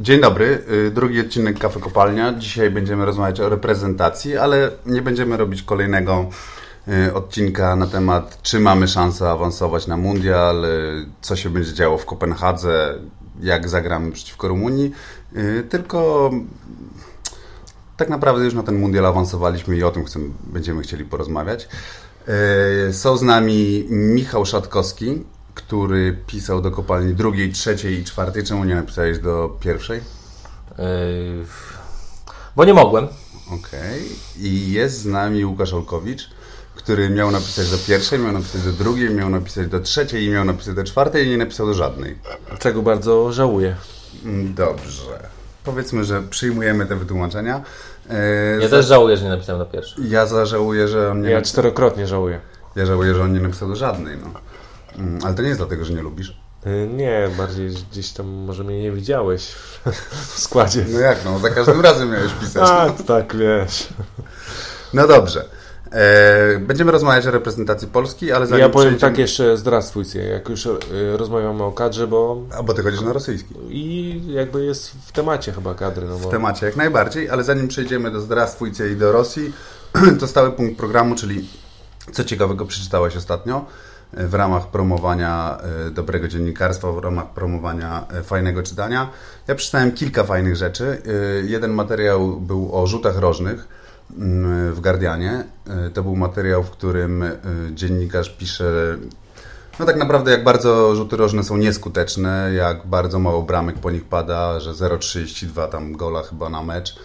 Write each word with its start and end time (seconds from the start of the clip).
Dzień 0.00 0.20
dobry, 0.20 0.62
y, 0.86 0.90
drugi 0.90 1.20
odcinek 1.20 1.58
Kafe 1.58 1.80
Kopalnia. 1.80 2.32
Dzisiaj 2.32 2.70
będziemy 2.70 3.04
rozmawiać 3.04 3.40
o 3.40 3.48
reprezentacji, 3.48 4.36
ale 4.36 4.70
nie 4.86 5.02
będziemy 5.02 5.36
robić 5.36 5.62
kolejnego 5.62 6.26
y, 6.88 7.14
odcinka 7.14 7.76
na 7.76 7.86
temat, 7.86 8.38
czy 8.42 8.60
mamy 8.60 8.88
szansę 8.88 9.30
awansować 9.30 9.86
na 9.86 9.96
mundial, 9.96 10.64
y, 10.64 11.06
co 11.20 11.36
się 11.36 11.50
będzie 11.50 11.74
działo 11.74 11.98
w 11.98 12.06
Kopenhadze, 12.06 12.94
jak 13.40 13.68
zagramy 13.68 14.12
przeciwko 14.12 14.48
Rumunii, 14.48 14.92
tylko 15.68 16.30
tak 17.96 18.08
naprawdę 18.08 18.44
już 18.44 18.54
na 18.54 18.62
ten 18.62 18.78
mundial 18.78 19.06
awansowaliśmy 19.06 19.76
i 19.76 19.82
o 19.82 19.90
tym 19.90 20.04
chcemy, 20.04 20.28
będziemy 20.46 20.82
chcieli 20.82 21.04
porozmawiać. 21.04 21.68
Są 22.92 23.16
z 23.16 23.22
nami 23.22 23.86
Michał 23.90 24.46
Szatkowski, 24.46 25.24
który 25.54 26.18
pisał 26.26 26.60
do 26.60 26.70
kopalni 26.70 27.14
drugiej, 27.14 27.52
trzeciej 27.52 28.00
i 28.00 28.04
czwartej. 28.04 28.44
Czemu 28.44 28.64
nie 28.64 28.74
napisałeś 28.74 29.18
do 29.18 29.56
pierwszej? 29.60 30.00
Yy, 30.78 30.84
bo 32.56 32.64
nie 32.64 32.74
mogłem. 32.74 33.08
Okej. 33.46 33.58
Okay. 33.58 34.48
I 34.48 34.72
jest 34.72 34.98
z 34.98 35.06
nami 35.06 35.44
Łukasz 35.44 35.72
Olkowicz, 35.72 36.30
który 36.74 37.10
miał 37.10 37.30
napisać 37.30 37.70
do 37.70 37.78
pierwszej, 37.78 38.18
miał 38.18 38.32
napisać 38.32 38.62
do 38.62 38.72
drugiej, 38.72 39.10
miał 39.10 39.30
napisać 39.30 39.68
do 39.68 39.80
trzeciej 39.80 40.24
i 40.24 40.30
miał 40.30 40.44
napisać 40.44 40.74
do 40.74 40.84
czwartej 40.84 41.26
i 41.26 41.30
nie 41.30 41.36
napisał 41.36 41.66
do 41.66 41.74
żadnej. 41.74 42.18
Czego 42.58 42.82
bardzo 42.82 43.32
żałuję. 43.32 43.76
Mm, 44.24 44.54
dobrze. 44.54 45.28
Powiedzmy, 45.64 46.04
że 46.04 46.22
przyjmujemy 46.22 46.86
te 46.86 46.96
wytłumaczenia. 46.96 47.62
Yy, 48.10 48.14
ja 48.62 48.68
za... 48.68 48.76
też 48.76 48.86
żałuję, 48.86 49.16
że 49.16 49.24
nie 49.24 49.30
napisałem 49.30 49.58
do 49.58 49.66
pierwszej. 49.66 50.10
Ja 50.10 50.26
zażałuję, 50.26 50.88
że 50.88 51.10
on 51.10 51.22
nie... 51.22 51.30
Ja 51.30 51.42
czterokrotnie 51.42 52.06
żałuję. 52.06 52.40
Ja 52.76 52.86
żałuję, 52.86 53.14
że 53.14 53.22
on 53.22 53.32
nie 53.32 53.40
napisał 53.40 53.68
do 53.68 53.76
żadnej, 53.76 54.16
no. 54.16 54.40
Mm, 54.98 55.18
ale 55.24 55.34
to 55.34 55.42
nie 55.42 55.48
jest 55.48 55.60
dlatego, 55.60 55.84
że 55.84 55.92
nie 55.92 56.02
lubisz? 56.02 56.36
Y, 56.66 56.88
nie, 56.94 57.28
bardziej 57.38 57.70
gdzieś 57.90 58.12
tam 58.12 58.26
może 58.26 58.64
mnie 58.64 58.82
nie 58.82 58.92
widziałeś 58.92 59.46
w 60.34 60.38
składzie. 60.38 60.86
No 60.88 60.98
jak 60.98 61.24
no, 61.24 61.38
za 61.38 61.50
każdym 61.50 61.80
razem 61.80 62.10
miałeś 62.10 62.32
pisać. 62.32 62.68
A, 62.70 62.90
tak, 62.90 63.36
wiesz. 63.36 63.88
No 64.94 65.06
dobrze. 65.06 65.44
E, 65.94 66.58
będziemy 66.58 66.92
rozmawiać 66.92 67.26
o 67.26 67.30
reprezentacji 67.30 67.88
Polski, 67.88 68.32
ale 68.32 68.46
zanim 68.46 68.60
Ja 68.60 68.68
powiem 68.68 68.88
przejdziemy... 68.88 69.12
tak 69.12 69.18
jeszcze 69.18 69.56
zdrastwujcie, 69.56 70.22
jak 70.22 70.48
już 70.48 70.66
e, 70.66 70.70
rozmawiamy 71.16 71.62
o 71.62 71.72
kadrze, 71.72 72.06
bo... 72.06 72.42
A 72.58 72.62
bo 72.62 72.74
ty 72.74 72.82
chodzisz 72.82 73.00
na 73.00 73.12
rosyjski. 73.12 73.54
I 73.68 74.22
jakby 74.26 74.64
jest 74.64 74.90
w 75.06 75.12
temacie 75.12 75.52
chyba 75.52 75.74
kadry. 75.74 76.06
No 76.06 76.18
bo... 76.18 76.28
W 76.28 76.30
temacie 76.30 76.66
jak 76.66 76.76
najbardziej, 76.76 77.30
ale 77.30 77.44
zanim 77.44 77.68
przejdziemy 77.68 78.10
do 78.10 78.20
zdrastwujcie 78.20 78.90
i 78.90 78.96
do 78.96 79.12
Rosji, 79.12 79.52
to 80.20 80.26
stały 80.26 80.52
punkt 80.52 80.78
programu, 80.78 81.14
czyli 81.14 81.48
co 82.12 82.24
ciekawego 82.24 82.66
przeczytałeś 82.66 83.16
ostatnio 83.16 83.66
w 84.16 84.34
ramach 84.34 84.66
promowania 84.66 85.58
e, 85.86 85.90
dobrego 85.90 86.28
dziennikarstwa, 86.28 86.92
w 86.92 86.98
ramach 86.98 87.30
promowania 87.30 88.06
e, 88.08 88.22
fajnego 88.22 88.62
czytania. 88.62 89.10
Ja 89.46 89.54
przeczytałem 89.54 89.92
kilka 89.92 90.24
fajnych 90.24 90.56
rzeczy. 90.56 91.02
E, 91.06 91.44
jeden 91.46 91.70
materiał 91.70 92.36
był 92.40 92.70
o 92.72 92.86
rzutach 92.86 93.18
rożnych 93.18 93.68
mm, 94.18 94.74
w 94.74 94.80
Guardianie. 94.80 95.44
To 95.94 96.02
był 96.02 96.16
materiał, 96.16 96.62
w 96.62 96.70
którym 96.70 97.24
dziennikarz 97.74 98.30
pisze 98.30 98.96
no 99.78 99.86
tak 99.86 99.96
naprawdę 99.96 100.30
jak 100.30 100.44
bardzo 100.44 100.94
rzuty 100.94 101.16
rożne 101.16 101.42
są 101.42 101.56
nieskuteczne, 101.56 102.50
jak 102.54 102.86
bardzo 102.86 103.18
mało 103.18 103.42
bramek 103.42 103.78
po 103.78 103.90
nich 103.90 104.04
pada, 104.04 104.60
że 104.60 104.72
0,32 104.72 105.68
tam 105.68 105.92
gola 105.92 106.22
chyba 106.22 106.48
na 106.48 106.62
mecz. 106.62 106.96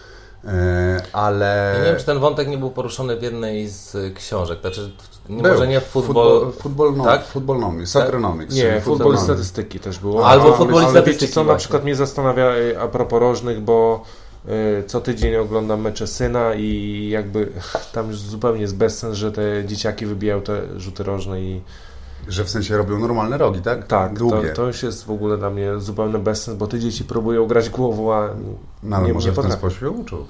Ale... 1.12 1.72
Ja 1.74 1.84
nie 1.84 1.90
wiem, 1.90 1.98
czy 1.98 2.06
ten 2.06 2.18
wątek 2.18 2.48
nie 2.48 2.58
był 2.58 2.70
poruszony 2.70 3.16
w 3.16 3.22
jednej 3.22 3.68
z 3.68 4.14
książek. 4.14 4.60
Znaczy, 4.60 4.90
nie, 5.28 5.42
może 5.42 5.68
nie 5.68 5.80
futbol... 5.80 6.52
Futbol, 6.52 6.96
no, 6.96 7.04
tak? 7.04 7.26
futbolnomics, 7.26 7.90
soccernomics. 7.90 8.54
Nie, 8.54 8.80
futbol 8.80 9.14
i 9.14 9.18
statystyki 9.18 9.80
też 9.80 9.98
było. 9.98 10.26
Albo 10.26 10.52
futbol 10.52 10.82
i 10.82 10.90
statystyki. 10.90 11.20
Wiecie 11.20 11.34
co, 11.34 11.44
na 11.44 11.54
przykład 11.54 11.84
mnie 11.84 11.94
zastanawia 11.94 12.56
y, 12.56 12.80
a 12.80 12.88
propos 12.88 13.20
rożnych, 13.20 13.60
bo 13.60 14.02
y, 14.48 14.84
co 14.86 15.00
tydzień 15.00 15.36
oglądam 15.36 15.80
mecze 15.80 16.06
syna 16.06 16.54
i 16.54 17.08
jakby 17.10 17.52
tam 17.94 18.08
już 18.08 18.18
zupełnie 18.18 18.60
jest 18.60 18.76
bezsens, 18.76 19.16
że 19.16 19.32
te 19.32 19.64
dzieciaki 19.66 20.06
wybijają 20.06 20.40
te 20.40 20.80
rzuty 20.80 21.02
rożne 21.02 21.40
i 21.40 21.60
że 22.28 22.44
w 22.44 22.50
sensie 22.50 22.76
robią 22.76 22.98
normalne 22.98 23.38
rogi, 23.38 23.60
tak? 23.60 23.86
Tak, 23.86 24.18
Długie. 24.18 24.48
To, 24.48 24.56
to 24.56 24.66
już 24.66 24.82
jest 24.82 25.04
w 25.04 25.10
ogóle 25.10 25.38
dla 25.38 25.50
mnie 25.50 25.78
zupełny 25.78 26.18
bezsens, 26.18 26.58
bo 26.58 26.66
te 26.66 26.78
dzieci 26.78 27.04
próbują 27.04 27.46
grać 27.46 27.70
głową, 27.70 28.14
a 28.14 28.28
no, 28.82 28.96
ale 28.96 29.06
nie, 29.06 29.14
może 29.14 29.28
nie 29.28 29.34
w 29.34 29.42
ten 29.42 29.52
sposób 29.52 29.98
uczą. 29.98 30.26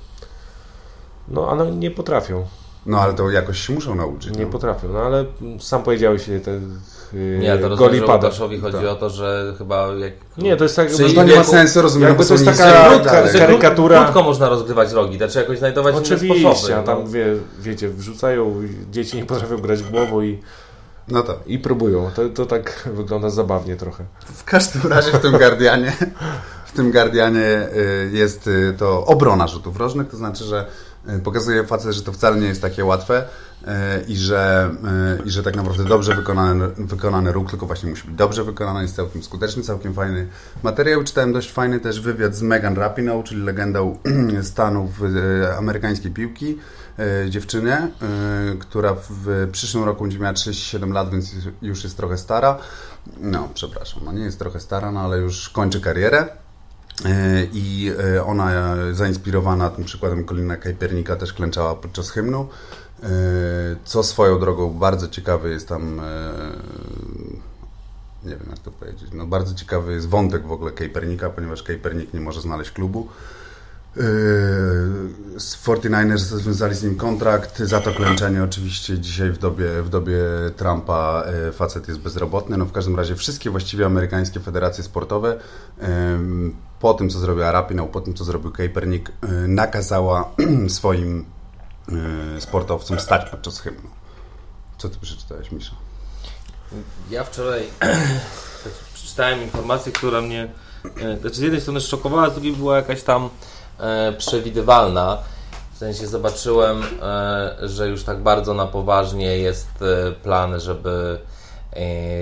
No, 1.30 1.50
ale 1.50 1.70
nie 1.70 1.90
potrafią. 1.90 2.46
No 2.86 3.00
ale 3.00 3.14
to 3.14 3.30
jakoś 3.30 3.66
się 3.66 3.72
muszą 3.72 3.94
nauczyć. 3.94 4.36
Nie 4.36 4.44
no. 4.44 4.50
potrafią, 4.50 4.88
no 4.88 4.98
ale 4.98 5.24
sam 5.58 5.82
powiedziałeś 5.82 6.24
te 6.44 6.60
yy, 7.12 7.38
Nie, 7.38 7.58
to 7.58 7.76
goli 7.76 8.00
pada. 8.00 8.14
Łukaszowi 8.14 8.60
chodzi 8.60 8.76
tak. 8.76 8.86
o 8.86 8.94
to, 8.94 9.10
że 9.10 9.54
chyba 9.58 9.86
jak... 9.86 10.12
Nie, 10.38 10.56
to 10.56 10.64
jest 10.64 10.76
tak... 10.76 10.90
Że 10.90 11.14
to 11.14 11.24
nie 11.24 11.36
ma 11.36 11.44
sensu, 11.44 11.82
rozumiem, 11.82 12.08
jakby 12.08 12.24
to 12.24 12.32
jest 12.32 12.44
taka 12.44 12.88
krótka, 12.88 13.22
karykatura... 13.38 14.02
Krótko 14.02 14.22
można 14.22 14.48
rozgrywać 14.48 14.92
rogi, 14.92 15.18
to 15.18 15.28
trzeba 15.28 15.42
jakoś 15.42 15.58
znajdować 15.58 15.94
Oczywiście, 15.94 16.26
inne 16.26 16.54
sposoby. 16.54 16.76
a 16.76 16.82
tam 16.82 17.04
no. 17.04 17.10
wie, 17.10 17.26
wiecie, 17.58 17.88
wrzucają, 17.88 18.62
dzieci 18.90 19.16
nie 19.16 19.26
potrafią 19.26 19.58
grać 19.58 19.82
w 19.82 19.90
głową 19.90 20.22
i... 20.22 20.40
No 21.08 21.22
to. 21.22 21.38
I 21.46 21.58
próbują. 21.58 22.10
To, 22.14 22.28
to 22.28 22.46
tak 22.46 22.88
wygląda 22.94 23.30
zabawnie 23.30 23.76
trochę. 23.76 24.04
W 24.34 24.44
każdym 24.44 24.92
razie 24.92 25.10
w 25.10 25.18
tym 25.18 25.32
Guardianie 25.38 25.92
w 26.70 26.72
tym 26.72 26.92
Guardianie 26.92 27.68
y, 27.76 28.10
jest 28.12 28.46
y, 28.46 28.74
to 28.78 29.06
obrona 29.06 29.46
rzutów 29.46 29.76
rożnych, 29.76 30.08
to 30.08 30.16
znaczy, 30.16 30.44
że 30.44 30.66
y, 30.66 30.89
pokazuje 31.24 31.66
facet, 31.66 31.92
że 31.92 32.02
to 32.02 32.12
wcale 32.12 32.36
nie 32.36 32.46
jest 32.46 32.62
takie 32.62 32.84
łatwe 32.84 33.24
i 34.08 34.16
że, 34.16 34.70
i 35.24 35.30
że 35.30 35.42
tak 35.42 35.56
naprawdę 35.56 35.84
dobrze 35.84 36.14
wykonany, 36.14 36.68
wykonany 36.68 37.32
ruch, 37.32 37.50
tylko 37.50 37.66
właśnie 37.66 37.90
musi 37.90 38.06
być 38.06 38.16
dobrze 38.16 38.44
wykonany, 38.44 38.82
jest 38.82 38.96
całkiem 38.96 39.22
skuteczny, 39.22 39.62
całkiem 39.62 39.94
fajny 39.94 40.26
materiał. 40.62 41.04
Czytałem 41.04 41.32
dość 41.32 41.52
fajny 41.52 41.80
też 41.80 42.00
wywiad 42.00 42.34
z 42.34 42.42
Megan 42.42 42.74
Rapinoe, 42.74 43.22
czyli 43.22 43.42
legendą 43.42 43.98
Stanów 44.42 44.90
amerykańskiej 45.58 46.10
piłki, 46.10 46.58
dziewczynę, 47.28 47.88
która 48.58 48.94
w 49.10 49.48
przyszłym 49.52 49.84
roku 49.84 50.02
będzie 50.04 50.18
miała 50.18 50.32
37 50.32 50.92
lat, 50.92 51.10
więc 51.10 51.34
już 51.62 51.84
jest 51.84 51.96
trochę 51.96 52.18
stara. 52.18 52.58
No, 53.20 53.48
przepraszam, 53.54 54.02
no 54.04 54.12
nie 54.12 54.24
jest 54.24 54.38
trochę 54.38 54.60
stara, 54.60 54.90
no 54.92 55.00
ale 55.00 55.18
już 55.18 55.48
kończy 55.48 55.80
karierę. 55.80 56.28
E, 57.04 57.46
I 57.52 57.92
e, 58.16 58.24
ona, 58.24 58.76
zainspirowana 58.92 59.70
tym 59.70 59.84
przykładem 59.84 60.24
Kolina 60.24 60.56
Kajpernika, 60.56 61.16
też 61.16 61.32
klęczała 61.32 61.74
podczas 61.74 62.10
hymnu. 62.10 62.48
E, 63.02 63.08
co 63.84 64.02
swoją 64.02 64.38
drogą 64.38 64.72
bardzo 64.72 65.08
ciekawy 65.08 65.50
jest 65.50 65.68
tam, 65.68 66.00
nie 68.24 68.30
wiem 68.30 68.46
jak 68.50 68.58
to 68.58 68.70
powiedzieć, 68.70 69.08
no 69.12 69.26
bardzo 69.26 69.54
ciekawy 69.54 69.92
jest 69.92 70.08
wątek 70.08 70.46
w 70.46 70.52
ogóle 70.52 70.72
Kajpernika, 70.72 71.30
ponieważ 71.30 71.62
Kajpernik 71.62 72.14
nie 72.14 72.20
może 72.20 72.40
znaleźć 72.40 72.70
klubu. 72.70 73.08
Z 75.38 75.66
49ers 75.66 76.18
związali 76.18 76.74
z 76.74 76.82
nim 76.82 76.96
kontrakt, 76.96 77.58
za 77.58 77.80
to 77.80 77.92
klęczenie 77.92 78.44
oczywiście 78.44 78.98
dzisiaj 78.98 79.30
w 79.30 79.38
dobie, 79.38 79.82
w 79.82 79.88
dobie 79.88 80.18
Trumpa 80.56 81.24
facet 81.52 81.88
jest 81.88 82.00
bezrobotny. 82.00 82.56
No 82.56 82.64
w 82.64 82.72
każdym 82.72 82.96
razie 82.96 83.16
wszystkie 83.16 83.50
właściwie 83.50 83.86
amerykańskie 83.86 84.40
federacje 84.40 84.84
sportowe 84.84 85.36
po 86.80 86.94
tym, 86.94 87.10
co 87.10 87.18
zrobił 87.18 87.44
Arapinał, 87.44 87.88
po 87.88 88.00
tym, 88.00 88.14
co 88.14 88.24
zrobił 88.24 88.52
Kaepernick, 88.52 89.08
y, 89.08 89.12
nakazała 89.48 90.30
swoim 90.68 91.24
y, 92.36 92.40
sportowcom 92.40 93.00
stać 93.00 93.30
podczas 93.30 93.60
hymnu. 93.60 93.90
Co 94.78 94.88
ty 94.88 94.98
przeczytałeś, 94.98 95.52
Misza? 95.52 95.72
Ja 97.10 97.24
wczoraj 97.24 97.62
przeczytałem 98.94 99.42
informację, 99.42 99.92
która 99.92 100.20
mnie 100.20 100.48
e, 101.00 101.16
znaczy 101.16 101.36
z 101.36 101.40
jednej 101.40 101.60
strony 101.60 101.80
szokowała, 101.80 102.30
z 102.30 102.32
drugiej 102.32 102.52
była 102.52 102.76
jakaś 102.76 103.02
tam 103.02 103.28
przewidywalna. 104.18 105.18
W 105.74 105.78
sensie 105.78 106.06
zobaczyłem, 106.06 106.82
że 107.62 107.88
już 107.88 108.04
tak 108.04 108.22
bardzo 108.22 108.54
na 108.54 108.66
poważnie 108.66 109.38
jest 109.38 109.68
plan, 110.22 110.60
żeby 110.60 111.20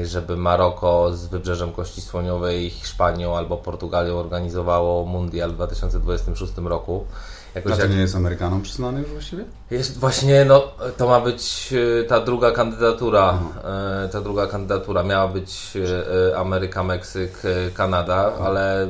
żeby 0.05 0.37
Maroko 0.37 1.11
z 1.15 1.27
Wybrzeżem 1.27 1.73
Kości 1.73 2.01
Słoniowej, 2.01 2.71
Hiszpanią 2.71 3.37
albo 3.37 3.57
Portugalią 3.57 4.19
organizowało 4.19 5.05
Mundial 5.05 5.50
w 5.50 5.55
2026 5.55 6.53
roku. 6.56 7.05
Jakoś 7.55 7.73
A 7.73 7.77
to 7.77 7.83
jak... 7.83 7.91
nie 7.91 7.99
jest 7.99 8.17
Amerykanom 8.17 8.62
przyznany 8.62 9.00
już 9.00 9.11
właściwie? 9.11 9.45
Jest 9.71 9.99
właśnie, 9.99 10.45
no 10.45 10.62
to 10.97 11.09
ma 11.09 11.21
być 11.21 11.75
e, 12.00 12.05
ta 12.05 12.21
druga 12.21 12.50
kandydatura. 12.50 13.39
E, 14.05 14.09
ta 14.09 14.21
druga 14.21 14.47
kandydatura 14.47 15.03
miała 15.03 15.29
być 15.29 15.73
Ameryka, 16.37 16.83
Meksyk, 16.83 17.43
Kanada, 17.75 18.33
ale 18.41 18.89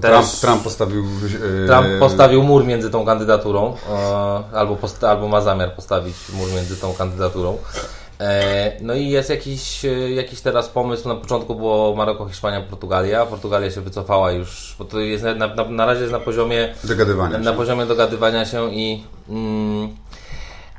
Trump, 0.00 0.26
Trump, 0.40 0.62
postawił. 0.62 1.04
Trump 1.66 1.86
postawił 2.00 2.42
mur 2.42 2.64
między 2.64 2.90
tą 2.90 3.04
kandydaturą, 3.04 3.76
albo, 4.52 4.76
post, 4.76 5.04
albo 5.04 5.28
ma 5.28 5.40
zamiar 5.40 5.74
postawić 5.74 6.14
mur 6.32 6.48
między 6.52 6.76
tą 6.76 6.94
kandydaturą. 6.94 7.58
E, 8.20 8.76
no 8.80 8.94
i 8.94 9.08
jest 9.08 9.30
jakiś, 9.30 9.84
e, 9.84 10.10
jakiś 10.10 10.40
teraz 10.40 10.68
pomysł, 10.68 11.08
na 11.08 11.14
początku 11.14 11.54
było 11.54 11.96
Maroko, 11.96 12.28
Hiszpania, 12.28 12.60
Portugalia, 12.60 13.26
Portugalia 13.26 13.70
się 13.70 13.80
wycofała 13.80 14.32
już, 14.32 14.74
bo 14.78 14.84
to 14.84 15.00
jest 15.00 15.24
na, 15.24 15.34
na, 15.34 15.64
na 15.64 15.86
razie 15.86 16.00
jest 16.00 16.12
na 16.12 16.20
poziomie 16.20 16.74
dogadywania 16.84 17.38
na, 17.38 17.44
na 17.44 17.52
poziomie 17.52 17.86
dogadywania 17.86 18.44
się 18.44 18.74
i 18.74 19.04
mm, 19.28 19.88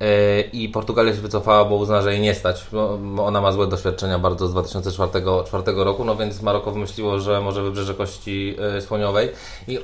e, 0.01 0.41
i 0.41 0.69
Portugalia 0.69 1.15
się 1.15 1.21
wycofała, 1.21 1.65
bo 1.65 1.75
uzna, 1.75 2.01
że 2.01 2.11
jej 2.11 2.21
nie 2.21 2.35
stać. 2.35 2.65
Bo 2.71 3.25
ona 3.25 3.41
ma 3.41 3.51
złe 3.51 3.67
doświadczenia 3.67 4.19
bardzo 4.19 4.47
z 4.47 4.51
2004 4.51 5.21
2004 5.21 5.83
roku, 5.83 6.05
no 6.05 6.15
więc 6.15 6.41
Maroko 6.41 6.71
wymyśliło, 6.71 7.19
że 7.19 7.41
może 7.41 7.63
wybrzeże 7.63 7.93
Kości 7.93 8.57
Słoniowej. 8.87 9.31
I 9.67 9.79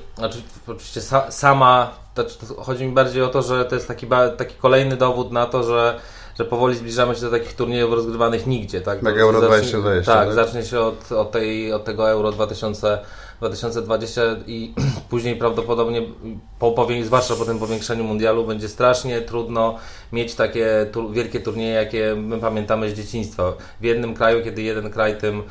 oczywiście 0.67 1.01
sama, 1.29 1.91
to, 2.13 2.23
to 2.23 2.63
chodzi 2.63 2.85
mi 2.85 2.91
bardziej 2.91 3.23
o 3.23 3.27
to, 3.27 3.41
że 3.41 3.65
to 3.65 3.75
jest 3.75 3.87
taki, 3.87 4.07
taki 4.37 4.55
kolejny 4.55 4.97
dowód 4.97 5.31
na 5.31 5.45
to, 5.45 5.63
że 5.63 5.99
że 6.39 6.45
powoli 6.45 6.75
zbliżamy 6.75 7.15
się 7.15 7.21
do 7.21 7.31
takich 7.31 7.53
turniejów 7.53 7.93
rozgrywanych 7.93 8.47
nigdzie. 8.47 8.81
Tak, 8.81 8.99
tak 8.99 9.17
Euro 9.17 9.41
2020. 9.41 10.13
Tak, 10.13 10.25
tak, 10.25 10.35
zacznie 10.35 10.63
się 10.63 10.79
od, 10.79 11.11
od, 11.11 11.31
tej, 11.31 11.73
od 11.73 11.83
tego 11.83 12.09
Euro 12.09 12.31
2000 12.31 12.99
2020 13.39 14.21
i 14.47 14.73
później 15.09 15.35
prawdopodobnie, 15.35 16.01
po, 16.59 16.87
zwłaszcza 17.03 17.35
po 17.35 17.45
tym 17.45 17.59
powiększeniu 17.59 18.03
mundialu, 18.03 18.45
będzie 18.45 18.69
strasznie 18.69 19.21
trudno 19.21 19.77
mieć 20.13 20.35
takie 20.35 20.91
wielkie 21.11 21.39
turnieje, 21.39 21.73
jakie 21.73 22.15
my 22.15 22.39
pamiętamy 22.39 22.89
z 22.89 22.93
dzieciństwa. 22.93 23.53
W 23.81 23.83
jednym 23.83 24.13
kraju, 24.13 24.43
kiedy 24.43 24.61
jeden 24.61 24.89
kraj 24.89 25.17
tym 25.17 25.43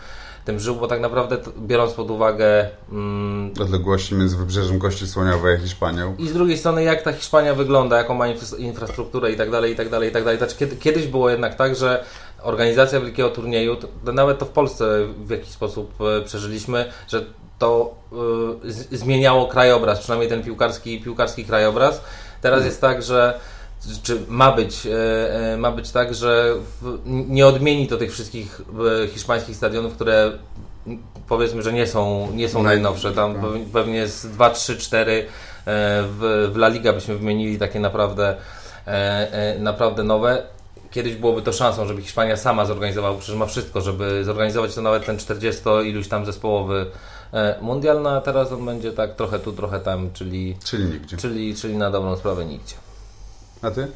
tym 0.45 0.61
żył, 0.61 0.77
bo 0.77 0.87
tak 0.87 1.01
naprawdę 1.01 1.39
biorąc 1.59 1.93
pod 1.93 2.11
uwagę 2.11 2.69
mm, 2.93 3.53
odległości 3.61 4.15
między 4.15 4.37
wybrzeżem 4.37 4.79
Kości 4.79 5.09
Słoniowej 5.09 5.55
a 5.55 5.59
Hiszpanią 5.59 6.17
i 6.19 6.29
z 6.29 6.33
drugiej 6.33 6.59
strony 6.59 6.83
jak 6.83 7.03
ta 7.03 7.13
Hiszpania 7.13 7.55
wygląda, 7.55 7.99
jaką 7.99 8.15
ma 8.15 8.27
infrastrukturę 8.59 9.33
i 9.33 9.37
tak 9.37 9.51
dalej, 9.51 9.73
i 9.73 9.77
tak 9.77 9.89
dalej, 9.89 10.09
i 10.09 10.13
tak 10.13 10.25
dalej. 10.25 10.39
Znaczy, 10.39 10.57
kiedy, 10.57 10.77
kiedyś 10.77 11.07
było 11.07 11.31
jednak 11.31 11.55
tak, 11.55 11.77
że 11.77 12.05
organizacja 12.43 13.01
wielkiego 13.01 13.31
turnieju, 13.31 13.77
to, 13.77 14.13
nawet 14.13 14.39
to 14.39 14.45
w 14.45 14.51
Polsce 14.51 15.07
w 15.25 15.31
jakiś 15.31 15.51
sposób 15.51 15.95
e, 16.01 16.23
przeżyliśmy, 16.23 16.93
że 17.09 17.25
to 17.59 17.95
y, 18.93 18.97
zmieniało 18.97 19.47
krajobraz, 19.47 19.99
przynajmniej 19.99 20.31
ten 20.31 20.43
piłkarski, 20.43 21.01
piłkarski 21.01 21.45
krajobraz. 21.45 22.01
Teraz 22.41 22.57
hmm. 22.57 22.67
jest 22.67 22.81
tak, 22.81 23.03
że 23.03 23.41
czy 24.03 24.21
ma 24.29 24.53
być, 24.53 24.87
y, 25.55 25.57
ma 25.57 25.71
być 25.71 25.91
tak, 25.91 26.15
że 26.15 26.55
nie 27.07 27.47
odmieni 27.47 27.89
to 27.89 27.97
tych 27.97 28.13
wszystkich 28.13 28.61
y, 29.05 29.09
hiszpańskich 29.09 29.57
stadionów, 29.57 29.95
które 29.95 30.33
powiedzmy, 31.29 31.63
że 31.63 31.73
nie 31.73 31.87
są, 31.87 32.29
nie 32.33 32.49
są 32.49 32.63
najnowsze. 32.63 33.13
Tam 33.13 33.35
tak. 33.35 33.43
pewnie 33.73 33.97
jest 33.97 34.31
2, 34.31 34.51
3, 34.51 34.77
4 34.77 35.27
w, 35.67 36.51
w 36.53 36.57
La 36.57 36.69
Liga 36.69 36.93
byśmy 36.93 37.17
wymienili 37.17 37.59
takie 37.59 37.81
naprawdę, 37.81 38.37
naprawdę 39.59 40.03
nowe. 40.03 40.43
Kiedyś 40.91 41.15
byłoby 41.15 41.43
to 41.43 41.53
szansą, 41.53 41.87
żeby 41.87 42.03
Hiszpania 42.03 42.37
sama 42.37 42.65
zorganizowała, 42.65 43.19
przecież 43.19 43.37
ma 43.37 43.47
wszystko, 43.47 43.81
żeby 43.81 44.25
zorganizować 44.25 44.75
to 44.75 44.83
nawet 44.83 45.07
ten 45.07 45.19
40 45.19 45.63
iluś 45.85 46.09
tam 46.09 46.27
zespołowy 46.27 46.87
E, 47.35 47.59
mundialna, 47.61 48.11
a 48.11 48.21
teraz 48.21 48.53
on 48.53 48.67
będzie 48.67 48.93
tak 48.93 49.15
trochę 49.15 49.39
tu, 49.39 49.53
trochę 49.53 49.81
tam, 49.81 50.11
czyli, 50.13 50.57
czyli 50.65 50.85
nigdzie. 50.85 51.17
Czyli, 51.17 51.55
czyli 51.55 51.77
na 51.77 51.91
dobrą 51.91 52.17
sprawę 52.17 52.45
nigdzie. 52.45 52.75
A 53.65 53.71
ty? 53.71 53.83
E, 53.83 53.89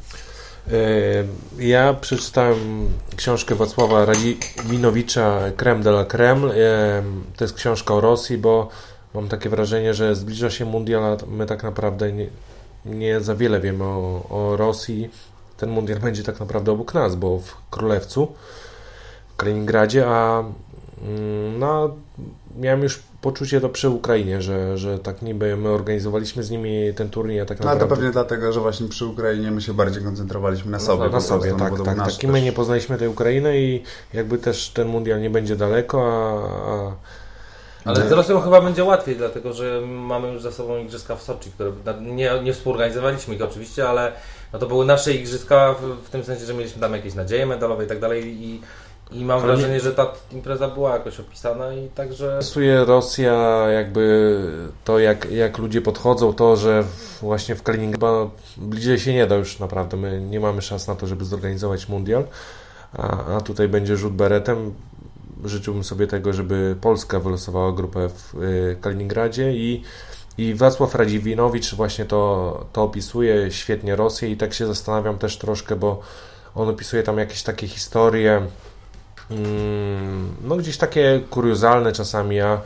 ja 1.59 1.93
przeczytałem 1.93 2.89
książkę 3.15 3.55
Wacława 3.55 4.05
Radziminowicza 4.05 5.39
Krem 5.57 5.83
de 5.83 5.89
la 5.89 6.05
Kreml. 6.05 6.51
E, 6.51 6.55
to 7.37 7.43
jest 7.43 7.55
książka 7.55 7.93
o 7.93 8.01
Rosji, 8.01 8.37
bo 8.37 8.69
mam 9.13 9.27
takie 9.27 9.49
wrażenie, 9.49 9.93
że 9.93 10.15
zbliża 10.15 10.49
się 10.49 10.65
mundial, 10.65 11.03
a 11.03 11.17
my 11.27 11.45
tak 11.45 11.63
naprawdę 11.63 12.13
nie, 12.13 12.27
nie 12.85 13.21
za 13.21 13.35
wiele 13.35 13.59
wiemy 13.59 13.83
o, 13.83 14.25
o 14.29 14.57
Rosji. 14.57 15.09
Ten 15.57 15.69
mundial 15.69 15.99
będzie 15.99 16.23
tak 16.23 16.39
naprawdę 16.39 16.71
obok 16.71 16.93
nas, 16.93 17.15
bo 17.15 17.39
w 17.39 17.69
Królewcu, 17.69 18.33
w 19.33 19.35
Kaliningradzie, 19.35 20.07
a 20.07 20.43
mm, 21.01 21.59
no, 21.59 21.95
miałem 22.57 22.83
już 22.83 22.99
poczucie 23.21 23.61
to 23.61 23.69
przy 23.69 23.89
Ukrainie, 23.89 24.41
że, 24.41 24.77
że 24.77 24.99
tak 24.99 25.21
niby 25.21 25.57
my 25.57 25.69
organizowaliśmy 25.69 26.43
z 26.43 26.49
nimi 26.49 26.93
ten 26.95 27.09
turniej, 27.09 27.41
a 27.41 27.45
tak 27.45 27.59
naprawdę... 27.59 27.79
No, 27.79 27.81
ale 27.81 27.89
to 27.89 27.95
pewnie 27.95 28.11
dlatego, 28.11 28.53
że 28.53 28.59
właśnie 28.59 28.87
przy 28.87 29.05
Ukrainie 29.05 29.51
my 29.51 29.61
się 29.61 29.73
bardziej 29.73 30.03
koncentrowaliśmy 30.03 30.71
na 30.71 30.79
sobie. 30.79 31.03
No, 31.03 31.09
na 31.09 31.21
sobie, 31.21 31.53
tak, 31.53 31.73
tak, 31.85 31.97
tak. 31.97 32.23
I 32.23 32.27
my 32.27 32.41
nie 32.41 32.51
poznaliśmy 32.51 32.97
tej 32.97 33.07
Ukrainy 33.07 33.59
i 33.61 33.83
jakby 34.13 34.37
też 34.37 34.69
ten 34.69 34.87
mundial 34.87 35.21
nie 35.21 35.29
będzie 35.29 35.55
daleko, 35.55 36.01
a... 36.01 36.71
a... 36.71 36.95
Ale 37.85 38.09
z 38.09 38.11
Rosją 38.11 38.41
chyba 38.41 38.61
będzie 38.61 38.83
łatwiej, 38.83 39.15
dlatego 39.15 39.53
że 39.53 39.81
mamy 39.87 40.33
już 40.33 40.41
za 40.41 40.51
sobą 40.51 40.77
igrzyska 40.77 41.15
w 41.15 41.23
Soczi, 41.23 41.51
które 41.51 41.71
nie, 42.01 42.31
nie 42.43 42.53
współorganizowaliśmy 42.53 43.35
ich 43.35 43.41
oczywiście, 43.41 43.89
ale 43.89 44.11
no 44.53 44.59
to 44.59 44.67
były 44.67 44.85
nasze 44.85 45.13
igrzyska 45.13 45.75
w, 45.81 46.07
w 46.07 46.09
tym 46.09 46.23
sensie, 46.23 46.45
że 46.45 46.53
mieliśmy 46.53 46.81
tam 46.81 46.93
jakieś 46.93 47.13
nadzieje 47.13 47.45
medalowe 47.45 47.85
i 47.85 47.87
tak 47.87 47.99
dalej 47.99 48.43
i 48.43 48.61
i 49.11 49.25
mam 49.25 49.41
wrażenie, 49.41 49.79
że 49.79 49.91
ta 49.91 50.13
impreza 50.31 50.67
była 50.67 50.93
jakoś 50.93 51.19
opisana 51.19 51.73
i 51.73 51.89
także... 51.89 52.25
Interesuje 52.25 52.85
Rosja 52.85 53.33
jakby 53.69 54.35
to, 54.83 54.99
jak, 54.99 55.31
jak 55.31 55.57
ludzie 55.57 55.81
podchodzą, 55.81 56.33
to, 56.33 56.55
że 56.55 56.83
właśnie 57.21 57.55
w 57.55 57.63
Kaliningradzie 57.63 58.29
bliżej 58.57 58.99
się 58.99 59.13
nie 59.13 59.27
da 59.27 59.35
już 59.35 59.59
naprawdę. 59.59 59.97
My 59.97 60.21
nie 60.21 60.39
mamy 60.39 60.61
szans 60.61 60.87
na 60.87 60.95
to, 60.95 61.07
żeby 61.07 61.25
zorganizować 61.25 61.89
mundial, 61.89 62.23
a, 62.93 63.35
a 63.35 63.41
tutaj 63.41 63.67
będzie 63.67 63.97
rzut 63.97 64.13
beretem. 64.13 64.73
Życzyłbym 65.45 65.83
sobie 65.83 66.07
tego, 66.07 66.33
żeby 66.33 66.75
Polska 66.81 67.19
wylosowała 67.19 67.71
grupę 67.71 68.09
w 68.09 68.43
y, 68.43 68.77
Kaliningradzie 68.81 69.53
i 69.53 69.83
i 70.37 70.55
Wacław 70.55 70.95
Radziwinowicz 70.95 71.75
właśnie 71.75 72.05
to, 72.05 72.65
to 72.73 72.83
opisuje 72.83 73.51
świetnie 73.51 73.95
Rosję 73.95 74.29
i 74.29 74.37
tak 74.37 74.53
się 74.53 74.67
zastanawiam 74.67 75.17
też 75.17 75.37
troszkę, 75.37 75.75
bo 75.75 76.01
on 76.55 76.69
opisuje 76.69 77.03
tam 77.03 77.17
jakieś 77.17 77.43
takie 77.43 77.67
historie 77.67 78.41
no 80.43 80.55
gdzieś 80.55 80.77
takie 80.77 81.21
kuriozalne 81.29 81.91
czasami, 81.91 82.39
a, 82.39 82.61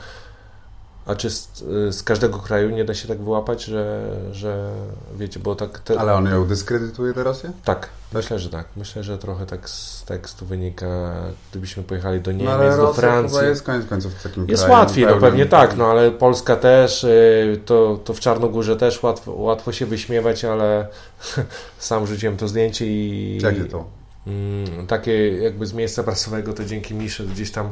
a 1.06 1.16
czy 1.16 1.30
z, 1.30 1.50
z, 1.96 2.04
każdego 2.04 2.40
kraju 2.40 2.70
nie 2.70 2.86
da 2.86 2.94
się 2.94 3.08
tak 3.08 3.18
wyłapać, 3.18 3.64
że, 3.64 4.10
że 4.32 4.72
wiecie, 5.16 5.40
bo 5.40 5.56
tak... 5.56 5.80
Te... 5.80 6.00
Ale 6.00 6.14
on 6.14 6.26
ją 6.26 6.48
dyskredytuje 6.48 7.14
tę 7.14 7.24
Rosję? 7.24 7.52
Tak, 7.66 7.90
myślę, 8.14 8.40
że 8.40 8.50
tak. 8.50 8.66
Myślę, 8.78 9.04
że 9.04 9.18
trochę 9.18 9.46
tak 9.46 9.70
z 9.70 10.04
tekstu 10.04 10.46
wynika, 10.46 11.14
gdybyśmy 11.52 11.84
pojechali 11.84 12.22
do 12.22 12.32
Niemiec, 12.32 12.78
no, 12.78 12.78
do 12.78 12.94
Francji. 12.94 13.38
Chyba 13.38 13.50
jest 13.50 13.64
koniec 13.64 13.86
końców 13.86 14.24
takim 14.24 14.48
Jest 14.48 14.64
krajem, 14.64 14.80
łatwiej, 14.80 15.06
no 15.06 15.18
pewnie 15.18 15.46
tak, 15.46 15.78
no 15.78 15.86
ale 15.86 16.12
Polska 16.12 16.56
też, 16.56 17.04
y, 17.04 17.62
to, 17.66 18.00
to 18.04 18.14
w 18.14 18.20
Czarnogórze 18.20 18.78
też 18.78 19.04
łatwo, 19.04 19.32
łatwo 19.32 19.72
się 19.72 19.86
wyśmiewać, 19.86 20.46
ale 20.46 20.88
sam 21.80 22.08
rzuciłem 22.08 22.38
to 22.38 22.48
zdjęcie 22.48 22.86
i... 22.88 23.40
Jakie 23.42 23.66
to? 23.66 24.03
Mm, 24.28 24.88
takie 24.88 25.38
jakby 25.38 25.66
z 25.66 25.74
miejsca 25.74 26.04
prasowego 26.04 26.54
to 26.54 26.66
dzięki 26.66 26.94
Misze 26.94 27.24
gdzieś 27.24 27.52
tam 27.52 27.72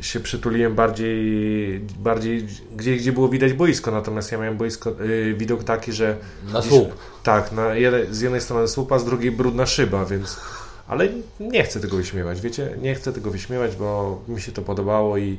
się 0.00 0.20
przytuliłem 0.20 0.74
bardziej, 0.74 1.80
bardziej 1.98 2.46
gdzie, 2.76 2.96
gdzie 2.96 3.12
było 3.12 3.28
widać 3.28 3.52
boisko, 3.52 3.90
natomiast 3.90 4.32
ja 4.32 4.38
miałem 4.38 4.56
boisko, 4.56 4.90
yy, 4.90 5.34
widok 5.34 5.64
taki, 5.64 5.92
że... 5.92 6.16
Na 6.52 6.58
gdzieś, 6.58 6.70
słup. 6.70 6.94
Tak, 7.22 7.52
na 7.52 7.74
z 8.10 8.20
jednej 8.20 8.40
strony 8.40 8.68
słupa, 8.68 8.98
z 8.98 9.04
drugiej 9.04 9.30
brudna 9.30 9.66
szyba, 9.66 10.04
więc... 10.04 10.40
Ale 10.88 11.08
nie 11.40 11.64
chcę 11.64 11.80
tego 11.80 11.96
wyśmiewać, 11.96 12.40
wiecie? 12.40 12.76
Nie 12.82 12.94
chcę 12.94 13.12
tego 13.12 13.30
wyśmiewać, 13.30 13.76
bo 13.76 14.20
mi 14.28 14.40
się 14.40 14.52
to 14.52 14.62
podobało 14.62 15.18
i, 15.18 15.38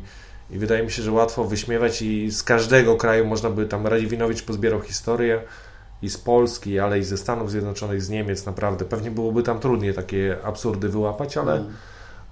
i 0.52 0.58
wydaje 0.58 0.84
mi 0.84 0.92
się, 0.92 1.04
że 1.04 1.12
łatwo 1.12 1.44
wyśmiewać 1.44 2.02
i 2.02 2.32
z 2.32 2.44
każdego 2.44 2.96
kraju 2.96 3.26
można 3.26 3.50
by 3.50 3.66
tam 3.66 3.88
Radziwinowicz 3.88 4.44
pozbierał 4.44 4.82
historię, 4.82 5.42
i 6.02 6.10
z 6.10 6.18
Polski, 6.18 6.80
ale 6.80 7.00
i 7.00 7.04
ze 7.04 7.18
Stanów 7.18 7.52
Zjednoczonych, 7.52 8.02
z 8.02 8.10
Niemiec 8.10 8.46
naprawdę. 8.46 8.86
Pewnie 8.86 9.12
byłoby 9.12 9.44
tam 9.44 9.60
trudniej 9.60 9.94
takie 9.94 10.38
absurdy 10.44 10.90
wyłapać, 10.90 11.38
ale, 11.38 11.54
mm. 11.54 11.74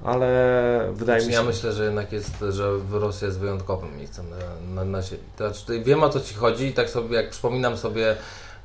ale 0.03 0.89
wydaje 0.93 1.21
znaczy, 1.21 1.27
mi 1.27 1.33
się... 1.33 1.39
Ja 1.39 1.43
myślę, 1.43 1.73
że 1.73 1.85
jednak 1.85 2.11
jest, 2.11 2.35
że 2.49 2.71
Rosja 2.91 3.27
jest 3.27 3.39
wyjątkowym 3.39 3.97
miejscem 3.97 4.25
na, 4.29 4.75
na, 4.75 4.91
na 4.91 5.03
siebie. 5.03 5.23
Znaczy, 5.37 5.83
wiem 5.83 6.03
o 6.03 6.09
co 6.09 6.21
Ci 6.21 6.35
chodzi 6.35 6.65
i 6.65 6.73
tak 6.73 6.89
sobie, 6.89 7.15
jak 7.15 7.29
przypominam 7.29 7.77
sobie 7.77 8.15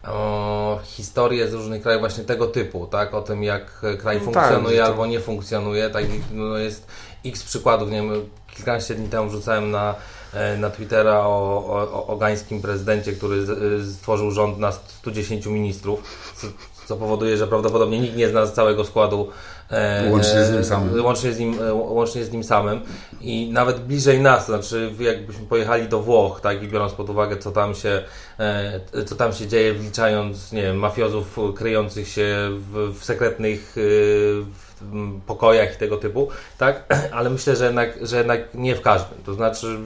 o, 0.06 0.80
historię 0.84 1.48
z 1.48 1.54
różnych 1.54 1.82
krajów 1.82 2.00
właśnie 2.00 2.24
tego 2.24 2.46
typu, 2.46 2.86
tak? 2.86 3.14
O 3.14 3.22
tym, 3.22 3.42
jak 3.42 3.80
kraj 3.98 4.18
no, 4.18 4.24
funkcjonuje 4.24 4.78
tak, 4.78 4.86
albo 4.88 5.06
nie 5.06 5.20
funkcjonuje. 5.20 5.90
Tak, 5.90 6.04
no 6.32 6.56
jest 6.56 6.86
x 7.24 7.44
przykładów, 7.44 7.90
nie 7.90 7.96
wiem, 7.96 8.10
kilkanaście 8.56 8.94
dni 8.94 9.08
temu 9.08 9.30
rzucałem 9.30 9.70
na 9.70 9.94
na 10.58 10.70
Twittera 10.70 11.20
o, 11.20 11.64
o, 11.66 12.06
o 12.06 12.16
gańskim 12.16 12.62
prezydencie, 12.62 13.12
który 13.12 13.36
e, 13.36 13.84
stworzył 13.84 14.30
rząd 14.30 14.58
na 14.58 14.72
110 14.72 15.46
ministrów, 15.46 16.02
co, 16.36 16.46
co 16.86 16.96
powoduje, 16.96 17.36
że 17.36 17.46
prawdopodobnie 17.46 18.00
nikt 18.00 18.16
nie 18.16 18.28
zna 18.28 18.46
całego 18.46 18.84
składu 18.84 19.28
e, 19.70 20.10
Łącznie 20.10 20.44
z 20.44 20.52
nim 20.52 20.64
samym. 20.64 21.04
Łącznie 21.04 21.32
z 21.32 21.38
nim, 21.38 21.58
łącznie 21.72 22.24
z 22.24 22.32
nim 22.32 22.44
samym. 22.44 22.80
I 23.20 23.50
nawet 23.52 23.80
bliżej 23.80 24.20
nas, 24.20 24.46
znaczy 24.46 24.92
jakbyśmy 25.00 25.46
pojechali 25.46 25.88
do 25.88 26.00
Włoch, 26.00 26.40
tak, 26.40 26.62
i 26.62 26.68
biorąc 26.68 26.92
pod 26.92 27.10
uwagę, 27.10 27.36
co 27.36 27.50
tam 27.50 27.74
się, 27.74 28.02
co 29.06 29.16
tam 29.16 29.32
się 29.32 29.46
dzieje, 29.46 29.74
wliczając, 29.74 30.52
nie 30.52 30.62
wiem, 30.62 30.76
mafiozów 30.76 31.38
kryjących 31.56 32.08
się 32.08 32.50
w, 32.50 32.98
w 33.00 33.04
sekretnych 33.04 33.76
w 34.80 35.20
pokojach 35.26 35.74
i 35.74 35.78
tego 35.78 35.96
typu, 35.96 36.28
tak, 36.58 36.94
ale 37.16 37.30
myślę, 37.30 37.56
że 37.56 37.64
jednak, 37.64 37.98
że 38.02 38.16
jednak 38.16 38.40
nie 38.54 38.76
w 38.76 38.80
każdym. 38.80 39.18
To 39.24 39.34
znaczy, 39.34 39.78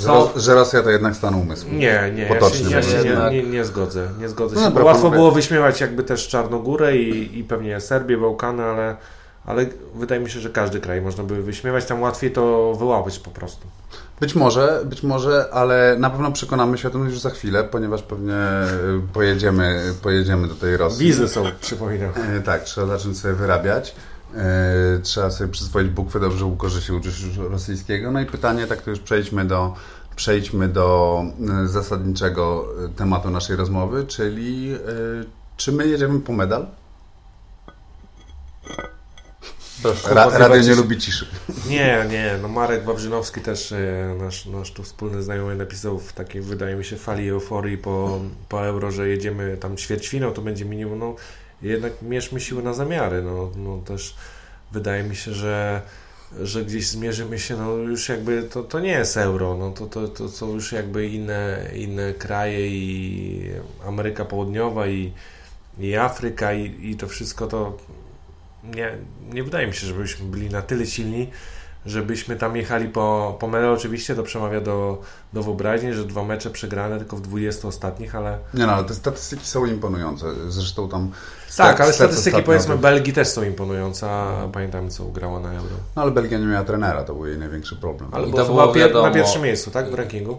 są... 0.00 0.28
Że, 0.36 0.54
Rosja 0.54 0.82
to 0.82 0.90
jednak 0.90 1.16
stan 1.16 1.34
umysłu. 1.34 1.70
Nie, 1.72 2.12
nie, 2.14 2.26
Potocznie 2.26 2.70
ja 2.70 2.82
się, 2.82 2.96
ja 2.96 3.02
się 3.02 3.30
nie, 3.30 3.42
nie, 3.42 3.50
nie, 3.50 3.64
zgodzę. 3.64 4.08
Nie 4.20 4.28
zgodzę 4.28 4.56
no 4.56 4.62
się. 4.62 4.70
No, 4.74 4.84
łatwo 4.84 5.10
było 5.10 5.30
wyśmiewać 5.30 5.80
jakby 5.80 6.04
też 6.04 6.28
Czarnogórę 6.28 6.96
i, 6.96 7.38
i 7.38 7.44
pewnie 7.44 7.80
Serbię, 7.80 8.18
Bałkany, 8.18 8.62
ale, 8.62 8.96
ale 9.46 9.66
wydaje 9.94 10.20
mi 10.20 10.30
się, 10.30 10.40
że 10.40 10.50
każdy 10.50 10.80
kraj 10.80 11.00
można 11.00 11.24
by 11.24 11.42
wyśmiewać, 11.42 11.84
tam 11.84 12.02
łatwiej 12.02 12.30
to 12.30 12.74
wyłapać 12.74 13.18
po 13.18 13.30
prostu. 13.30 13.66
Być 14.20 14.34
może, 14.34 14.80
być 14.84 15.02
może, 15.02 15.48
ale 15.52 15.96
na 15.98 16.10
pewno 16.10 16.32
przekonamy 16.32 16.78
się 16.78 16.88
o 16.88 16.90
tym 16.90 17.04
już 17.04 17.20
za 17.20 17.30
chwilę, 17.30 17.64
ponieważ 17.64 18.02
pewnie 18.02 18.34
pojedziemy, 19.12 19.94
pojedziemy 20.02 20.48
do 20.48 20.54
tej 20.54 20.76
Rosji. 20.76 21.06
Wizy 21.06 21.28
są, 21.28 21.44
przypominam. 21.60 22.10
E, 22.36 22.40
tak, 22.40 22.62
trzeba 22.62 22.86
zacząć 22.86 23.18
sobie 23.18 23.34
wyrabiać. 23.34 23.94
E, 24.36 24.98
trzeba 25.02 25.30
sobie 25.30 25.52
przyswoić 25.52 25.88
bukwę, 25.88 26.20
dobrze 26.20 26.44
ukorze 26.44 26.82
się 26.82 26.94
uczysz 26.94 27.36
rosyjskiego. 27.36 28.10
No 28.10 28.20
i 28.20 28.26
pytanie, 28.26 28.66
tak 28.66 28.82
to 28.82 28.90
już 28.90 29.00
przejdźmy 29.00 29.44
do, 29.44 29.74
przejdźmy 30.16 30.68
do 30.68 31.22
e, 31.64 31.68
zasadniczego 31.68 32.68
tematu 32.96 33.30
naszej 33.30 33.56
rozmowy, 33.56 34.06
czyli 34.06 34.74
czy 35.56 35.72
my 35.72 35.86
jedziemy 35.86 36.20
po 36.20 36.32
medal? 36.32 36.66
Ra, 40.10 40.38
radio 40.38 40.62
nie 40.62 40.74
lubi 40.74 40.98
ciszy. 40.98 41.26
Nie, 41.70 42.06
nie. 42.10 42.38
No 42.42 42.48
Marek 42.48 42.84
Wawrzynowski 42.84 43.40
też, 43.40 43.72
e, 43.72 44.14
nasz, 44.18 44.46
nasz 44.46 44.72
tu 44.72 44.82
wspólny 44.82 45.22
znajomy 45.22 45.56
napisał 45.56 45.98
w 45.98 46.12
takiej, 46.12 46.42
wydaje 46.42 46.76
mi 46.76 46.84
się, 46.84 46.96
fali 46.96 47.28
euforii 47.28 47.78
po, 47.78 48.20
po 48.48 48.66
euro, 48.66 48.90
że 48.90 49.08
jedziemy 49.08 49.56
tam 49.56 49.76
ćwierćfiną, 49.76 50.32
to 50.32 50.42
będzie 50.42 50.64
minimum, 50.64 50.98
no 50.98 51.14
jednak 51.62 51.92
mierzmy 52.02 52.40
siły 52.40 52.62
na 52.62 52.74
zamiary, 52.74 53.22
no, 53.22 53.50
no 53.56 53.78
też 53.78 54.16
wydaje 54.72 55.02
mi 55.02 55.16
się, 55.16 55.32
że 55.32 55.82
że 56.42 56.64
gdzieś 56.64 56.88
zmierzymy 56.88 57.38
się, 57.38 57.56
no 57.56 57.70
już 57.70 58.08
jakby 58.08 58.42
to, 58.42 58.62
to 58.62 58.80
nie 58.80 58.90
jest 58.90 59.16
euro, 59.16 59.56
no 59.56 59.70
to, 59.70 59.86
to, 59.86 60.08
to 60.08 60.28
są 60.28 60.54
już 60.54 60.72
jakby 60.72 61.08
inne, 61.08 61.70
inne 61.74 62.14
kraje 62.14 62.68
i 62.68 63.50
Ameryka 63.86 64.24
Południowa 64.24 64.86
i, 64.86 65.12
i 65.78 65.96
Afryka 65.96 66.52
i, 66.52 66.90
i 66.90 66.96
to 66.96 67.06
wszystko 67.06 67.46
to 67.46 67.78
nie, 68.64 68.98
nie 69.32 69.42
wydaje 69.42 69.66
mi 69.66 69.74
się, 69.74 69.86
żebyśmy 69.86 70.26
byli 70.26 70.50
na 70.50 70.62
tyle 70.62 70.86
silni, 70.86 71.30
żebyśmy 71.88 72.36
tam 72.36 72.56
jechali 72.56 72.88
po, 72.88 73.36
po 73.40 73.48
medal. 73.48 73.72
Oczywiście 73.72 74.14
to 74.14 74.22
przemawia 74.22 74.60
do, 74.60 75.02
do 75.32 75.42
wyobraźni, 75.42 75.92
że 75.92 76.04
dwa 76.04 76.24
mecze 76.24 76.50
przegrane 76.50 76.98
tylko 76.98 77.16
w 77.16 77.20
20 77.20 77.68
ostatnich, 77.68 78.14
ale... 78.14 78.38
Nie 78.54 78.66
no, 78.66 78.72
ale 78.72 78.84
te 78.84 78.94
statystyki 78.94 79.46
są 79.46 79.66
imponujące. 79.66 80.26
Zresztą 80.48 80.88
tam... 80.88 81.10
Tak, 81.56 81.80
ale 81.80 81.92
statystyki 81.92 82.42
powiedzmy 82.42 82.78
Belgii 82.78 83.12
też 83.12 83.28
są 83.28 83.42
imponujące, 83.42 84.10
a 84.10 84.48
pamiętamy 84.52 84.90
co 84.90 85.04
grała 85.04 85.40
na 85.40 85.52
Euro. 85.52 85.76
No 85.96 86.02
ale 86.02 86.10
Belgia 86.10 86.38
nie 86.38 86.46
miała 86.46 86.64
trenera, 86.64 87.04
to 87.04 87.14
był 87.14 87.26
jej 87.26 87.38
największy 87.38 87.76
problem. 87.76 88.10
Ale 88.12 88.30
to 88.30 88.44
było 88.44 88.72
wiadomo... 88.72 89.08
na 89.08 89.14
pierwszym 89.14 89.42
miejscu, 89.42 89.70
tak, 89.70 89.90
w 89.90 89.94
rankingu? 89.94 90.38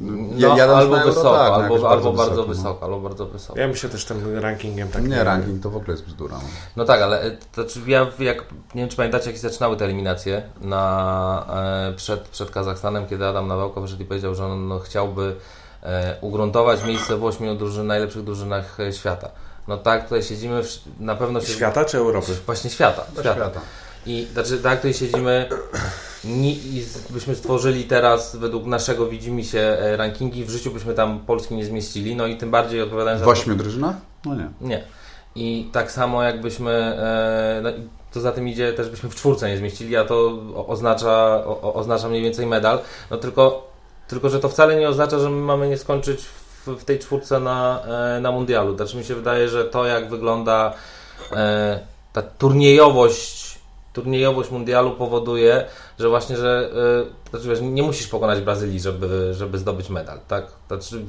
No, 0.00 0.76
albo 0.76 0.96
wysoko, 0.96 1.38
tak, 1.38 1.52
albo, 1.52 1.74
albo 1.74 1.78
bardzo, 1.78 2.12
bardzo 2.12 2.30
wysoko, 2.30 2.48
wysoko, 2.48 2.84
albo 2.84 3.00
bardzo 3.00 3.26
wysoko. 3.26 3.60
Ja 3.60 3.68
myślę 3.68 3.90
też 3.90 4.04
tym 4.04 4.38
rankingiem 4.38 4.88
tak. 4.88 5.08
Nie, 5.08 5.24
ranking 5.24 5.62
to 5.62 5.70
w 5.70 5.76
ogóle 5.76 5.92
jest 5.92 6.04
bzdura. 6.04 6.36
No, 6.36 6.48
no 6.76 6.84
tak, 6.84 7.02
ale 7.02 7.22
e, 7.22 7.30
to, 7.30 7.62
ja 7.86 8.06
jak, 8.18 8.38
nie 8.74 8.82
wiem 8.82 8.88
czy 8.88 8.96
pamiętacie, 8.96 9.30
jak 9.30 9.38
zaczynały 9.38 9.76
te 9.76 9.84
eliminacje 9.84 10.42
na, 10.60 11.46
e, 11.90 11.92
przed, 11.92 12.20
przed 12.20 12.50
Kazachstanem, 12.50 13.06
kiedy 13.06 13.26
Adam 13.26 13.48
Nawałka 13.48 13.80
wyszedł 13.80 14.02
i 14.02 14.06
powiedział, 14.06 14.34
że 14.34 14.44
on 14.46 14.68
no, 14.68 14.78
chciałby 14.78 15.36
e, 15.82 16.16
ugruntować 16.20 16.84
miejsce 16.84 17.16
w 17.16 17.24
ośmiu 17.24 17.54
drużyn, 17.54 17.86
najlepszych 17.86 18.24
drużynach 18.24 18.80
e, 18.80 18.92
świata. 18.92 19.30
No 19.68 19.76
tak, 19.76 20.04
tutaj 20.04 20.22
siedzimy, 20.22 20.62
w, 20.62 20.80
na 21.00 21.14
pewno 21.14 21.40
się... 21.40 21.52
Świata 21.52 21.84
czy 21.84 21.98
Europy? 21.98 22.32
Właśnie 22.46 22.70
świata. 22.70 23.04
świata. 23.12 23.34
świata. 23.34 23.60
I 24.06 24.26
znaczy, 24.32 24.58
tak, 24.58 24.78
tutaj 24.78 24.94
siedzimy 24.94 25.48
i 26.24 26.84
byśmy 27.10 27.34
stworzyli 27.34 27.84
teraz 27.84 28.36
według 28.36 28.66
naszego 28.66 29.06
widzimy 29.06 29.44
się 29.44 29.58
e, 29.58 29.96
rankingi, 29.96 30.44
w 30.44 30.50
życiu 30.50 30.70
byśmy 30.70 30.94
tam 30.94 31.20
Polski 31.20 31.54
nie 31.54 31.64
zmieścili, 31.64 32.16
no 32.16 32.26
i 32.26 32.36
tym 32.36 32.50
bardziej 32.50 32.82
odpowiadając 32.82 33.22
w 33.22 33.24
za... 33.24 33.30
W 33.30 33.32
ośmiu 33.32 33.54
drużynach? 33.54 33.96
No 34.24 34.34
nie. 34.34 34.48
Nie. 34.60 34.84
I 35.34 35.68
tak 35.72 35.92
samo 35.92 36.22
jakbyśmy, 36.22 36.70
e, 36.70 37.60
no, 37.62 37.70
to 38.12 38.20
za 38.20 38.32
tym 38.32 38.48
idzie 38.48 38.72
też 38.72 38.88
byśmy 38.88 39.10
w 39.10 39.14
czwórce 39.14 39.48
nie 39.48 39.56
zmieścili, 39.56 39.96
a 39.96 40.04
to 40.04 40.38
oznacza, 40.66 41.44
o, 41.46 41.74
oznacza 41.74 42.08
mniej 42.08 42.22
więcej 42.22 42.46
medal, 42.46 42.78
no 43.10 43.16
tylko, 43.16 43.70
tylko, 44.08 44.28
że 44.28 44.40
to 44.40 44.48
wcale 44.48 44.76
nie 44.76 44.88
oznacza, 44.88 45.18
że 45.18 45.30
my 45.30 45.40
mamy 45.40 45.68
nie 45.68 45.78
skończyć 45.78 46.20
w, 46.66 46.68
w 46.68 46.84
tej 46.84 46.98
czwórce 46.98 47.40
na, 47.40 47.82
e, 48.16 48.20
na 48.20 48.32
mundialu. 48.32 48.76
Znaczy 48.76 48.96
mi 48.96 49.04
się 49.04 49.14
wydaje, 49.14 49.48
że 49.48 49.64
to 49.64 49.86
jak 49.86 50.10
wygląda 50.10 50.74
ta 52.12 52.22
turniejowość 52.22 53.39
turniejowość 53.92 54.50
mundialu 54.50 54.90
powoduje, 54.90 55.66
że 55.98 56.08
właśnie, 56.08 56.36
że 56.36 56.70
yy, 57.04 57.30
znaczy, 57.30 57.48
wiesz, 57.48 57.58
nie 57.62 57.82
musisz 57.82 58.06
pokonać 58.06 58.40
Brazylii, 58.40 58.80
żeby, 58.80 59.34
żeby 59.34 59.58
zdobyć 59.58 59.90
medal, 59.90 60.18
tak? 60.28 60.46
Znaczy, 60.68 61.04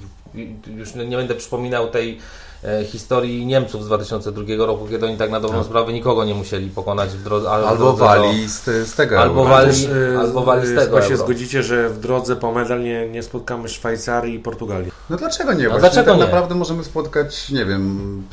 już 0.68 0.96
nie 0.96 1.18
będę 1.18 1.36
przypominał 1.36 1.90
tej 1.90 2.20
e, 2.64 2.86
historii 2.86 3.46
Niemców 3.46 3.84
z 3.84 3.86
2002 3.86 4.44
roku, 4.66 4.88
kiedy 4.90 5.06
oni 5.06 5.18
tak 5.18 5.32
na 5.32 5.40
dobrą 5.40 5.58
tak. 5.58 5.68
sprawę 5.68 5.94
nikogo 5.94 6.26
nie 6.26 6.34
musieli 6.34 6.70
pokonać 6.70 7.10
w 7.10 7.24
drodze. 7.24 7.50
Albo 7.50 7.94
wali 7.94 8.50
z, 8.50 8.64
z, 8.64 8.96
tego 8.96 9.20
albo 9.20 9.44
wali, 9.44 9.88
albo 10.20 10.42
wali 10.42 10.68
z 10.68 10.76
tego. 10.76 10.96
Chyba 10.96 11.02
się 11.02 11.18
zgodzicie, 11.18 11.64
że 11.64 11.90
w 11.90 12.00
drodze 12.00 12.36
po 12.36 12.52
medal 12.52 12.84
nie, 12.84 13.10
nie 13.10 13.24
spotkamy 13.24 13.70
Szwajcarii 13.70 14.36
i 14.36 14.40
Portugalii. 14.40 14.92
No 15.10 15.18
dlaczego 15.18 15.54
nie? 15.54 15.64
No 15.64 15.70
Właśnie 15.70 15.82
dlaczego 15.90 16.12
tak 16.12 16.20
nie? 16.20 16.26
naprawdę 16.26 16.56
możemy 16.56 16.84
spotkać, 16.84 17.50
nie 17.50 17.66
wiem 17.66 18.24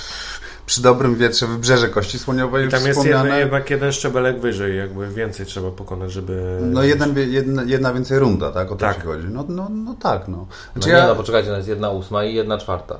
przy 0.68 0.82
dobrym 0.82 1.16
wietrze 1.16 1.46
wybrzeże 1.46 1.88
Kości 1.88 2.18
Słoniowej 2.18 2.66
I 2.66 2.70
tam 2.70 2.86
jest 2.86 3.00
wspomniane... 3.00 3.38
jednak 3.38 3.70
jeden 3.70 3.92
szczebelek 3.92 4.40
wyżej, 4.40 4.76
jakby 4.76 5.08
więcej 5.08 5.46
trzeba 5.46 5.70
pokonać, 5.70 6.12
żeby... 6.12 6.58
No 6.60 6.82
jeden, 6.82 7.14
jedna, 7.16 7.62
jedna 7.62 7.92
więcej 7.92 8.18
runda, 8.18 8.52
tak? 8.52 8.72
O 8.72 8.76
to 8.76 8.76
tak. 8.76 9.04
chodzi. 9.04 9.26
No, 9.30 9.44
no, 9.48 9.68
no 9.68 9.94
tak, 10.00 10.28
no. 10.28 10.46
Znaczy 10.72 10.88
no 10.88 10.94
nie, 10.94 11.00
ja... 11.00 11.08
no 11.08 11.16
poczekajcie, 11.16 11.50
no 11.50 11.56
jest 11.56 11.68
jedna 11.68 11.90
ósma 11.90 12.24
i 12.24 12.34
jedna 12.34 12.58
czwarta. 12.58 12.96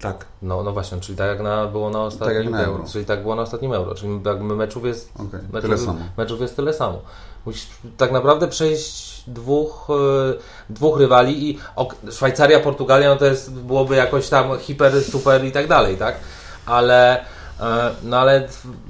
Tak. 0.00 0.24
No, 0.42 0.62
no 0.62 0.72
właśnie, 0.72 1.00
czyli 1.00 1.18
tak 1.18 1.28
jak 1.28 1.40
na, 1.40 1.66
było 1.66 1.90
na 1.90 2.02
ostatnim 2.02 2.36
tak 2.36 2.44
jak 2.44 2.52
na 2.52 2.64
euro. 2.64 2.84
Czyli 2.92 3.04
tak 3.04 3.22
było 3.22 3.34
na 3.34 3.42
ostatnim 3.42 3.72
euro. 3.72 3.94
Czyli 3.94 4.20
jakby 4.24 4.56
meczów 4.56 4.84
jest 4.84 5.12
okay, 5.14 5.40
meczów, 5.52 5.62
tyle 5.62 5.78
samo. 5.78 5.98
Meczów 6.16 6.40
jest 6.40 6.56
tyle 6.56 6.74
samo. 6.74 7.02
Musisz 7.46 7.68
tak 7.96 8.12
naprawdę 8.12 8.48
przejść 8.48 9.24
dwóch, 9.26 9.88
e, 9.90 10.72
dwóch 10.72 10.98
rywali 10.98 11.50
i 11.50 11.58
Szwajcaria, 12.10 12.60
Portugalia, 12.60 13.08
no 13.08 13.16
to 13.16 13.26
jest, 13.26 13.52
byłoby 13.52 13.96
jakoś 13.96 14.28
tam 14.28 14.58
hiper, 14.58 15.04
super 15.04 15.44
i 15.44 15.52
tak 15.52 15.68
dalej, 15.68 15.96
tak? 15.96 16.16
Ale 16.66 17.20
e, 17.60 17.90
no 18.02 18.18
ale 18.18 18.48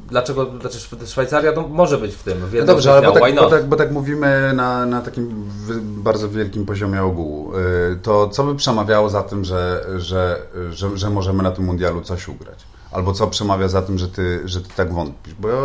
dlaczego 0.08 0.50
znaczy 0.60 0.78
Szwajcaria 1.06 1.52
to 1.52 1.68
może 1.68 1.98
być 1.98 2.14
w 2.14 2.22
tym. 2.22 2.38
W 2.38 2.54
no 2.54 2.64
dobrze, 2.64 2.92
ale 2.92 3.06
bo 3.06 3.20
tak, 3.20 3.34
bo, 3.34 3.50
tak, 3.50 3.66
bo 3.66 3.76
tak 3.76 3.90
mówimy 3.90 4.52
na, 4.54 4.86
na 4.86 5.00
takim 5.00 5.50
bardzo 5.80 6.28
wielkim 6.28 6.66
poziomie 6.66 7.02
ogółu. 7.02 7.52
E, 7.56 7.96
to 8.02 8.28
co 8.28 8.44
by 8.44 8.54
przemawiało 8.54 9.10
za 9.10 9.22
tym, 9.22 9.44
że, 9.44 9.84
że, 9.96 10.42
że, 10.70 10.98
że 10.98 11.10
możemy 11.10 11.42
na 11.42 11.50
tym 11.50 11.64
mundialu 11.64 12.02
coś 12.02 12.28
ugrać? 12.28 12.58
Albo 12.92 13.12
co 13.12 13.26
przemawia 13.26 13.68
za 13.68 13.82
tym, 13.82 13.98
że 13.98 14.08
ty, 14.08 14.40
że 14.44 14.60
ty 14.60 14.68
tak 14.76 14.92
wątpisz? 14.92 15.34
Bo 15.34 15.48
ja 15.48 15.56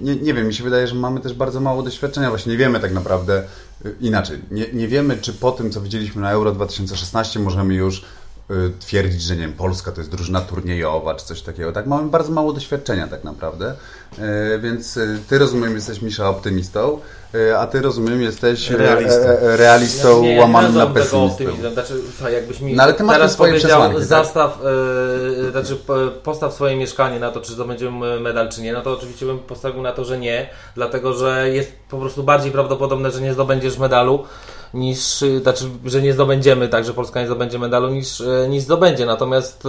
nie, 0.00 0.16
nie 0.16 0.34
wiem, 0.34 0.46
mi 0.46 0.54
się 0.54 0.64
wydaje, 0.64 0.86
że 0.86 0.94
mamy 0.94 1.20
też 1.20 1.34
bardzo 1.34 1.60
mało 1.60 1.82
doświadczenia. 1.82 2.28
Właśnie 2.28 2.52
nie 2.52 2.58
wiemy 2.58 2.80
tak 2.80 2.92
naprawdę 2.92 3.42
e, 3.84 3.90
inaczej. 4.00 4.38
Nie, 4.50 4.72
nie 4.72 4.88
wiemy, 4.88 5.18
czy 5.20 5.32
po 5.32 5.52
tym, 5.52 5.70
co 5.70 5.80
widzieliśmy 5.80 6.22
na 6.22 6.30
Euro 6.30 6.52
2016, 6.52 7.40
możemy 7.40 7.74
już 7.74 8.04
twierdzić, 8.80 9.22
że 9.22 9.34
nie 9.34 9.40
wiem, 9.40 9.52
Polska 9.52 9.92
to 9.92 10.00
jest 10.00 10.10
drużyna 10.10 10.40
turniejowa 10.40 11.14
czy 11.14 11.26
coś 11.26 11.42
takiego. 11.42 11.72
Tak, 11.72 11.86
mamy 11.86 12.10
bardzo 12.10 12.32
mało 12.32 12.52
doświadczenia 12.52 13.08
tak 13.08 13.24
naprawdę. 13.24 13.74
Y, 14.18 14.58
więc 14.58 14.96
y, 14.96 15.18
ty 15.28 15.38
rozumiem, 15.38 15.74
jesteś 15.74 16.02
Misza 16.02 16.28
optymistą, 16.28 17.00
a 17.58 17.66
ty 17.66 17.82
rozumiem, 17.82 18.22
jesteś 18.22 18.70
realistą, 18.70 19.26
realistą 19.40 20.22
nie, 20.22 20.40
łamanym 20.40 20.74
na 20.74 20.86
pesymistą. 20.86 21.44
Znaczy, 21.72 22.02
jakbyś 22.32 22.60
mi 22.60 22.74
no, 22.74 22.82
ale 22.82 22.94
ty 22.94 23.04
masz 23.04 23.16
teraz 23.16 23.32
swoje 23.32 23.52
powiedział, 23.52 23.92
tak? 23.92 24.04
zastaw, 24.04 24.58
yy, 25.42 25.50
znaczy 25.50 25.76
postaw 26.22 26.54
swoje 26.54 26.76
mieszkanie 26.76 27.20
na 27.20 27.30
to, 27.30 27.40
czy 27.40 27.52
zdobędziemy 27.52 28.20
medal, 28.20 28.48
czy 28.48 28.62
nie, 28.62 28.72
no 28.72 28.80
to 28.80 28.92
oczywiście 28.92 29.26
bym 29.26 29.38
postawił 29.38 29.82
na 29.82 29.92
to, 29.92 30.04
że 30.04 30.18
nie, 30.18 30.50
dlatego, 30.74 31.12
że 31.12 31.50
jest 31.50 31.72
po 31.90 31.98
prostu 31.98 32.22
bardziej 32.22 32.52
prawdopodobne, 32.52 33.10
że 33.10 33.20
nie 33.20 33.32
zdobędziesz 33.32 33.78
medalu, 33.78 34.24
niż, 34.74 35.22
y, 35.22 35.40
znaczy, 35.40 35.64
że 35.84 36.02
nie 36.02 36.12
zdobędziemy, 36.12 36.68
tak, 36.68 36.84
że 36.84 36.94
Polska 36.94 37.20
nie 37.20 37.26
zdobędzie 37.26 37.58
medalu, 37.58 37.88
niż, 37.88 38.20
y, 38.20 38.46
niż 38.50 38.62
zdobędzie. 38.62 39.06
Natomiast 39.06 39.64
y, 39.66 39.68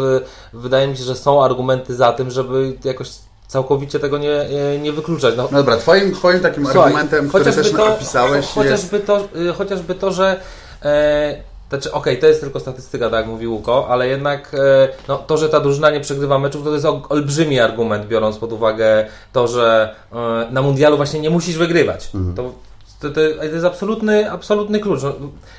wydaje 0.54 0.88
mi 0.88 0.98
się, 0.98 1.04
że 1.04 1.16
są 1.16 1.44
argumenty 1.44 1.96
za 1.96 2.14
tym, 2.14 2.32
żeby 2.32 2.74
jakoś 2.84 3.10
całkowicie 3.48 4.00
tego 4.00 4.18
nie, 4.18 4.46
nie 4.82 4.92
wykluczać. 4.92 5.34
No, 5.38 5.48
no 5.52 5.58
dobra, 5.58 5.78
twoim, 5.78 6.16
twoim 6.16 6.40
takim 6.40 6.66
Słuchaj, 6.66 6.84
argumentem, 6.84 7.30
który 7.30 7.46
też 7.46 7.72
to, 7.72 7.90
napisałeś 7.90 8.46
chociażby 8.46 8.98
jest... 8.98 9.08
To, 9.08 9.28
chociażby 9.58 9.96
to, 9.96 10.12
że 10.12 10.40
e, 10.84 11.44
znaczy, 11.70 11.92
okej, 11.92 12.14
okay, 12.14 12.22
to 12.22 12.28
jest 12.28 12.42
tylko 12.42 12.60
statystyka, 12.60 13.10
tak 13.10 13.20
jak 13.20 13.28
mówił 13.28 13.54
Łuko, 13.54 13.88
ale 13.90 14.08
jednak 14.08 14.54
e, 14.54 14.88
no, 15.08 15.18
to, 15.18 15.38
że 15.38 15.50
ta 15.50 15.60
drużyna 15.60 15.90
nie 15.90 16.00
przegrywa 16.00 16.40
meczów, 16.40 16.64
to 16.64 16.74
jest 16.74 16.86
olbrzymi 17.10 17.60
argument, 17.60 18.08
biorąc 18.08 18.38
pod 18.38 18.54
uwagę 18.54 19.06
to, 19.34 19.48
że 19.48 19.96
e, 20.12 20.48
na 20.52 20.62
mundialu 20.62 20.98
właśnie 20.98 21.20
nie 21.20 21.30
musisz 21.30 21.58
wygrywać. 21.58 22.10
Mhm. 22.16 22.36
To 22.36 22.54
to, 23.00 23.10
to, 23.10 23.14
to, 23.14 23.44
jest 23.44 23.66
absolutny, 23.66 24.32
absolutny 24.32 24.80
klucz. 24.80 25.04
No, 25.04 25.14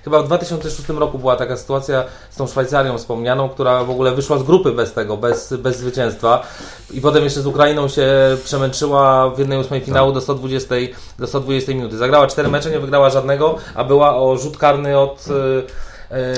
chyba 0.04 0.22
w 0.22 0.26
2006 0.26 0.88
roku 0.88 1.18
była 1.18 1.36
taka 1.36 1.56
sytuacja 1.56 2.04
z 2.30 2.36
tą 2.36 2.46
Szwajcarią 2.46 2.98
wspomnianą, 2.98 3.48
która 3.48 3.84
w 3.84 3.90
ogóle 3.90 4.14
wyszła 4.14 4.38
z 4.38 4.42
grupy 4.42 4.72
bez 4.72 4.92
tego, 4.92 5.16
bez, 5.16 5.52
bez 5.52 5.78
zwycięstwa. 5.78 6.42
I 6.90 7.00
potem 7.00 7.24
jeszcze 7.24 7.40
z 7.42 7.46
Ukrainą 7.46 7.88
się 7.88 8.06
przemęczyła 8.44 9.30
w 9.30 9.38
jednej 9.38 9.58
ósmej 9.58 9.80
finału 9.80 10.12
do 10.12 10.20
120, 10.20 10.74
do 11.18 11.26
120 11.26 11.72
minuty. 11.72 11.96
Zagrała 11.96 12.26
cztery 12.26 12.48
mecze, 12.48 12.70
nie 12.70 12.80
wygrała 12.80 13.10
żadnego, 13.10 13.56
a 13.74 13.84
była 13.84 14.16
o 14.16 14.36
rzut 14.36 14.58
karny 14.58 14.98
od. 14.98 15.24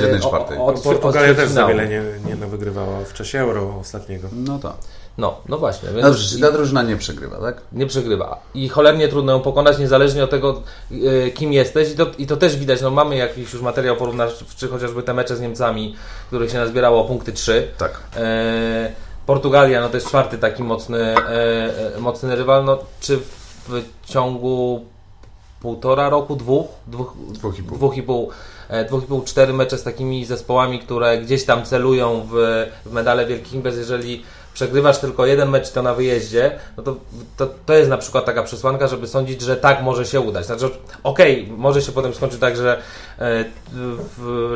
Jednej 0.03 0.21
czwartej. 0.21 0.59
Od, 0.59 0.77
od, 0.77 0.83
Portugalia 0.83 1.35
też 1.35 1.49
za 1.49 1.67
wiele 1.67 1.89
nie, 1.89 2.03
nie 2.25 2.37
wygrywała 2.37 3.05
w 3.05 3.13
czasie 3.13 3.41
Euro 3.41 3.77
ostatniego. 3.81 4.29
No 4.33 4.59
tak. 4.59 4.73
No, 5.19 5.41
no 5.49 5.59
właśnie. 5.59 5.89
Więc 5.89 6.03
Dobrze, 6.03 6.39
ta 6.39 6.53
drużyna 6.53 6.83
nie 6.83 6.97
przegrywa, 6.97 7.37
tak? 7.37 7.61
Nie 7.73 7.87
przegrywa. 7.87 8.39
I 8.55 8.69
cholernie 8.69 9.09
trudno 9.09 9.33
ją 9.33 9.41
pokonać, 9.41 9.79
niezależnie 9.79 10.25
od 10.25 10.31
tego, 10.31 10.63
yy, 10.91 11.31
kim 11.31 11.53
jesteś. 11.53 11.93
I 11.93 11.97
to, 11.97 12.07
I 12.19 12.27
to 12.27 12.37
też 12.37 12.57
widać. 12.57 12.81
No, 12.81 12.91
mamy 12.91 13.17
jakiś 13.17 13.53
już 13.53 13.63
materiał 13.63 13.97
porównawczy, 13.97 14.69
chociażby 14.69 15.03
te 15.03 15.15
mecze 15.15 15.37
z 15.37 15.41
Niemcami, 15.41 15.95
których 16.27 16.51
się 16.51 16.59
nazbierało 16.59 17.05
punkty 17.05 17.33
3. 17.33 17.69
Tak. 17.79 18.01
Yy, 18.17 18.23
Portugalia, 19.27 19.81
no 19.81 19.89
to 19.89 19.97
jest 19.97 20.09
czwarty 20.09 20.39
taki 20.39 20.63
mocny, 20.63 21.15
yy, 21.95 22.01
mocny 22.01 22.37
rywal. 22.37 22.65
No, 22.65 22.79
czy 23.01 23.19
w 23.69 23.83
ciągu 24.05 24.85
półtora 25.61 26.09
roku, 26.09 26.37
dwóch, 26.37 26.67
dwóch, 26.87 27.15
dwóch 27.33 27.59
i 27.59 27.63
pół, 27.63 27.77
dwóch 27.77 27.97
i 27.97 28.03
pół 28.03 28.31
dwóch 28.89 29.05
i 29.05 29.07
pół, 29.07 29.23
cztery 29.23 29.53
mecze 29.53 29.79
z 29.79 29.83
takimi 29.83 30.25
zespołami, 30.25 30.79
które 30.79 31.19
gdzieś 31.19 31.45
tam 31.45 31.65
celują 31.65 32.29
w, 32.31 32.67
w 32.87 32.93
medale 32.93 33.27
wielkich 33.27 33.55
imprez, 33.55 33.77
jeżeli 33.77 34.23
przegrywasz 34.55 34.99
tylko 34.99 35.27
jeden 35.27 35.49
mecz 35.49 35.71
to 35.71 35.83
na 35.83 35.95
wyjeździe, 35.95 36.59
no 36.77 36.83
to, 36.83 36.97
to, 37.37 37.49
to 37.67 37.75
jest 37.75 37.91
na 37.91 37.99
przykład 37.99 38.25
taka 38.25 38.43
przesłanka, 38.43 38.89
żeby 38.89 39.09
sądzić, 39.09 39.41
że 39.41 39.57
tak 39.57 39.83
może 39.83 40.07
się 40.07 40.21
udać. 40.21 40.47
Znaczy, 40.47 40.71
okej, 41.03 41.45
okay, 41.45 41.57
może 41.57 41.83
się 41.83 41.93
potem 41.93 42.15
skończyć 42.15 42.41
tak, 42.41 42.57
że 42.57 42.79
e, 43.19 43.45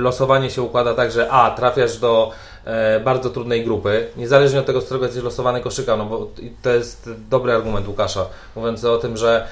losowanie 0.00 0.50
się 0.50 0.62
układa 0.62 0.94
tak, 0.94 1.12
że 1.12 1.30
a, 1.30 1.50
trafiasz 1.50 1.98
do 1.98 2.32
e, 2.64 3.00
bardzo 3.00 3.30
trudnej 3.30 3.64
grupy, 3.64 4.06
niezależnie 4.16 4.60
od 4.60 4.66
tego, 4.66 4.80
z 4.80 4.84
którego 4.84 5.04
jesteś 5.04 5.24
losowany 5.24 5.60
koszyka, 5.60 5.96
no 5.96 6.04
bo 6.04 6.30
to 6.62 6.70
jest 6.70 7.10
dobry 7.30 7.52
argument 7.52 7.88
Łukasza, 7.88 8.26
mówiący 8.56 8.90
o 8.90 8.98
tym, 8.98 9.16
że 9.16 9.46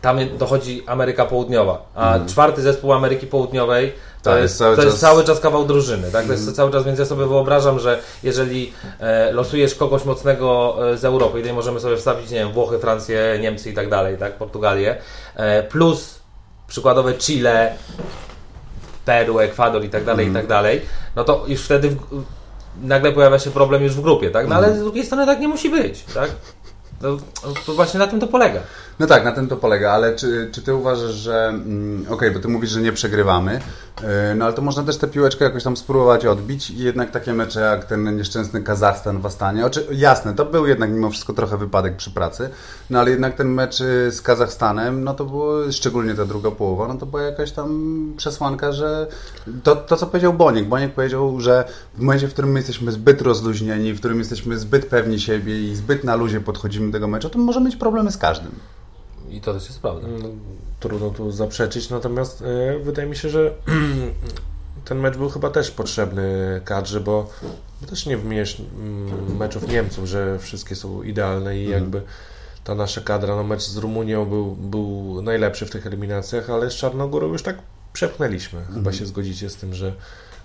tam 0.00 0.18
dochodzi 0.38 0.82
Ameryka 0.86 1.24
Południowa, 1.24 1.82
a 1.94 2.14
mm. 2.14 2.28
czwarty 2.28 2.62
zespół 2.62 2.92
Ameryki 2.92 3.26
Południowej 3.26 3.92
to, 4.22 4.30
tak, 4.30 4.42
jest, 4.42 4.58
cały, 4.58 4.76
to 4.76 4.82
czas... 4.82 4.90
jest 4.90 5.00
cały 5.00 5.24
czas 5.24 5.40
kawał 5.40 5.64
drużyny, 5.64 6.10
tak? 6.10 6.26
To 6.26 6.32
jest 6.32 6.44
mm. 6.44 6.54
cały 6.54 6.72
czas, 6.72 6.84
więc 6.84 6.98
ja 6.98 7.04
sobie 7.04 7.26
wyobrażam, 7.26 7.78
że 7.78 7.98
jeżeli 8.22 8.72
e, 9.00 9.32
losujesz 9.32 9.74
kogoś 9.74 10.04
mocnego 10.04 10.76
e, 10.92 10.96
z 10.96 11.04
Europy, 11.04 11.38
i 11.38 11.42
tutaj 11.42 11.54
możemy 11.54 11.80
sobie 11.80 11.96
wstawić, 11.96 12.30
nie 12.30 12.38
wiem, 12.38 12.52
Włochy, 12.52 12.78
Francję, 12.78 13.38
Niemcy 13.40 13.70
i 13.70 13.74
tak 13.74 13.88
dalej, 13.88 14.18
tak? 14.18 14.32
Portugalię, 14.32 14.96
e, 15.36 15.62
plus 15.62 16.18
przykładowe 16.68 17.14
Chile, 17.14 17.74
Peru, 19.04 19.38
Ekwador 19.38 19.84
i 19.84 19.88
tak 19.88 20.04
dalej, 20.04 20.26
mm. 20.26 20.32
i 20.32 20.36
tak 20.36 20.44
mm. 20.44 20.48
dalej, 20.48 20.82
no 21.16 21.24
to 21.24 21.44
już 21.46 21.62
wtedy 21.62 21.90
w, 21.90 22.24
nagle 22.82 23.12
pojawia 23.12 23.38
się 23.38 23.50
problem 23.50 23.82
już 23.82 23.92
w 23.92 24.00
grupie, 24.00 24.30
tak? 24.30 24.48
No 24.48 24.54
ale 24.54 24.76
z 24.76 24.78
drugiej 24.78 25.06
strony 25.06 25.26
tak 25.26 25.40
nie 25.40 25.48
musi 25.48 25.70
być, 25.70 26.04
tak? 26.14 26.30
No, 27.00 27.16
to 27.66 27.74
właśnie 27.74 27.98
na 27.98 28.06
tym 28.06 28.20
to 28.20 28.26
polega. 28.26 28.60
No 28.98 29.06
tak, 29.06 29.24
na 29.24 29.32
tym 29.32 29.48
to 29.48 29.56
polega, 29.56 29.92
ale 29.92 30.16
czy, 30.16 30.48
czy 30.52 30.62
ty 30.62 30.74
uważasz, 30.74 31.14
że 31.14 31.48
mm, 31.48 32.02
okej, 32.02 32.14
okay, 32.14 32.30
bo 32.30 32.40
ty 32.40 32.48
mówisz, 32.48 32.70
że 32.70 32.80
nie 32.80 32.92
przegrywamy, 32.92 33.60
yy, 34.00 34.08
no 34.36 34.44
ale 34.44 34.54
to 34.54 34.62
można 34.62 34.82
też 34.82 34.96
tę 34.96 35.08
piłeczkę 35.08 35.44
jakoś 35.44 35.64
tam 35.64 35.76
spróbować 35.76 36.26
odbić 36.26 36.70
i 36.70 36.78
jednak 36.78 37.10
takie 37.10 37.32
mecze 37.32 37.60
jak 37.60 37.84
ten 37.84 38.16
nieszczęsny 38.16 38.62
Kazachstan 38.62 39.20
w 39.20 39.26
Astanie, 39.26 39.66
oczy, 39.66 39.86
jasne, 39.92 40.34
to 40.34 40.44
był 40.44 40.66
jednak 40.66 40.90
mimo 40.90 41.10
wszystko 41.10 41.32
trochę 41.32 41.56
wypadek 41.56 41.96
przy 41.96 42.10
pracy, 42.10 42.50
no 42.90 42.98
ale 42.98 43.10
jednak 43.10 43.34
ten 43.34 43.48
mecz 43.48 43.80
y, 43.80 44.12
z 44.12 44.22
Kazachstanem, 44.22 45.04
no 45.04 45.14
to 45.14 45.24
było, 45.24 45.72
szczególnie 45.72 46.14
ta 46.14 46.24
druga 46.24 46.50
połowa, 46.50 46.88
no 46.88 46.94
to 46.94 47.06
była 47.06 47.22
jakaś 47.22 47.52
tam 47.52 48.12
przesłanka, 48.16 48.72
że 48.72 49.06
to, 49.62 49.76
to 49.76 49.96
co 49.96 50.06
powiedział 50.06 50.32
Boniek, 50.32 50.68
Boniek 50.68 50.94
powiedział, 50.94 51.40
że 51.40 51.64
w 51.94 52.00
momencie, 52.00 52.28
w 52.28 52.32
którym 52.32 52.52
my 52.52 52.58
jesteśmy 52.58 52.92
zbyt 52.92 53.22
rozluźnieni, 53.22 53.92
w 53.92 53.98
którym 53.98 54.18
jesteśmy 54.18 54.58
zbyt 54.58 54.86
pewni 54.86 55.20
siebie 55.20 55.62
i 55.62 55.76
zbyt 55.76 56.04
na 56.04 56.16
luzie 56.16 56.40
podchodzimy 56.40 56.86
do 56.86 56.92
tego 56.92 57.08
meczu, 57.08 57.30
to 57.30 57.38
może 57.38 57.60
mieć 57.60 57.76
problemy 57.76 58.12
z 58.12 58.16
każdym. 58.16 58.52
I 59.30 59.40
to 59.40 59.54
też 59.54 59.66
jest 59.66 59.80
prawda. 59.80 60.08
No, 60.22 60.28
trudno 60.80 61.10
tu 61.10 61.30
zaprzeczyć, 61.30 61.90
natomiast 61.90 62.40
yy, 62.40 62.78
wydaje 62.84 63.08
mi 63.08 63.16
się, 63.16 63.28
że 63.28 63.54
ten 64.84 64.98
mecz 64.98 65.16
był 65.16 65.28
chyba 65.28 65.50
też 65.50 65.70
potrzebny 65.70 66.60
kadrze, 66.64 67.00
bo, 67.00 67.30
bo 67.80 67.86
też 67.86 68.06
nie 68.06 68.16
wymieniasz 68.16 68.60
mm, 68.60 69.36
meczów 69.36 69.68
Niemców, 69.68 70.06
że 70.06 70.38
wszystkie 70.38 70.76
są 70.76 71.02
idealne 71.02 71.58
i 71.58 71.64
mhm. 71.64 71.82
jakby 71.82 72.02
ta 72.64 72.74
nasza 72.74 73.00
kadra, 73.00 73.36
no 73.36 73.44
mecz 73.44 73.62
z 73.62 73.76
Rumunią 73.76 74.26
był, 74.26 74.56
był 74.56 75.22
najlepszy 75.22 75.66
w 75.66 75.70
tych 75.70 75.86
eliminacjach, 75.86 76.50
ale 76.50 76.70
z 76.70 76.74
Czarnogórą 76.74 77.28
już 77.28 77.42
tak 77.42 77.58
przepchnęliśmy. 77.92 78.60
Chyba 78.64 78.78
mhm. 78.78 78.96
się 78.96 79.06
zgodzicie 79.06 79.50
z 79.50 79.56
tym, 79.56 79.74
że, 79.74 79.92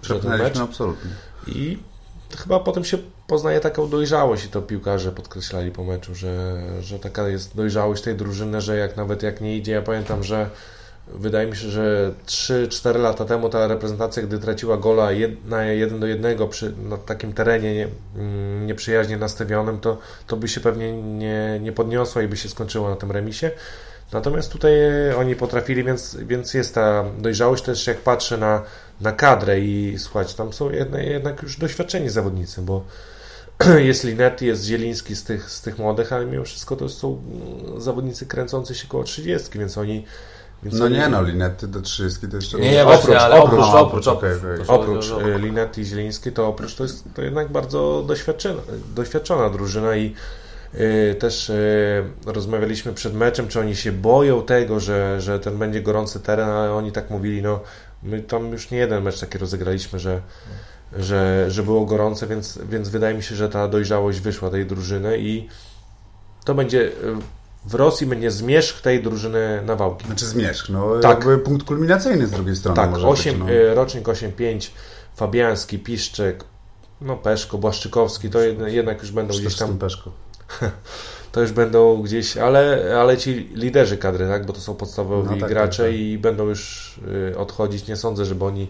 że 0.01 0.19
ten 0.19 0.37
mecz. 0.37 0.57
absolutnie. 0.57 1.11
I 1.47 1.77
chyba 2.35 2.59
potem 2.59 2.85
się 2.85 2.97
poznaje 3.27 3.59
taką 3.59 3.89
dojrzałość 3.89 4.45
i 4.45 4.49
to 4.49 4.61
piłkarze 4.61 5.11
podkreślali 5.11 5.71
po 5.71 5.83
meczu, 5.83 6.15
że, 6.15 6.61
że 6.81 6.99
taka 6.99 7.27
jest 7.27 7.55
dojrzałość 7.55 8.03
tej 8.03 8.15
drużyny, 8.15 8.61
że 8.61 8.77
jak 8.77 8.97
nawet 8.97 9.23
jak 9.23 9.41
nie 9.41 9.57
idzie, 9.57 9.71
ja 9.71 9.81
pamiętam, 9.81 10.23
że 10.23 10.49
wydaje 11.07 11.47
mi 11.47 11.55
się, 11.55 11.69
że 11.69 12.13
3-4 12.25 12.99
lata 12.99 13.25
temu 13.25 13.49
ta 13.49 13.67
reprezentacja, 13.67 14.23
gdy 14.23 14.39
traciła 14.39 14.77
gola 14.77 15.09
na 15.45 15.65
1 15.65 15.99
do 15.99 16.07
1 16.07 16.47
przy 16.49 16.73
na 16.89 16.97
takim 16.97 17.33
terenie 17.33 17.73
nie, 17.73 17.87
mm, 18.15 18.67
nieprzyjaźnie 18.67 19.17
nastawionym, 19.17 19.79
to, 19.79 19.97
to 20.27 20.37
by 20.37 20.47
się 20.47 20.61
pewnie 20.61 20.93
nie, 21.01 21.59
nie 21.61 21.71
podniosła 21.71 22.21
i 22.21 22.27
by 22.27 22.37
się 22.37 22.49
skończyło 22.49 22.89
na 22.89 22.95
tym 22.95 23.11
remisie. 23.11 23.51
Natomiast 24.11 24.51
tutaj 24.51 24.73
oni 25.17 25.35
potrafili, 25.35 25.83
więc, 25.83 26.15
więc 26.15 26.53
jest 26.53 26.75
ta 26.75 27.05
dojrzałość 27.17 27.63
też 27.63 27.87
jak 27.87 27.97
patrzę 27.97 28.37
na, 28.37 28.61
na 29.01 29.11
kadrę 29.11 29.59
i 29.59 29.95
słuchajcie, 29.99 30.33
tam 30.33 30.53
są 30.53 30.71
jednak, 30.71 31.05
jednak 31.05 31.43
już 31.43 31.57
doświadczeni 31.57 32.09
zawodnicy, 32.09 32.61
bo 32.61 32.83
jest 33.89 34.03
Linetti, 34.03 34.45
jest 34.45 34.63
Zieliński 34.65 35.15
z 35.15 35.23
tych, 35.23 35.49
z 35.49 35.61
tych 35.61 35.79
młodych, 35.79 36.13
ale 36.13 36.25
mimo 36.25 36.43
wszystko 36.43 36.75
to 36.75 36.89
są 36.89 37.21
zawodnicy 37.77 38.25
kręcący 38.25 38.75
się 38.75 38.87
koło 38.87 39.03
30, 39.03 39.59
więc 39.59 39.77
oni 39.77 40.05
więc 40.63 40.79
no 40.79 40.85
oni... 40.85 40.95
nie 40.95 41.09
no, 41.09 41.23
Linetti 41.23 41.67
do 41.67 41.81
30 41.81 42.27
to 42.27 42.35
jeszcze... 42.35 42.59
Nie, 42.59 42.71
nie, 42.71 42.83
oprócz, 42.83 42.99
właśnie, 42.99 43.19
ale 43.19 43.41
oprócz, 43.41 43.65
oprócz, 43.65 44.07
oprócz, 44.07 44.07
oprócz, 44.07 44.41
oprócz, 44.41 44.69
oprócz, 44.69 45.11
oprócz 45.11 45.41
Linetti 45.41 45.81
i 45.81 45.85
Zieliński, 45.85 46.31
to 46.31 46.47
oprócz 46.47 46.75
to 46.75 46.83
jest 46.83 47.03
to 47.15 47.21
jednak 47.21 47.51
bardzo 47.51 48.03
doświadczona, 48.07 48.61
doświadczona 48.95 49.49
drużyna 49.49 49.95
i 49.95 50.15
yy, 50.73 51.15
też 51.15 51.49
yy, 51.49 52.33
rozmawialiśmy 52.33 52.93
przed 52.93 53.13
meczem, 53.13 53.47
czy 53.47 53.59
oni 53.59 53.75
się 53.75 53.91
boją 53.91 54.43
tego, 54.43 54.79
że, 54.79 55.21
że 55.21 55.39
ten 55.39 55.57
będzie 55.57 55.81
gorący 55.81 56.19
teren, 56.19 56.49
ale 56.49 56.73
oni 56.73 56.91
tak 56.91 57.09
mówili, 57.09 57.41
no 57.41 57.59
My 58.03 58.21
tam 58.21 58.51
już 58.51 58.71
nie 58.71 58.77
jeden 58.77 59.03
mecz 59.03 59.19
taki 59.19 59.37
rozegraliśmy, 59.37 59.99
że, 59.99 60.21
że, 60.97 61.51
że 61.51 61.63
było 61.63 61.85
gorące, 61.85 62.27
więc, 62.27 62.59
więc 62.69 62.89
wydaje 62.89 63.15
mi 63.15 63.23
się, 63.23 63.35
że 63.35 63.49
ta 63.49 63.67
dojrzałość 63.67 64.19
wyszła 64.19 64.49
tej 64.49 64.65
drużyny 64.65 65.17
i 65.19 65.47
to 66.45 66.55
będzie 66.55 66.91
w 67.65 67.73
Rosji 67.73 68.07
będzie 68.07 68.31
zmierzch 68.31 68.81
tej 68.81 69.03
drużyny 69.03 69.61
na 69.65 69.75
wałki. 69.75 70.05
Znaczy 70.05 70.25
zmierzch, 70.25 70.69
no 70.69 70.99
tak. 70.99 71.11
jakby 71.11 71.37
punkt 71.37 71.67
kulminacyjny 71.67 72.27
z 72.27 72.31
drugiej 72.31 72.55
strony. 72.55 72.75
Tak, 72.75 72.91
może 72.91 73.07
8, 73.07 73.33
być, 73.33 73.43
no. 73.43 73.51
Y, 73.51 73.75
rocznik 73.75 74.05
8-5, 74.05 74.69
Fabiański, 75.15 75.79
Piszczek, 75.79 76.43
no 77.01 77.17
Peszko, 77.17 77.57
Błaszczykowski, 77.57 78.29
to 78.29 78.39
jednak 78.67 79.01
już 79.01 79.11
będą 79.11 79.33
gdzieś 79.33 79.55
tam... 79.55 79.77
Peszko. 79.77 80.11
to 81.31 81.41
już 81.41 81.51
będą 81.51 82.01
gdzieś, 82.01 82.37
ale, 82.37 82.93
ale 83.01 83.17
ci 83.17 83.49
liderzy 83.53 83.97
kadry, 83.97 84.27
tak? 84.27 84.45
bo 84.45 84.53
to 84.53 84.61
są 84.61 84.75
podstawowi 84.75 85.35
no, 85.35 85.41
tak, 85.41 85.49
gracze 85.49 85.83
tak, 85.83 85.91
tak. 85.91 85.99
i 85.99 86.17
będą 86.17 86.47
już 86.47 86.93
y, 87.31 87.37
odchodzić. 87.37 87.87
Nie 87.87 87.95
sądzę, 87.95 88.25
żeby 88.25 88.45
oni 88.45 88.67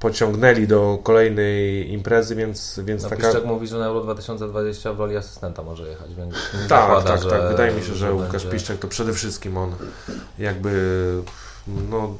pociągnęli 0.00 0.66
do 0.66 0.98
kolejnej 1.02 1.92
imprezy, 1.92 2.34
więc, 2.34 2.80
więc 2.84 3.02
no, 3.02 3.08
taka... 3.08 3.22
Piszczek 3.22 3.44
mówi, 3.44 3.66
że 3.66 3.78
na 3.78 3.86
Euro 3.86 4.00
2020 4.00 4.92
w 4.92 5.00
roli 5.00 5.16
asystenta 5.16 5.62
może 5.62 5.88
jechać, 5.88 6.14
więc 6.14 6.34
tak, 6.68 6.68
zakłada, 6.68 7.18
tak, 7.18 7.30
tak. 7.30 7.48
Wydaje 7.48 7.72
mi 7.72 7.80
się, 7.80 7.86
że, 7.86 7.94
że 7.94 8.12
Łukasz 8.12 8.30
będzie... 8.30 8.48
Piszczek 8.48 8.78
to 8.78 8.88
przede 8.88 9.12
wszystkim 9.12 9.56
on 9.56 9.74
jakby 10.38 11.02
no, 11.90 12.14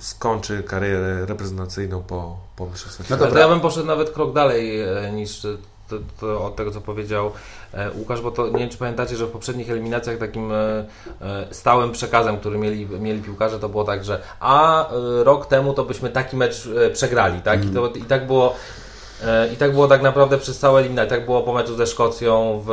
skończy 0.00 0.62
karierę 0.62 1.26
reprezentacyjną 1.26 2.02
po, 2.02 2.36
po 2.56 2.66
mistrzostwach 2.66 3.10
no 3.10 3.16
to 3.16 3.38
Ja 3.38 3.48
bym 3.48 3.60
poszedł 3.60 3.86
nawet 3.86 4.10
krok 4.10 4.32
dalej 4.32 4.80
e, 4.80 5.12
niż 5.12 5.46
to, 5.92 6.26
to 6.26 6.44
od 6.44 6.56
tego, 6.56 6.70
co 6.70 6.80
powiedział 6.80 7.32
e, 7.74 7.90
Łukasz, 7.90 8.20
bo 8.20 8.30
to 8.30 8.48
nie 8.48 8.58
wiem, 8.58 8.68
czy 8.68 8.78
pamiętacie, 8.78 9.16
że 9.16 9.26
w 9.26 9.30
poprzednich 9.30 9.70
eliminacjach 9.70 10.18
takim 10.18 10.52
e, 10.52 10.84
e, 11.20 11.46
stałym 11.50 11.92
przekazem, 11.92 12.36
który 12.36 12.58
mieli, 12.58 12.86
mieli 12.86 13.22
piłkarze, 13.22 13.58
to 13.58 13.68
było 13.68 13.84
tak, 13.84 14.04
że 14.04 14.20
a 14.40 14.88
rok 15.22 15.46
temu 15.46 15.74
to 15.74 15.84
byśmy 15.84 16.10
taki 16.10 16.36
mecz 16.36 16.68
przegrali, 16.92 17.40
tak? 17.40 17.60
Mm. 17.60 17.70
I, 17.70 17.74
to, 17.74 17.86
I 17.98 18.02
tak 18.02 18.26
było 18.26 18.54
i 19.52 19.56
tak 19.56 19.72
było 19.72 19.88
tak 19.88 20.02
naprawdę 20.02 20.38
przez 20.38 20.58
całe 20.58 20.80
eliminacje. 20.80 21.16
Tak 21.16 21.24
było 21.24 21.42
po 21.42 21.52
meczu 21.52 21.76
ze 21.76 21.86
Szkocją 21.86 22.62
w, 22.66 22.70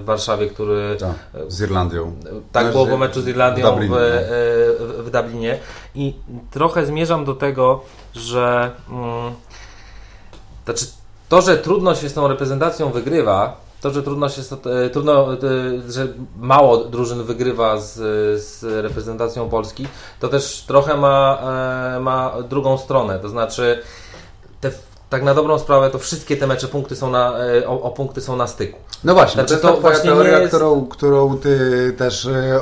w 0.00 0.04
Warszawie, 0.04 0.46
który. 0.46 0.96
Tak, 1.00 1.14
z 1.48 1.60
Irlandią. 1.60 2.16
Tak 2.52 2.72
było 2.72 2.86
po 2.86 2.96
meczu 2.96 3.20
z 3.22 3.28
Irlandią 3.28 3.66
w 3.66 3.70
Dublinie. 3.70 3.96
W, 3.98 5.02
w, 5.04 5.10
Dublinie. 5.10 5.58
I 5.94 6.14
trochę 6.50 6.86
zmierzam 6.86 7.24
do 7.24 7.34
tego, 7.34 7.80
że. 8.14 8.70
Mm, 8.90 9.32
znaczy, 10.64 10.86
to, 11.32 11.40
że 11.40 11.58
trudno 11.58 11.94
się 11.94 12.08
z 12.08 12.14
tą 12.14 12.28
reprezentacją 12.28 12.90
wygrywa, 12.90 13.56
to, 13.80 13.90
że 13.90 14.02
trudno 14.02 14.28
się, 14.28 14.42
e, 14.86 14.90
trudno, 14.90 15.32
e, 15.32 15.38
że 15.88 16.08
mało 16.38 16.76
drużyn 16.84 17.24
wygrywa 17.24 17.80
z, 17.80 17.94
z 18.42 18.62
reprezentacją 18.84 19.48
Polski, 19.48 19.86
to 20.20 20.28
też 20.28 20.64
trochę 20.66 20.96
ma, 20.96 21.38
e, 21.96 22.00
ma 22.00 22.32
drugą 22.48 22.78
stronę. 22.78 23.18
To 23.18 23.28
znaczy, 23.28 23.82
te, 24.60 24.70
tak 25.10 25.22
na 25.22 25.34
dobrą 25.34 25.58
sprawę 25.58 25.90
to 25.90 25.98
wszystkie 25.98 26.36
te 26.36 26.46
mecze 26.46 26.68
punkty 26.68 26.96
są 26.96 27.10
na, 27.10 27.38
e, 27.38 27.68
o, 27.68 27.82
o 27.82 27.90
punkty 27.90 28.20
są 28.20 28.36
na 28.36 28.46
styku. 28.46 28.78
No 29.04 29.14
właśnie, 29.14 29.42
znaczy, 29.42 29.62
to, 29.62 29.72
to 29.72 29.80
właśnie 29.80 30.10
teoria, 30.10 30.38
jest... 30.38 30.54
którą, 30.54 30.86
którą 30.86 31.38
ty 31.38 31.58
też 31.98 32.26
e, 32.26 32.60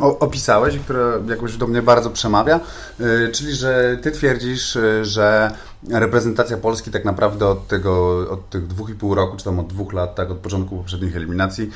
opisałeś 0.20 0.74
i 0.74 0.78
która 0.78 1.12
jakoś 1.28 1.56
do 1.56 1.66
mnie 1.66 1.82
bardzo 1.82 2.10
przemawia, 2.10 2.60
e, 3.00 3.28
czyli 3.28 3.54
że 3.54 3.98
ty 4.02 4.10
twierdzisz, 4.10 4.78
że 5.02 5.50
reprezentacja 5.90 6.56
Polski 6.56 6.90
tak 6.90 7.04
naprawdę 7.04 7.46
od 7.46 7.66
tego, 7.66 8.16
od 8.30 8.50
tych 8.50 8.66
dwóch 8.66 8.90
i 8.90 8.94
pół 8.94 9.14
roku, 9.14 9.36
czy 9.36 9.44
tam 9.44 9.58
od 9.58 9.66
dwóch 9.66 9.92
lat, 9.92 10.14
tak 10.14 10.30
od 10.30 10.38
początku 10.38 10.76
poprzednich 10.76 11.16
eliminacji, 11.16 11.70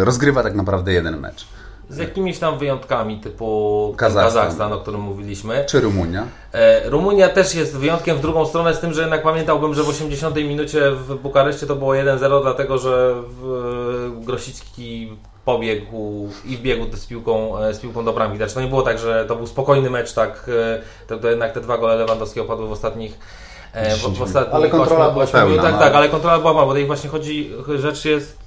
rozgrywa 0.00 0.42
tak 0.42 0.54
naprawdę 0.54 0.92
jeden 0.92 1.20
mecz. 1.20 1.46
Z 1.90 1.98
jakimiś 1.98 2.38
tam 2.38 2.58
wyjątkami 2.58 3.16
typu 3.16 3.94
Kazachstan, 3.96 4.42
Kazachstan 4.42 4.72
o 4.72 4.78
którym 4.78 5.00
mówiliśmy. 5.00 5.64
Czy 5.68 5.80
Rumunia? 5.80 6.26
E, 6.52 6.90
Rumunia 6.90 7.28
też 7.28 7.54
jest 7.54 7.76
wyjątkiem 7.76 8.16
w 8.16 8.20
drugą 8.20 8.46
stronę, 8.46 8.74
z 8.74 8.80
tym, 8.80 8.94
że 8.94 9.00
jednak 9.00 9.22
pamiętałbym, 9.22 9.74
że 9.74 9.82
w 9.82 9.88
80 9.88 10.36
minucie 10.36 10.90
w 10.90 11.14
Bukareszcie 11.14 11.66
to 11.66 11.76
było 11.76 11.92
1-0, 11.92 12.42
dlatego 12.42 12.78
że 12.78 13.14
Grosicki 14.20 15.12
pobiegł 15.44 16.28
i 16.44 16.56
wbiegł 16.56 16.96
z 16.96 17.06
piłką, 17.06 17.58
e, 17.58 17.74
z 17.74 17.80
piłką 17.80 18.04
do 18.04 18.12
bramki. 18.12 18.36
Znaczy 18.36 18.54
to 18.54 18.60
nie 18.60 18.68
było 18.68 18.82
tak, 18.82 18.98
że 18.98 19.24
to 19.24 19.36
był 19.36 19.46
spokojny 19.46 19.90
mecz, 19.90 20.12
tak, 20.12 20.46
e, 20.48 20.82
to, 21.06 21.18
to 21.18 21.30
jednak 21.30 21.52
te 21.52 21.60
dwa 21.60 21.78
gole 21.78 21.96
Lewandowskiego 21.96 22.46
padły 22.46 22.68
w 22.68 22.72
ostatnich 22.72 23.18
w, 23.74 24.18
w 24.18 24.22
ostatnich 24.22 24.54
ale 24.54 24.68
kontrola 24.68 25.04
8, 25.04 25.12
była 25.12 25.24
8 25.24 25.40
pełna, 25.40 25.62
Tak, 25.62 25.72
no. 25.72 25.78
tak, 25.78 25.94
ale 25.94 26.08
kontrola 26.08 26.38
była 26.38 26.52
mała, 26.52 26.66
bo 26.66 26.72
tutaj 26.72 26.86
właśnie 26.86 27.10
chodzi, 27.10 27.50
rzecz 27.76 28.04
jest, 28.04 28.38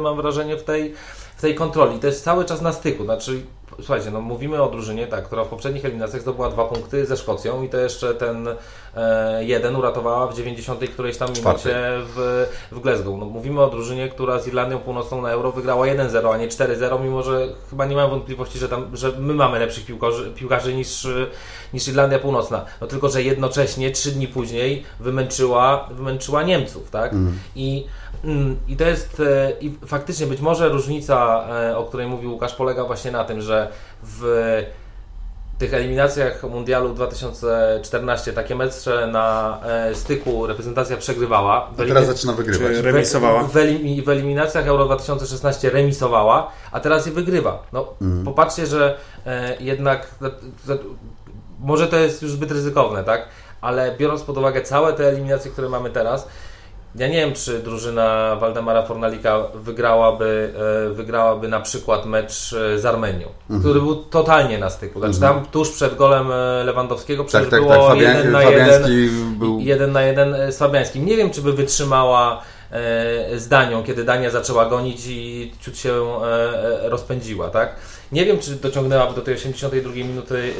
mam 0.00 0.16
wrażenie, 0.16 0.56
w 0.56 0.64
tej 0.64 0.94
w 1.36 1.40
tej 1.40 1.54
kontroli. 1.54 1.98
To 1.98 2.06
jest 2.06 2.24
cały 2.24 2.44
czas 2.44 2.60
na 2.60 2.72
styku. 2.72 3.04
Znaczy, 3.04 3.42
słuchajcie, 3.76 4.10
no 4.10 4.20
mówimy 4.20 4.62
o 4.62 4.70
drużynie, 4.70 5.06
tak, 5.06 5.24
która 5.24 5.44
w 5.44 5.48
poprzednich 5.48 5.84
eliminacjach 5.84 6.22
zdobyła 6.22 6.50
dwa 6.50 6.64
punkty 6.64 7.06
ze 7.06 7.16
Szkocją 7.16 7.62
i 7.62 7.68
to 7.68 7.78
jeszcze 7.78 8.14
ten 8.14 8.48
e, 8.96 9.44
jeden 9.44 9.76
uratowała 9.76 10.26
w 10.26 10.34
90. 10.34 10.90
którejś 10.90 11.16
tam 11.16 11.28
minucie 11.28 11.76
w, 12.16 12.46
w 12.72 12.80
Glasgow. 12.80 13.18
No, 13.18 13.26
mówimy 13.26 13.62
o 13.62 13.70
drużynie, 13.70 14.08
która 14.08 14.38
z 14.38 14.46
Irlandią 14.46 14.78
Północną 14.78 15.22
na 15.22 15.30
Euro 15.30 15.52
wygrała 15.52 15.86
1-0, 15.86 16.34
a 16.34 16.36
nie 16.36 16.48
4-0, 16.48 17.02
mimo 17.02 17.22
że 17.22 17.48
chyba 17.70 17.86
nie 17.86 17.96
mam 17.96 18.10
wątpliwości, 18.10 18.58
że, 18.58 18.68
tam, 18.68 18.96
że 18.96 19.12
my 19.18 19.34
mamy 19.34 19.58
lepszych 19.58 19.86
piłkarzy, 19.86 20.30
piłkarzy 20.30 20.74
niż, 20.74 21.08
niż 21.74 21.88
Irlandia 21.88 22.18
Północna. 22.18 22.64
No 22.80 22.86
tylko, 22.86 23.08
że 23.08 23.22
jednocześnie 23.22 23.90
trzy 23.90 24.12
dni 24.12 24.28
później 24.28 24.84
wymęczyła, 25.00 25.88
wymęczyła 25.90 26.42
Niemców, 26.42 26.90
tak? 26.90 27.12
Mm. 27.12 27.38
I 27.56 27.86
I 28.68 28.76
to 28.76 28.84
jest 28.84 29.20
e, 29.20 29.52
i 29.60 29.78
faktycznie 29.86 30.26
być 30.26 30.40
może 30.40 30.68
różnica, 30.68 31.44
e, 31.70 31.76
o 31.76 31.84
której 31.84 32.06
mówił 32.06 32.32
Łukasz, 32.32 32.54
polega 32.54 32.84
właśnie 32.84 33.10
na 33.10 33.24
tym, 33.24 33.40
że 33.40 33.68
w 34.02 34.62
tych 35.58 35.74
eliminacjach 35.74 36.42
Mundialu 36.42 36.94
2014 36.94 38.32
takie 38.32 38.54
mecze 38.54 39.06
na 39.06 39.58
e, 39.64 39.94
styku 39.94 40.46
reprezentacja 40.46 40.96
przegrywała. 40.96 41.70
A 41.78 41.84
teraz 41.84 42.06
zaczyna 42.06 42.32
wygrywać. 42.32 42.76
remisowała. 42.76 43.42
W, 43.42 43.52
w, 43.52 44.04
w, 44.04 44.08
eliminacjach 44.08 44.66
Euro 44.66 44.84
2016 44.84 45.70
remisowała, 45.70 46.50
a 46.72 46.80
teraz 46.80 47.06
je 47.06 47.12
wygrywa. 47.12 47.62
No, 47.72 47.94
mm. 48.02 48.24
Popatrzcie, 48.24 48.66
że 48.66 48.98
jednak 49.60 50.14
może 51.60 51.88
to 51.88 51.96
jest 51.96 52.22
już 52.22 52.32
zbyt 52.32 52.50
ryzykowne, 52.50 53.04
tak? 53.04 53.28
Ale 53.60 53.96
biorąc 53.98 54.22
pod 54.22 54.38
uwagę 54.38 54.62
całe 54.62 54.92
te 54.92 55.08
eliminacje, 55.08 55.50
które 55.50 55.68
mamy 55.68 55.90
teraz, 55.90 56.28
ja 56.98 57.08
nie 57.08 57.16
wiem, 57.16 57.32
czy 57.34 57.58
drużyna 57.58 58.36
Waldemara 58.36 58.82
Fornalika 58.82 59.42
wygrałaby, 59.54 60.52
e, 60.90 60.94
wygrałaby 60.94 61.48
na 61.48 61.60
przykład 61.60 62.06
mecz 62.06 62.52
e, 62.52 62.78
z 62.78 62.86
Armenią, 62.86 63.26
mhm. 63.42 63.60
który 63.60 63.80
był 63.80 63.96
totalnie 63.96 64.58
na 64.58 64.70
styku. 64.70 64.98
Znaczy 64.98 65.16
mhm. 65.16 65.34
tam 65.34 65.46
tuż 65.46 65.70
przed 65.70 65.96
golem 65.96 66.30
e, 66.32 66.64
Lewandowskiego 66.64 67.22
tak, 67.22 67.28
przecież 67.28 67.50
tak, 67.50 67.60
tak, 67.60 67.68
było 67.68 67.88
tak. 67.88 67.98
Jeden, 67.98 68.32
na 68.32 68.42
jeden, 68.42 68.82
był... 69.38 69.60
jeden 69.60 69.92
na 69.92 70.02
jeden 70.02 70.36
z 70.52 70.58
Fabiańskim. 70.58 71.06
Nie 71.06 71.16
wiem, 71.16 71.30
czy 71.30 71.42
by 71.42 71.52
wytrzymała 71.52 72.42
z 73.36 73.48
Danią, 73.48 73.84
kiedy 73.84 74.04
Dania 74.04 74.30
zaczęła 74.30 74.66
gonić 74.66 75.06
i 75.06 75.52
ciut 75.60 75.78
się 75.78 76.20
rozpędziła, 76.82 77.48
tak? 77.48 77.76
Nie 78.12 78.24
wiem, 78.24 78.38
czy 78.38 78.50
dociągnęłaby 78.50 79.14
do 79.14 79.22
tej 79.22 79.34
82 79.34 79.92
minuty 79.92 80.54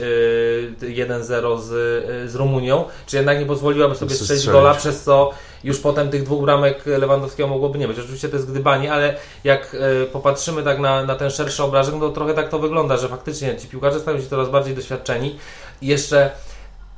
1-0 0.80 1.60
z, 1.60 2.30
z 2.30 2.34
Rumunią, 2.34 2.84
czy 3.06 3.16
jednak 3.16 3.38
nie 3.40 3.46
pozwoliłaby 3.46 3.94
sobie 3.94 4.14
strzelić 4.14 4.46
gola, 4.46 4.74
przez 4.74 5.02
co 5.02 5.30
już 5.64 5.78
potem 5.78 6.10
tych 6.10 6.22
dwóch 6.22 6.42
bramek 6.42 6.86
Lewandowskiego 6.86 7.48
mogłoby 7.48 7.78
nie 7.78 7.88
być. 7.88 7.98
Oczywiście 7.98 8.28
to 8.28 8.36
jest 8.36 8.50
gdybanie, 8.50 8.92
ale 8.92 9.14
jak 9.44 9.76
e, 10.02 10.06
popatrzymy 10.06 10.62
tak 10.62 10.78
na, 10.78 11.04
na 11.04 11.14
ten 11.14 11.30
szerszy 11.30 11.62
obrazek, 11.62 11.94
no 11.94 12.00
to 12.00 12.10
trochę 12.10 12.34
tak 12.34 12.48
to 12.48 12.58
wygląda, 12.58 12.96
że 12.96 13.08
faktycznie 13.08 13.56
ci 13.56 13.68
piłkarze 13.68 14.00
stają 14.00 14.20
się 14.20 14.26
coraz 14.26 14.48
bardziej 14.48 14.74
doświadczeni 14.74 15.38
i 15.82 15.86
jeszcze 15.86 16.30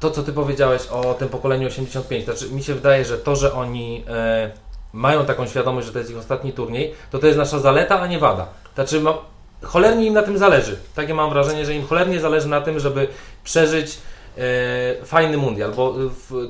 to, 0.01 0.11
co 0.11 0.23
ty 0.23 0.33
powiedziałeś 0.33 0.87
o 0.87 1.15
tym 1.15 1.29
pokoleniu 1.29 1.67
85, 1.67 2.25
znaczy 2.25 2.51
mi 2.51 2.63
się 2.63 2.75
wydaje, 2.75 3.05
że 3.05 3.19
to, 3.19 3.37
że 3.37 3.53
oni 3.53 4.05
e, 4.09 4.51
mają 4.93 5.27
taką 5.27 5.47
świadomość, 5.47 5.87
że 5.87 5.93
to 5.93 5.99
jest 5.99 6.11
ich 6.11 6.19
ostatni 6.19 6.53
turniej, 6.53 6.95
to 7.11 7.19
to 7.19 7.27
jest 7.27 7.39
nasza 7.39 7.59
zaleta, 7.59 8.01
a 8.01 8.07
nie 8.07 8.19
wada. 8.19 8.47
Znaczy, 8.75 9.01
ma, 9.01 9.19
cholernie 9.63 10.07
im 10.07 10.15
na 10.15 10.23
tym 10.23 10.39
zależy. 10.39 10.79
Takie 10.95 11.15
mam 11.15 11.31
wrażenie, 11.31 11.67
że 11.67 11.75
im 11.75 11.87
cholernie 11.87 12.21
zależy 12.21 12.49
na 12.49 12.61
tym, 12.61 12.81
żeby 12.81 13.09
przeżyć 13.45 13.99
E, 14.39 15.05
fajny 15.05 15.37
mundial, 15.37 15.73
bo 15.73 15.95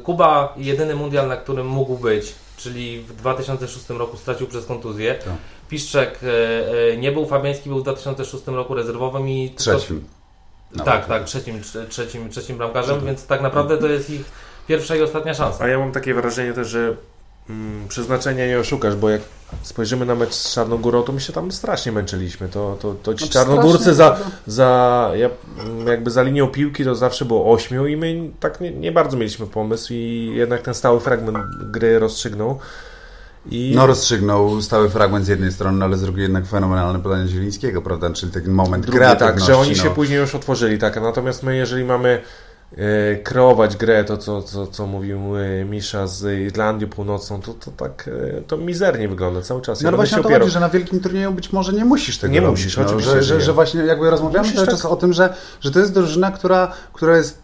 Kuba 0.05 0.55
jedyny 0.57 0.95
mundial, 0.95 1.29
na 1.29 1.37
którym 1.37 1.67
mógł 1.67 1.97
być, 1.97 2.35
czyli 2.57 3.01
w 3.01 3.13
2006 3.13 3.89
roku 3.89 4.17
stracił 4.17 4.47
przez 4.47 4.67
kontuzję. 4.67 5.15
To. 5.15 5.31
Piszczek 5.69 6.21
e, 6.23 6.93
e, 6.93 6.97
nie 6.97 7.13
był, 7.13 7.27
Fabiański 7.27 7.69
był 7.69 7.79
w 7.79 7.83
2006 7.83 8.47
roku 8.47 8.75
rezerwowym 8.75 9.29
i... 9.29 9.51
Trzecim. 9.51 10.05
To, 10.77 10.85
tak, 10.85 11.07
tak, 11.07 11.25
trzecim, 11.25 11.61
trzecim, 11.89 12.31
trzecim 12.31 12.57
bramkarzem, 12.57 13.07
więc 13.07 13.27
tak 13.27 13.41
naprawdę 13.41 13.79
to 13.79 13.87
jest 13.87 14.11
ich 14.11 14.25
pierwsza 14.67 14.97
i 14.97 15.03
ostatnia 15.03 15.35
szansa. 15.35 15.65
A 15.65 15.69
ja 15.69 15.79
mam 15.79 15.93
takie 15.93 16.15
wrażenie 16.15 16.53
też, 16.53 16.69
że 16.69 16.97
mm, 17.51 17.89
przeznaczenia 17.89 18.47
nie 18.47 18.59
oszukasz, 18.59 18.97
bo 18.97 19.11
jak 19.11 19.21
spojrzymy 19.63 20.07
na 20.07 20.15
mecz 20.15 20.35
z 20.35 20.55
Czarnogórą, 20.55 21.03
to 21.03 21.13
my 21.13 21.21
się 21.21 21.33
tam 21.33 21.53
strasznie 21.53 21.93
męczyliśmy. 21.93 22.49
To, 22.49 22.77
to, 22.81 22.95
to 23.03 23.15
ci 23.15 23.25
no, 23.25 23.31
Czarnogórcy 23.31 23.95
za, 23.95 24.17
za, 24.47 25.11
jakby 25.87 26.11
za 26.11 26.23
linią 26.23 26.49
piłki 26.49 26.85
to 26.85 26.95
zawsze 26.95 27.25
było 27.25 27.53
ośmiu 27.53 27.87
i 27.87 27.97
my 27.97 28.31
tak 28.41 28.61
nie, 28.61 28.71
nie 28.71 28.93
bardzo 28.93 29.17
mieliśmy 29.17 29.47
pomysł 29.47 29.93
i 29.93 30.33
jednak 30.35 30.63
ten 30.63 30.75
stały 30.75 31.01
fragment 31.01 31.39
gry 31.71 31.99
rozstrzygnął. 31.99 32.59
I... 33.51 33.73
No 33.77 33.87
rozstrzygnął 33.87 34.63
stały 34.63 34.91
fragment 34.91 35.25
z 35.25 35.29
jednej 35.29 35.53
strony, 35.53 35.85
ale 35.85 35.97
z 35.97 36.03
drugiej 36.03 36.23
jednak 36.23 36.47
fenomenalne 36.47 37.01
podanie 37.01 37.29
Zielińskiego, 37.29 37.83
prawda? 37.83 38.11
Czyli 38.11 38.33
taki 38.33 38.49
moment 38.49 38.87
Drugi, 38.87 38.99
Tak, 39.19 39.41
że 39.41 39.57
oni 39.57 39.71
no. 39.71 39.83
się 39.83 39.91
później 39.91 40.19
już 40.19 40.35
otworzyli, 40.35 40.79
tak. 40.79 41.03
Natomiast 41.03 41.43
my, 41.43 41.57
jeżeli 41.57 41.85
mamy 41.85 42.23
kreować 43.25 43.77
grę, 43.77 44.05
to 44.05 44.17
co, 44.17 44.43
co, 44.43 44.67
co 44.67 44.87
mówił 44.87 45.19
e, 45.37 45.65
Misza 45.65 46.07
z 46.07 46.41
Irlandią 46.41 46.89
Północną, 46.89 47.41
to, 47.41 47.55
to 47.55 47.71
tak 47.71 48.11
e, 48.39 48.41
to 48.41 48.57
mizernie 48.57 49.09
wygląda 49.09 49.43
cały 49.43 49.63
czas. 49.63 49.83
No 49.83 49.89
ale 49.89 49.97
właśnie 49.97 50.19
o 50.19 50.23
to 50.23 50.29
chodzi, 50.29 50.51
że 50.51 50.61
na 50.61 50.69
wielkim 50.69 51.01
turnieju 51.01 51.33
być 51.33 51.53
może 51.53 51.73
nie 51.73 51.85
musisz 51.85 52.19
tego 52.19 52.35
nie 52.35 52.41
robić. 52.41 52.65
Musisz, 52.65 52.77
no, 52.77 52.83
oczywiście, 52.87 53.13
że, 53.13 53.23
że, 53.23 53.41
że, 53.41 53.53
właśnie 53.53 53.81
jakby 53.81 54.11
rozmawiamy 54.11 54.53
cały 54.53 54.67
tak. 54.67 54.75
czas 54.75 54.85
o 54.85 54.97
tym, 54.97 55.13
że, 55.13 55.35
że 55.61 55.71
to 55.71 55.79
jest 55.79 55.95
drużyna, 55.95 56.31
która, 56.31 56.73
która 56.93 57.17
jest 57.17 57.39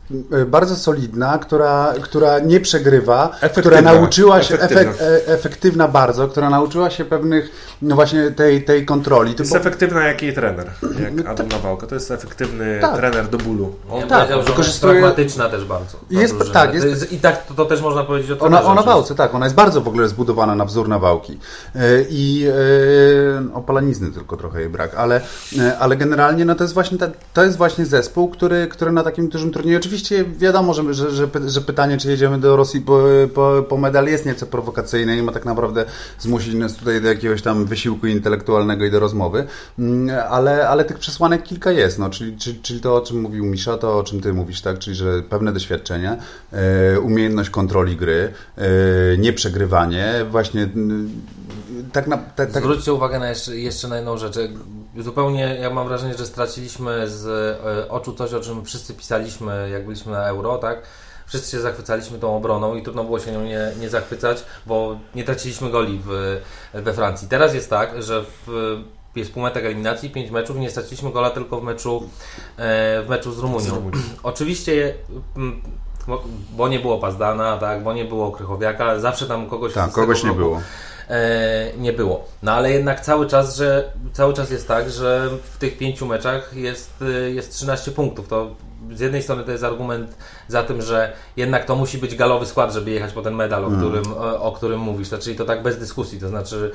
bardzo 0.47 0.77
solidna, 0.77 1.39
która, 1.39 1.95
która 2.03 2.39
nie 2.39 2.61
przegrywa, 2.61 3.31
efektywna, 3.41 3.61
która 3.61 3.83
nauczyła 3.83 4.43
się, 4.43 4.55
efektywna. 4.55 4.93
Efek, 4.93 5.03
efektywna 5.27 5.89
bardzo, 5.89 6.29
która 6.29 6.51
nauczyła 6.51 6.91
się 6.91 7.05
pewnych, 7.05 7.51
no 7.83 7.95
właśnie 7.95 8.31
tej, 8.31 8.65
tej 8.65 8.87
kontroli. 8.87 9.35
To 9.35 9.43
jest 9.43 9.57
efektywna 9.57 10.07
jak 10.07 10.23
jej 10.23 10.35
trener, 10.35 10.71
jak 11.03 11.15
no 11.15 11.31
Adam 11.31 11.49
Nawałka. 11.49 11.87
To 11.87 11.95
jest 11.95 12.11
efektywny 12.11 12.79
tak. 12.81 12.97
trener 12.97 13.29
do 13.29 13.39
bólu. 13.39 13.75
On 13.91 14.09
tak, 14.09 14.45
wykorzystuje 14.45 15.14
pragmatyczna 15.15 15.49
też 15.49 15.65
bardzo. 15.65 15.99
Jest, 16.11 16.53
tak, 16.53 16.75
jest, 16.75 17.13
I 17.13 17.19
tak 17.19 17.47
to, 17.47 17.55
to, 17.55 17.65
też 17.65 17.83
można 17.83 18.05
powiedzieć 18.05 18.31
o 18.31 18.39
Ona, 18.39 18.63
ona 18.63 18.83
wałce, 18.83 19.15
tak. 19.15 19.35
Ona 19.35 19.47
jest 19.47 19.57
bardzo 19.57 19.81
w 19.81 19.89
ogóle 19.89 20.09
zbudowana 20.09 20.55
na 20.55 20.65
wzór 20.65 20.89
nawałki. 20.89 21.39
E, 21.75 21.81
I 22.11 22.47
e, 22.47 23.55
opalanizny 23.55 24.11
tylko 24.11 24.37
trochę 24.37 24.61
jej 24.61 24.69
brak, 24.69 24.95
ale, 24.95 25.21
e, 25.59 25.79
ale 25.79 25.97
generalnie 25.97 26.45
no 26.45 26.55
to 26.55 26.65
jest 26.65 26.75
właśnie 26.75 26.99
ta, 26.99 27.07
to 27.33 27.45
jest 27.45 27.57
właśnie 27.57 27.87
zespół, 27.87 28.29
który, 28.29 28.67
który 28.67 28.93
na 28.93 29.03
takim 29.03 29.29
dużym 29.29 29.51
turnieju, 29.51 29.79
oczywiście 29.79 30.25
wiadomo, 30.25 30.75
że, 30.75 30.95
że, 30.95 31.11
że, 31.11 31.29
że 31.47 31.61
pytanie, 31.61 31.99
czy 31.99 32.11
jedziemy 32.11 32.39
do 32.39 32.57
Rosji 32.57 32.81
po, 32.81 33.03
po, 33.35 33.65
po 33.69 33.77
medal 33.77 34.07
jest 34.07 34.27
nieco 34.27 34.47
prowokacyjne 34.47 35.17
i 35.17 35.23
ma 35.23 35.33
tak 35.33 35.45
naprawdę 35.45 35.85
zmusić 36.19 36.55
nas 36.55 36.75
tutaj 36.75 37.03
do 37.03 37.09
jakiegoś 37.09 37.43
tam 37.43 37.65
wysiłku 37.65 38.07
intelektualnego 38.07 38.85
i 38.85 38.91
do 38.91 39.01
rozmowy, 39.01 39.47
mm, 39.79 40.17
ale, 40.31 40.69
ale 40.69 40.85
tych 40.85 40.99
przesłanek 40.99 41.43
kilka 41.43 41.71
jest, 41.71 41.99
no, 41.99 42.11
czyli, 42.11 42.37
czyli, 42.39 42.61
czyli 42.63 42.81
to, 42.81 42.97
o 42.97 43.01
czym 43.01 43.21
mówił 43.21 43.45
Misza, 43.45 43.79
to 43.79 43.99
o 43.99 44.03
czym 44.03 44.21
ty 44.21 44.33
mówisz, 44.33 44.61
tak, 44.61 44.79
czyli 44.79 44.97
że 44.97 45.04
pewne 45.29 45.53
doświadczenie, 45.53 46.17
umiejętność 47.03 47.51
kontroli 47.51 47.97
gry, 47.97 48.33
e, 48.57 48.63
nieprzegrywanie, 49.19 50.15
właśnie 50.31 50.69
tak 51.93 52.07
na... 52.07 52.17
Tak, 52.17 52.53
tak... 52.53 52.63
Zwróćcie 52.63 52.93
uwagę 52.93 53.19
na 53.19 53.29
jeszcze, 53.29 53.57
jeszcze 53.57 53.89
na 53.89 53.97
jedną 53.97 54.19
rzecz. 54.19 54.35
Zupełnie, 54.99 55.57
ja 55.61 55.71
mam 55.71 55.89
wrażenie, 55.89 56.15
że 56.15 56.27
straciliśmy 56.27 57.09
z 57.09 57.27
e, 57.27 57.89
oczu 57.89 58.15
coś, 58.15 58.33
o 58.33 58.41
czym 58.41 58.65
wszyscy 58.65 58.95
pisaliśmy, 58.95 59.71
jak 59.73 59.85
byliśmy 59.85 60.13
na 60.13 60.27
Euro, 60.27 60.59
tak? 60.59 60.83
Wszyscy 61.27 61.51
się 61.51 61.61
zachwycaliśmy 61.61 62.19
tą 62.19 62.37
obroną 62.37 62.75
i 62.75 62.83
trudno 62.83 63.05
było 63.05 63.21
się 63.21 63.33
nią 63.33 63.45
nie, 63.45 63.73
nie 63.81 63.89
zachwycać, 63.89 64.45
bo 64.67 64.99
nie 65.15 65.25
traciliśmy 65.25 65.71
goli 65.71 66.01
w, 66.07 66.41
we 66.75 66.93
Francji. 66.93 67.29
Teraz 67.29 67.55
jest 67.55 67.71
tak, 67.71 68.03
że 68.03 68.25
w 68.47 68.77
jest 69.17 69.33
półmetek 69.33 69.65
eliminacji, 69.65 70.11
pięć 70.11 70.31
meczów, 70.31 70.57
nie 70.57 70.71
straciliśmy 70.71 71.13
gola 71.13 71.31
tylko 71.31 71.61
w 71.61 71.63
meczu, 71.63 72.09
e, 72.57 73.03
w 73.03 73.09
meczu 73.09 73.33
z 73.33 73.39
Rumunią. 73.39 73.65
Z 73.65 73.69
Rumunią. 73.69 73.99
Oczywiście 74.23 74.95
bo 76.51 76.69
nie 76.69 76.81
było 76.81 76.99
Pazdana, 76.99 77.59
tak, 77.59 77.83
bo 77.83 77.93
nie 77.93 78.05
było 78.05 78.33
Krychowiaka, 78.33 78.99
zawsze 79.01 79.27
tam 79.27 79.47
kogoś 79.47 79.73
Tak, 79.73 79.93
kogoś 79.93 80.25
nie 80.25 80.33
było. 80.33 80.61
E, 81.09 81.73
nie 81.79 81.93
było. 81.93 82.25
No 82.43 82.53
ale 82.53 82.71
jednak 82.71 83.01
cały 83.01 83.27
czas, 83.27 83.57
że 83.57 83.93
cały 84.13 84.35
czas 84.35 84.51
jest 84.51 84.69
tak, 84.69 84.91
że 84.91 85.31
w 85.53 85.59
tych 85.59 85.79
pięciu 85.79 86.07
meczach 86.07 86.57
jest, 86.57 86.91
e, 87.03 87.31
jest 87.31 87.53
13 87.53 87.91
punktów. 87.91 88.29
To 88.29 88.51
z 88.93 89.01
jednej 89.01 89.23
strony 89.23 89.45
to 89.45 89.53
jest 89.53 89.65
argument 89.65 90.17
za 90.49 90.63
tym, 90.63 90.83
że 90.83 91.13
jednak 91.37 91.65
to 91.65 91.77
musi 91.77 91.99
być 91.99 92.15
galowy 92.15 92.47
skład, 92.47 92.73
żeby 92.73 92.91
jechać 92.91 93.13
po 93.13 93.23
ten 93.23 93.35
medal, 93.35 93.65
o, 93.65 93.69
mm. 93.69 93.81
którym, 93.81 94.05
o, 94.13 94.43
o 94.43 94.53
którym 94.53 94.81
mówisz. 94.81 95.09
Znaczy 95.09 95.35
to 95.35 95.45
tak 95.45 95.63
bez 95.63 95.79
dyskusji, 95.79 96.21
to 96.21 96.29
znaczy... 96.29 96.71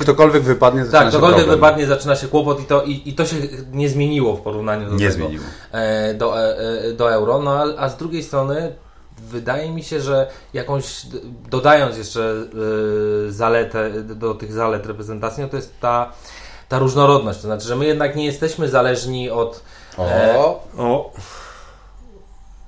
Ktokolwiek 0.00 0.42
wypadnie, 0.42 0.84
zaczyna 0.84 1.00
tak, 1.00 1.06
się 1.06 1.18
ktokolwiek 1.18 1.38
problem. 1.38 1.56
wypadnie, 1.56 1.86
zaczyna 1.86 2.16
się 2.16 2.28
kłopot 2.28 2.60
i 2.60 2.64
to, 2.64 2.82
i, 2.82 3.02
i 3.04 3.12
to 3.12 3.26
się 3.26 3.36
nie 3.72 3.88
zmieniło 3.88 4.36
w 4.36 4.40
porównaniu 4.40 4.90
do 4.90 4.96
nie 4.96 5.10
tego, 5.10 5.12
zmieniło. 5.12 5.44
E, 5.72 6.14
do, 6.14 6.40
e, 6.40 6.92
do 6.92 7.12
euro. 7.12 7.42
No 7.42 7.50
a, 7.50 7.64
a 7.76 7.88
z 7.88 7.96
drugiej 7.96 8.22
strony 8.22 8.72
wydaje 9.18 9.70
mi 9.70 9.82
się, 9.82 10.00
że 10.00 10.30
jakąś, 10.54 11.06
dodając 11.50 11.98
jeszcze 11.98 12.34
zaletę 13.28 13.90
do 14.02 14.34
tych 14.34 14.52
zalet 14.52 14.86
reprezentacji, 14.86 15.42
no 15.42 15.48
to 15.48 15.56
jest 15.56 15.80
ta, 15.80 16.12
ta 16.68 16.78
różnorodność. 16.78 17.38
To 17.38 17.46
znaczy, 17.46 17.68
że 17.68 17.76
my 17.76 17.86
jednak 17.86 18.16
nie 18.16 18.24
jesteśmy 18.24 18.68
zależni 18.68 19.30
od. 19.30 19.62
O, 19.96 20.06
e, 20.08 20.38
o. 20.78 21.12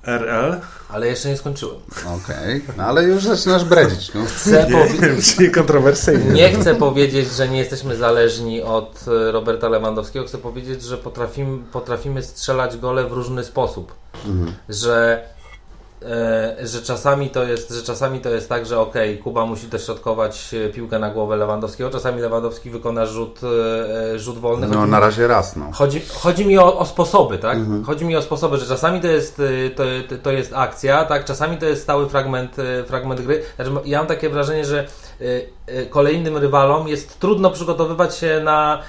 RL. 0.05 0.61
Ale 0.89 1.07
jeszcze 1.07 1.29
nie 1.29 1.37
skończyłem. 1.37 1.77
Okej, 1.99 2.61
okay. 2.63 2.75
no 2.77 2.83
ale 2.83 3.03
już 3.03 3.23
zaczynasz 3.23 3.63
bredzić. 3.63 4.13
No. 4.13 4.25
Chcę 4.25 4.67
nie, 5.39 5.49
kontrowersyjnie. 5.49 6.31
Nie 6.31 6.53
chcę 6.53 6.75
powiedzieć, 6.75 7.31
że 7.31 7.49
nie 7.49 7.57
jesteśmy 7.57 7.95
zależni 7.95 8.61
od 8.61 9.05
e, 9.07 9.31
Roberta 9.31 9.69
Lewandowskiego. 9.69 10.25
Chcę 10.25 10.37
powiedzieć, 10.37 10.83
że 10.83 10.97
potrafimy, 10.97 11.63
potrafimy 11.71 12.23
strzelać 12.23 12.77
gole 12.77 13.03
w 13.03 13.11
różny 13.11 13.43
sposób. 13.43 13.93
Mhm. 14.25 14.53
Że 14.69 15.23
że 16.63 16.81
czasami 16.81 17.29
to 17.29 17.43
jest, 17.43 17.69
że 17.69 17.83
czasami 17.83 18.19
to 18.19 18.29
jest 18.29 18.49
tak, 18.49 18.65
że 18.65 18.79
ok, 18.79 18.93
Kuba 19.23 19.45
musi 19.45 19.67
dośrodkować 19.67 20.53
e, 20.53 20.69
piłkę 20.69 20.99
na 20.99 21.09
głowę 21.09 21.37
Lewandowskiego, 21.37 21.89
czasami 21.89 22.21
Lewandowski 22.21 22.69
wykona 22.69 23.05
rzut, 23.05 23.39
e, 24.13 24.19
rzut 24.19 24.39
wolny. 24.39 24.67
Chodzi 24.67 24.79
no 24.79 24.87
na 24.87 24.99
razie 24.99 25.27
raz. 25.27 25.55
No. 25.55 25.71
Chodzi, 25.73 26.01
chodzi 26.13 26.45
mi 26.45 26.57
o, 26.57 26.79
o 26.79 26.85
sposoby, 26.85 27.37
tak? 27.37 27.57
Mhm. 27.57 27.83
Chodzi 27.83 28.05
mi 28.05 28.15
o 28.15 28.21
sposoby, 28.21 28.57
że 28.57 28.65
czasami 28.65 29.01
to 29.01 29.07
jest, 29.07 29.41
to, 29.75 29.83
to 30.23 30.31
jest 30.31 30.53
akcja, 30.53 31.05
tak? 31.05 31.25
Czasami 31.25 31.57
to 31.57 31.65
jest 31.65 31.83
stały 31.83 32.09
fragment, 32.09 32.55
fragment 32.87 33.21
gry. 33.21 33.43
Znaczy, 33.55 33.71
ja 33.85 33.97
mam 33.97 34.07
takie 34.07 34.29
wrażenie, 34.29 34.65
że 34.65 34.87
kolejnym 35.89 36.37
rywalom 36.37 36.87
jest 36.87 37.19
trudno 37.19 37.51
przygotowywać 37.51 38.15
się 38.15 38.41
na, 38.43 38.81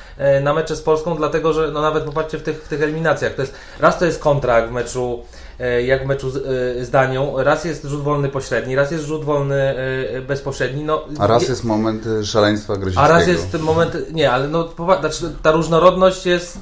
na 0.42 0.54
mecze 0.54 0.76
z 0.76 0.82
Polską, 0.82 1.16
dlatego 1.16 1.52
że 1.52 1.70
no 1.70 1.82
nawet 1.82 2.04
popatrzcie 2.04 2.38
w 2.38 2.42
tych, 2.42 2.64
w 2.64 2.68
tych 2.68 2.82
eliminacjach. 2.82 3.34
To 3.34 3.42
jest, 3.42 3.54
raz 3.80 3.98
to 3.98 4.04
jest 4.04 4.20
kontrakt 4.20 4.68
w 4.68 4.72
meczu 4.72 5.22
E, 5.45 5.45
jak 5.86 6.04
w 6.04 6.06
meczu 6.06 6.30
z, 6.30 6.36
e, 6.36 6.84
z 6.84 6.90
Danią. 6.90 7.42
Raz 7.42 7.64
jest 7.64 7.84
rzut 7.84 8.02
wolny 8.02 8.28
pośredni, 8.28 8.76
raz 8.76 8.90
jest 8.90 9.04
rzut 9.04 9.24
wolny 9.24 9.54
e, 10.14 10.20
bezpośredni. 10.20 10.84
No, 10.84 11.04
a 11.18 11.26
raz 11.26 11.48
jest 11.48 11.64
moment 11.64 12.04
szaleństwa 12.24 12.76
grozickiego. 12.76 13.02
A 13.04 13.08
raz 13.08 13.26
jest 13.26 13.60
moment, 13.60 13.96
nie, 14.12 14.32
ale 14.32 14.48
no, 14.48 14.68
znaczy, 15.00 15.32
ta 15.42 15.52
różnorodność 15.52 16.26
jest, 16.26 16.58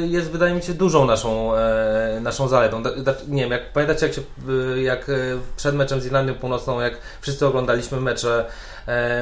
jest 0.00 0.30
wydaje 0.30 0.54
mi 0.54 0.62
się 0.62 0.74
dużą 0.74 1.06
naszą, 1.06 1.52
naszą 2.20 2.48
zaletą. 2.48 2.82
Nie 3.28 3.42
wiem, 3.42 3.50
jak 3.50 3.72
pamiętacie 3.72 4.06
jak, 4.06 4.14
się, 4.14 4.22
jak 4.82 5.10
przed 5.56 5.74
meczem 5.74 6.00
z 6.00 6.06
Irlandią 6.06 6.34
Północną, 6.34 6.80
jak 6.80 6.98
wszyscy 7.20 7.46
oglądaliśmy 7.46 8.00
mecze, 8.00 8.44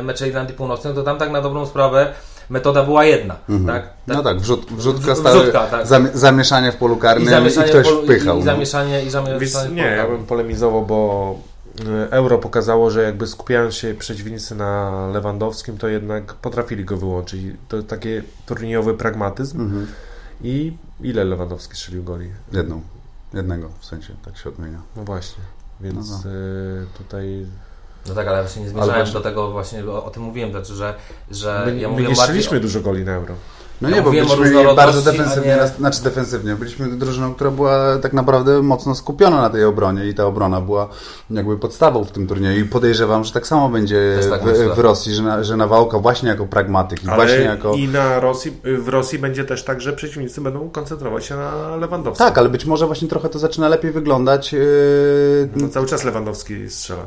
mecze 0.02 0.28
Irlandii 0.28 0.56
Północnej, 0.56 0.94
to 0.94 1.02
tam 1.02 1.18
tak 1.18 1.30
na 1.30 1.40
dobrą 1.40 1.66
sprawę 1.66 2.12
metoda 2.50 2.84
była 2.84 3.04
jedna. 3.04 3.36
Mhm. 3.48 3.66
Tak? 3.66 3.92
tak? 4.06 4.16
No 4.16 4.22
tak, 4.22 4.38
wrzut, 4.40 4.72
wrzutka, 4.72 5.14
stary, 5.14 5.40
wrzutka 5.40 5.66
tak. 5.66 5.86
zamieszanie 6.14 6.72
w 6.72 6.76
polu 6.76 6.96
karnym 6.96 7.46
i, 7.46 7.48
i 7.48 7.50
ktoś 7.50 7.86
polu, 7.86 8.02
wpychał. 8.02 8.36
I, 8.36 8.40
i 8.40 8.42
zamieszanie, 8.42 9.04
i 9.04 9.10
zamieszanie 9.10 9.74
Nie, 9.74 9.82
ja 9.82 10.08
bym 10.08 10.26
polemizował, 10.26 10.86
bo 10.86 11.38
e, 11.86 12.10
Euro 12.10 12.38
pokazało, 12.38 12.90
że 12.90 13.02
jakby 13.02 13.26
skupiając 13.26 13.74
się 13.74 13.94
przeciwnicy 13.94 14.54
na 14.54 15.06
Lewandowskim, 15.12 15.78
to 15.78 15.88
jednak 15.88 16.34
potrafili 16.34 16.84
go 16.84 16.96
wyłączyć. 16.96 17.40
To 17.68 17.82
taki 17.82 18.08
turniejowy 18.46 18.94
pragmatyzm. 18.94 19.60
Mhm. 19.60 19.86
I 20.42 20.76
ile 21.00 21.24
Lewandowski 21.24 21.74
strzelił 21.74 22.04
goli? 22.04 22.30
Jedną. 22.52 22.82
Jednego 23.34 23.70
w 23.80 23.84
sensie, 23.84 24.14
tak 24.24 24.36
się 24.36 24.48
odmienia. 24.48 24.80
No 24.96 25.04
właśnie. 25.04 25.44
Więc 25.80 26.10
no, 26.10 26.16
no. 26.24 26.86
tutaj 26.98 27.46
no 28.08 28.14
tak, 28.14 28.28
ale 28.28 28.42
właśnie 28.42 28.62
nie 28.62 28.68
zmierzałem 28.68 29.02
ale 29.02 29.12
do 29.12 29.20
tego 29.20 29.50
właśnie, 29.50 29.84
o, 29.84 30.04
o, 30.04 30.10
tym 30.10 30.22
mówiłem, 30.22 30.50
znaczy, 30.50 30.74
że, 30.74 30.94
że 31.30 31.62
my, 31.66 31.78
ja 31.78 31.88
my 31.88 32.02
nie 32.02 32.16
strzeliliśmy 32.16 32.58
o... 32.58 32.60
dużo 32.60 32.80
goli 32.80 33.04
na 33.04 33.12
Euro. 33.12 33.34
No 33.80 33.90
ja 33.90 33.96
nie, 33.96 34.02
bo 34.02 34.10
byliśmy 34.10 34.74
bardzo 34.76 35.12
defensywnie, 35.12 35.56
nie... 35.62 35.68
znaczy 35.78 36.02
defensywnie, 36.02 36.54
byliśmy 36.54 36.88
drużyną, 36.88 37.34
która 37.34 37.50
była 37.50 37.98
tak 37.98 38.12
naprawdę 38.12 38.62
mocno 38.62 38.94
skupiona 38.94 39.40
na 39.40 39.50
tej 39.50 39.64
obronie 39.64 40.06
i 40.06 40.14
ta 40.14 40.26
obrona 40.26 40.60
była 40.60 40.88
jakby 41.30 41.58
podstawą 41.58 42.04
w 42.04 42.10
tym 42.10 42.26
turnieju 42.26 42.64
i 42.64 42.68
podejrzewam, 42.68 43.24
że 43.24 43.32
tak 43.32 43.46
samo 43.46 43.68
będzie 43.68 44.18
tak 44.30 44.42
w, 44.42 44.74
w, 44.74 44.78
Rosji, 44.78 45.14
że, 45.14 45.22
na, 45.22 45.44
że 45.44 45.56
Nawałka 45.56 45.98
właśnie 45.98 46.28
jako 46.28 46.46
pragmatyk 46.46 47.04
i 47.04 47.08
Ale 47.08 47.16
właśnie 47.16 47.44
jako... 47.44 47.72
i 47.72 47.88
na 47.88 48.20
Rosji, 48.20 48.52
w 48.64 48.88
Rosji 48.88 49.18
będzie 49.18 49.44
też 49.44 49.64
tak, 49.64 49.80
że 49.80 49.92
przeciwnicy 49.92 50.40
będą 50.40 50.70
koncentrować 50.70 51.24
się 51.24 51.36
na 51.36 51.76
Lewandowskim. 51.76 52.26
Tak, 52.26 52.38
ale 52.38 52.48
być 52.48 52.64
może 52.64 52.86
właśnie 52.86 53.08
trochę 53.08 53.28
to 53.28 53.38
zaczyna 53.38 53.68
lepiej 53.68 53.92
wyglądać. 53.92 54.52
Yy... 54.52 55.48
No 55.56 55.68
cały 55.68 55.86
czas 55.86 56.04
Lewandowski 56.04 56.70
strzela. 56.70 57.06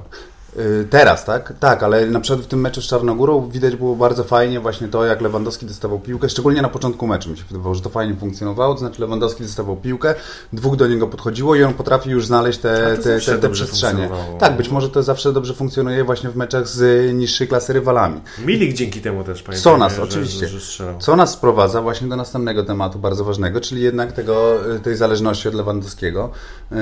Y, 0.60 0.88
teraz, 0.89 1.25
tak? 1.25 1.53
Tak, 1.60 1.83
ale 1.83 2.05
na 2.05 2.19
przykład 2.19 2.45
w 2.45 2.47
tym 2.47 2.62
meczu 2.62 2.81
z 2.81 2.86
Czarnogórą 2.86 3.49
widać 3.49 3.75
było 3.75 3.95
bardzo 3.95 4.23
fajnie 4.23 4.60
właśnie 4.60 4.88
to, 4.88 5.05
jak 5.05 5.21
Lewandowski 5.21 5.65
dostawał 5.65 5.99
piłkę, 5.99 6.29
szczególnie 6.29 6.62
na 6.62 6.69
początku 6.69 7.07
meczu 7.07 7.29
mi 7.29 7.38
się 7.38 7.43
wydawało, 7.43 7.75
że 7.75 7.81
to 7.81 7.89
fajnie 7.89 8.15
funkcjonowało, 8.15 8.73
to 8.73 8.79
znaczy 8.79 9.01
Lewandowski 9.01 9.43
dostawał 9.43 9.77
piłkę, 9.77 10.15
dwóch 10.53 10.75
do 10.75 10.88
niego 10.88 11.07
podchodziło 11.07 11.55
i 11.55 11.63
on 11.63 11.73
potrafi 11.73 12.10
już 12.10 12.25
znaleźć 12.25 12.60
te, 12.60 12.97
te, 13.03 13.19
te, 13.19 13.38
te 13.38 13.49
przestrzenie. 13.49 14.10
Tak, 14.39 14.57
być 14.57 14.69
może 14.69 14.89
to 14.89 15.03
zawsze 15.03 15.33
dobrze 15.33 15.53
funkcjonuje 15.53 16.03
właśnie 16.03 16.29
w 16.29 16.36
meczach 16.36 16.67
z 16.67 17.13
niższej 17.13 17.47
klasy 17.47 17.73
rywalami. 17.73 18.21
Milik 18.45 18.73
dzięki 18.73 19.01
temu 19.01 19.23
też, 19.23 19.43
pamiętam. 19.43 19.63
Co 19.63 19.77
nas, 19.77 19.99
oczywiście. 19.99 20.47
Że, 20.47 20.60
że 20.60 20.95
co 20.99 21.15
nas 21.15 21.31
sprowadza 21.31 21.81
właśnie 21.81 22.07
do 22.07 22.15
następnego 22.15 22.63
tematu 22.63 22.99
bardzo 22.99 23.23
ważnego, 23.23 23.62
czyli 23.62 23.81
jednak 23.81 24.12
tego, 24.12 24.57
tej 24.83 24.95
zależności 24.95 25.47
od 25.47 25.53
Lewandowskiego. 25.53 26.31
Yy, 26.71 26.77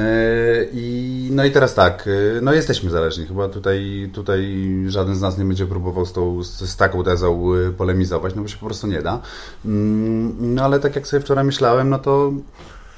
I, 0.73 1.29
no 1.31 1.45
i 1.45 1.51
teraz 1.51 1.73
tak, 1.73 2.05
yy, 2.05 2.39
no 2.41 2.53
jesteśmy 2.53 2.89
zależni, 2.89 3.25
chyba 3.25 3.49
tutaj 3.49 4.09
tutaj, 4.13 4.67
żaden 4.87 5.15
z 5.15 5.21
nas 5.21 5.37
nie 5.37 5.45
będzie 5.45 5.65
próbował 5.65 6.05
z, 6.05 6.13
tą, 6.13 6.43
z, 6.43 6.75
taką 6.75 7.03
tezą 7.03 7.53
y, 7.55 7.71
polemizować, 7.71 8.35
no 8.35 8.41
bo 8.41 8.47
się 8.47 8.57
po 8.57 8.65
prostu 8.65 8.87
nie 8.87 9.01
da. 9.01 9.21
Mm, 9.65 10.55
no 10.55 10.63
ale 10.63 10.79
tak 10.79 10.95
jak 10.95 11.07
sobie 11.07 11.21
wczoraj 11.21 11.45
myślałem, 11.45 11.89
no 11.89 11.99
to 11.99 12.31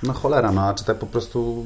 no 0.04 0.14
cholera, 0.14 0.52
no 0.52 0.62
a 0.62 0.74
czy 0.74 0.84
tak 0.84 0.98
po 0.98 1.06
prostu 1.06 1.66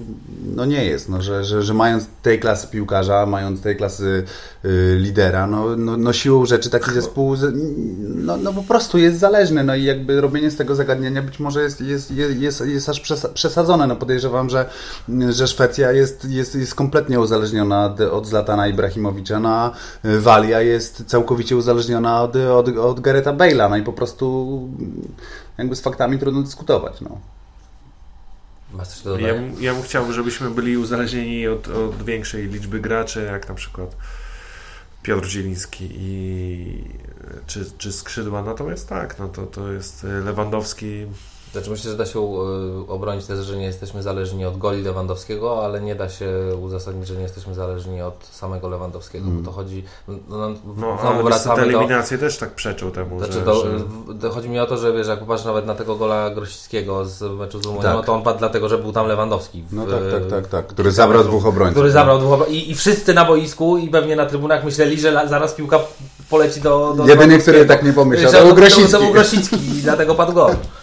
no 0.56 0.66
nie 0.66 0.86
jest, 0.86 1.10
no, 1.10 1.22
że, 1.22 1.46
że, 1.46 1.64
że 1.64 1.74
mając 1.74 2.06
tej 2.22 2.40
klasy 2.40 2.68
piłkarza, 2.68 3.26
mając 3.26 3.62
tej 3.62 3.76
klasy 3.78 4.24
y, 4.66 4.96
lidera, 5.00 5.48
no, 5.48 5.76
no, 5.78 5.98
no 5.98 6.14
siłą 6.14 6.46
rzeczy 6.46 6.70
taki 6.70 6.92
zespół 6.92 7.36
no, 8.00 8.38
no 8.38 8.54
po 8.54 8.64
prostu 8.64 8.98
jest 8.98 9.20
zależny, 9.20 9.64
no 9.64 9.76
i 9.76 9.84
jakby 9.84 10.22
robienie 10.22 10.52
z 10.52 10.56
tego 10.56 10.76
zagadnienia 10.76 11.22
być 11.22 11.40
może 11.40 11.62
jest, 11.62 11.82
jest, 11.82 12.12
jest, 12.12 12.40
jest, 12.40 12.66
jest 12.66 12.90
aż 12.90 13.02
przesadzone, 13.34 13.88
no 13.88 13.96
podejrzewam, 13.96 14.50
że, 14.50 14.70
że 15.30 15.48
Szwecja 15.48 15.92
jest, 15.92 16.26
jest, 16.26 16.56
jest 16.56 16.76
kompletnie 16.76 17.20
uzależniona 17.20 17.86
od, 17.86 18.02
od 18.02 18.28
Zlatana 18.28 18.68
Ibrahimowicza, 18.68 19.40
no 19.40 19.50
a 19.50 19.72
Walia 20.04 20.62
jest 20.62 21.04
całkowicie 21.06 21.58
uzależniona 21.58 22.22
od, 22.22 22.36
od, 22.36 22.78
od 22.78 23.00
Gareta 23.00 23.34
Bale'a, 23.34 23.70
no 23.70 23.78
i 23.78 23.84
po 23.84 23.94
prostu 23.94 24.70
jakby 25.58 25.76
z 25.76 25.82
faktami 25.82 26.20
trudno 26.20 26.42
dyskutować, 26.42 27.02
no. 27.02 27.18
Masz 28.74 29.06
ja, 29.20 29.34
ja 29.60 29.74
bym 29.74 29.84
chciał, 29.84 30.14
żebyśmy 30.14 30.50
byli 30.50 30.78
uzależnieni 30.78 31.48
od, 31.48 31.68
od 31.68 32.04
większej 32.04 32.48
liczby 32.48 32.80
graczy, 32.80 33.24
jak 33.24 33.50
na 33.50 33.56
przykład 33.56 33.96
Piotr 35.04 35.28
Zieliński 35.28 35.90
i 35.92 36.84
czy, 37.48 37.66
czy 37.78 37.92
skrzydła. 37.92 38.42
Natomiast 38.42 38.90
tak, 38.90 39.20
no 39.20 39.28
to, 39.28 39.46
to 39.46 39.72
jest 39.72 40.04
Lewandowski 40.04 41.06
znaczy 41.52 41.70
myślę, 41.70 41.92
że 41.92 41.98
da 41.98 42.06
się 42.06 42.20
e, 42.20 42.24
obronić 42.88 43.26
tezę, 43.26 43.44
że 43.44 43.58
nie 43.58 43.66
jesteśmy 43.66 44.04
zależni 44.04 44.46
od 44.46 44.58
goli 44.58 44.84
Lewandowskiego, 44.84 45.66
ale 45.66 45.82
nie 45.82 45.96
da 45.96 46.10
się 46.10 46.30
uzasadnić, 46.62 47.08
że 47.08 47.16
nie 47.16 47.22
jesteśmy 47.22 47.54
zależni 47.54 48.02
od 48.02 48.26
samego 48.32 48.70
Lewandowskiego, 48.70 49.28
mm. 49.28 49.42
bo 49.42 49.50
to 49.50 49.56
chodzi... 49.56 49.84
No, 50.08 50.16
no, 50.30 50.50
no 50.78 51.00
ale 51.00 51.24
wracamy 51.24 51.56
te 51.56 51.62
eliminacje 51.62 52.18
do, 52.18 52.26
też 52.26 52.38
tak 52.38 52.56
przeczą 52.56 52.92
temu, 52.92 53.18
znaczy 53.18 53.34
że, 53.34 53.42
to, 53.42 53.66
że... 54.22 54.30
Chodzi 54.30 54.50
mi 54.50 54.60
o 54.60 54.66
to, 54.66 54.78
że 54.78 54.94
wiesz, 54.94 55.08
jak 55.08 55.20
popatrz 55.20 55.46
nawet 55.46 55.66
na 55.66 55.76
tego 55.76 55.96
gola 55.96 56.30
Grosickiego 56.30 57.06
z 57.06 57.22
meczu 57.22 57.62
z 57.62 57.66
Rumunią, 57.66 57.84
tak. 57.84 57.96
no 57.96 58.04
to 58.04 58.14
on 58.14 58.24
padł 58.24 58.40
dlatego, 58.40 58.70
że 58.70 58.78
był 58.78 58.92
tam 58.92 59.08
Lewandowski. 59.08 59.64
W, 59.64 59.74
no 59.74 59.86
tak, 59.86 60.02
tak, 60.12 60.30
tak, 60.30 60.48
tak, 60.48 60.68
który 60.68 60.92
zabrał 60.92 61.24
dwóch 61.24 61.46
obrońców. 61.46 61.76
Który 61.76 61.92
zabrał 61.92 62.20
dwóch 62.20 62.34
obrońców. 62.34 62.56
I, 62.56 62.72
I 62.72 62.76
wszyscy 62.76 63.14
na 63.14 63.26
boisku 63.26 63.78
i 63.78 63.88
pewnie 63.88 64.16
na 64.16 64.26
trybunach 64.26 64.64
myśleli, 64.64 65.00
że 65.00 65.28
zaraz 65.30 65.54
piłka 65.54 65.80
poleci 66.30 66.62
do... 66.62 66.94
do 66.98 67.06
Jedyny, 67.06 67.40
który 67.40 67.66
tak 67.66 67.84
nie 67.84 67.94
pomyślał, 67.94 68.32
to 68.32 68.46
był 68.46 68.56
Grosicki. 68.56 68.92
To 68.92 69.00
był 69.00 69.12
Grosicki 69.12 69.56
i 69.56 69.82
dlatego 69.82 70.16
padł 70.16 70.34
gol. 70.34 70.56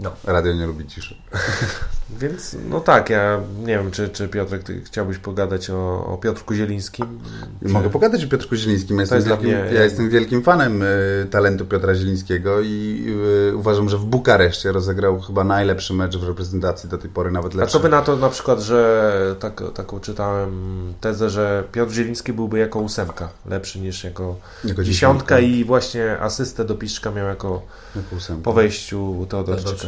No. 0.00 0.12
Radio 0.24 0.54
nie 0.54 0.66
lubi 0.66 0.86
ciszy. 0.86 1.16
Więc 2.20 2.56
no 2.70 2.80
tak, 2.80 3.10
ja 3.10 3.40
nie 3.60 3.78
wiem, 3.78 3.90
czy, 3.90 4.08
czy 4.08 4.28
Piotrek, 4.28 4.62
ty 4.62 4.82
chciałbyś 4.84 5.18
pogadać 5.18 5.70
o, 5.70 6.06
o 6.06 6.18
Piotrku 6.18 6.54
Zielińskim? 6.54 7.20
Czy... 7.62 7.68
Mogę 7.68 7.90
pogadać 7.90 8.24
o 8.24 8.28
Piotrku 8.28 8.56
Zielińskim. 8.56 8.96
Ja, 8.96 9.02
jestem 9.02 9.22
wielkim, 9.22 9.48
mnie, 9.48 9.70
ja 9.74 9.84
jestem 9.84 10.10
wielkim 10.10 10.42
fanem 10.42 10.82
y, 10.82 11.26
talentu 11.30 11.66
Piotra 11.66 11.94
Zielińskiego 11.94 12.60
i 12.60 13.06
y, 13.50 13.56
uważam, 13.56 13.88
że 13.88 13.98
w 13.98 14.04
Bukareszcie 14.04 14.72
rozegrał 14.72 15.20
chyba 15.20 15.44
najlepszy 15.44 15.94
mecz 15.94 16.16
w 16.16 16.28
reprezentacji 16.28 16.88
do 16.88 16.98
tej 16.98 17.10
pory, 17.10 17.30
nawet 17.30 17.54
lepszy. 17.54 17.76
A 17.76 17.78
co 17.78 17.80
by 17.80 17.88
na 17.88 18.02
to 18.02 18.16
na 18.16 18.28
przykład, 18.28 18.60
że 18.60 19.36
tak, 19.40 19.62
taką 19.74 20.00
czytałem 20.00 20.52
tezę, 21.00 21.30
że 21.30 21.64
Piotr 21.72 21.92
Zieliński 21.92 22.32
byłby 22.32 22.58
jako 22.58 22.80
ósemka, 22.80 23.28
lepszy 23.46 23.80
niż 23.80 24.04
jako, 24.04 24.36
jako 24.64 24.84
dziesiątka 24.84 25.38
i 25.38 25.64
właśnie 25.64 26.18
asystę 26.20 26.64
do 26.64 26.74
Piszczka 26.74 27.10
miał 27.10 27.26
jako, 27.26 27.62
jako 27.96 28.42
po 28.42 28.52
wejściu 28.52 29.26
Teodorczyka. 29.28 29.87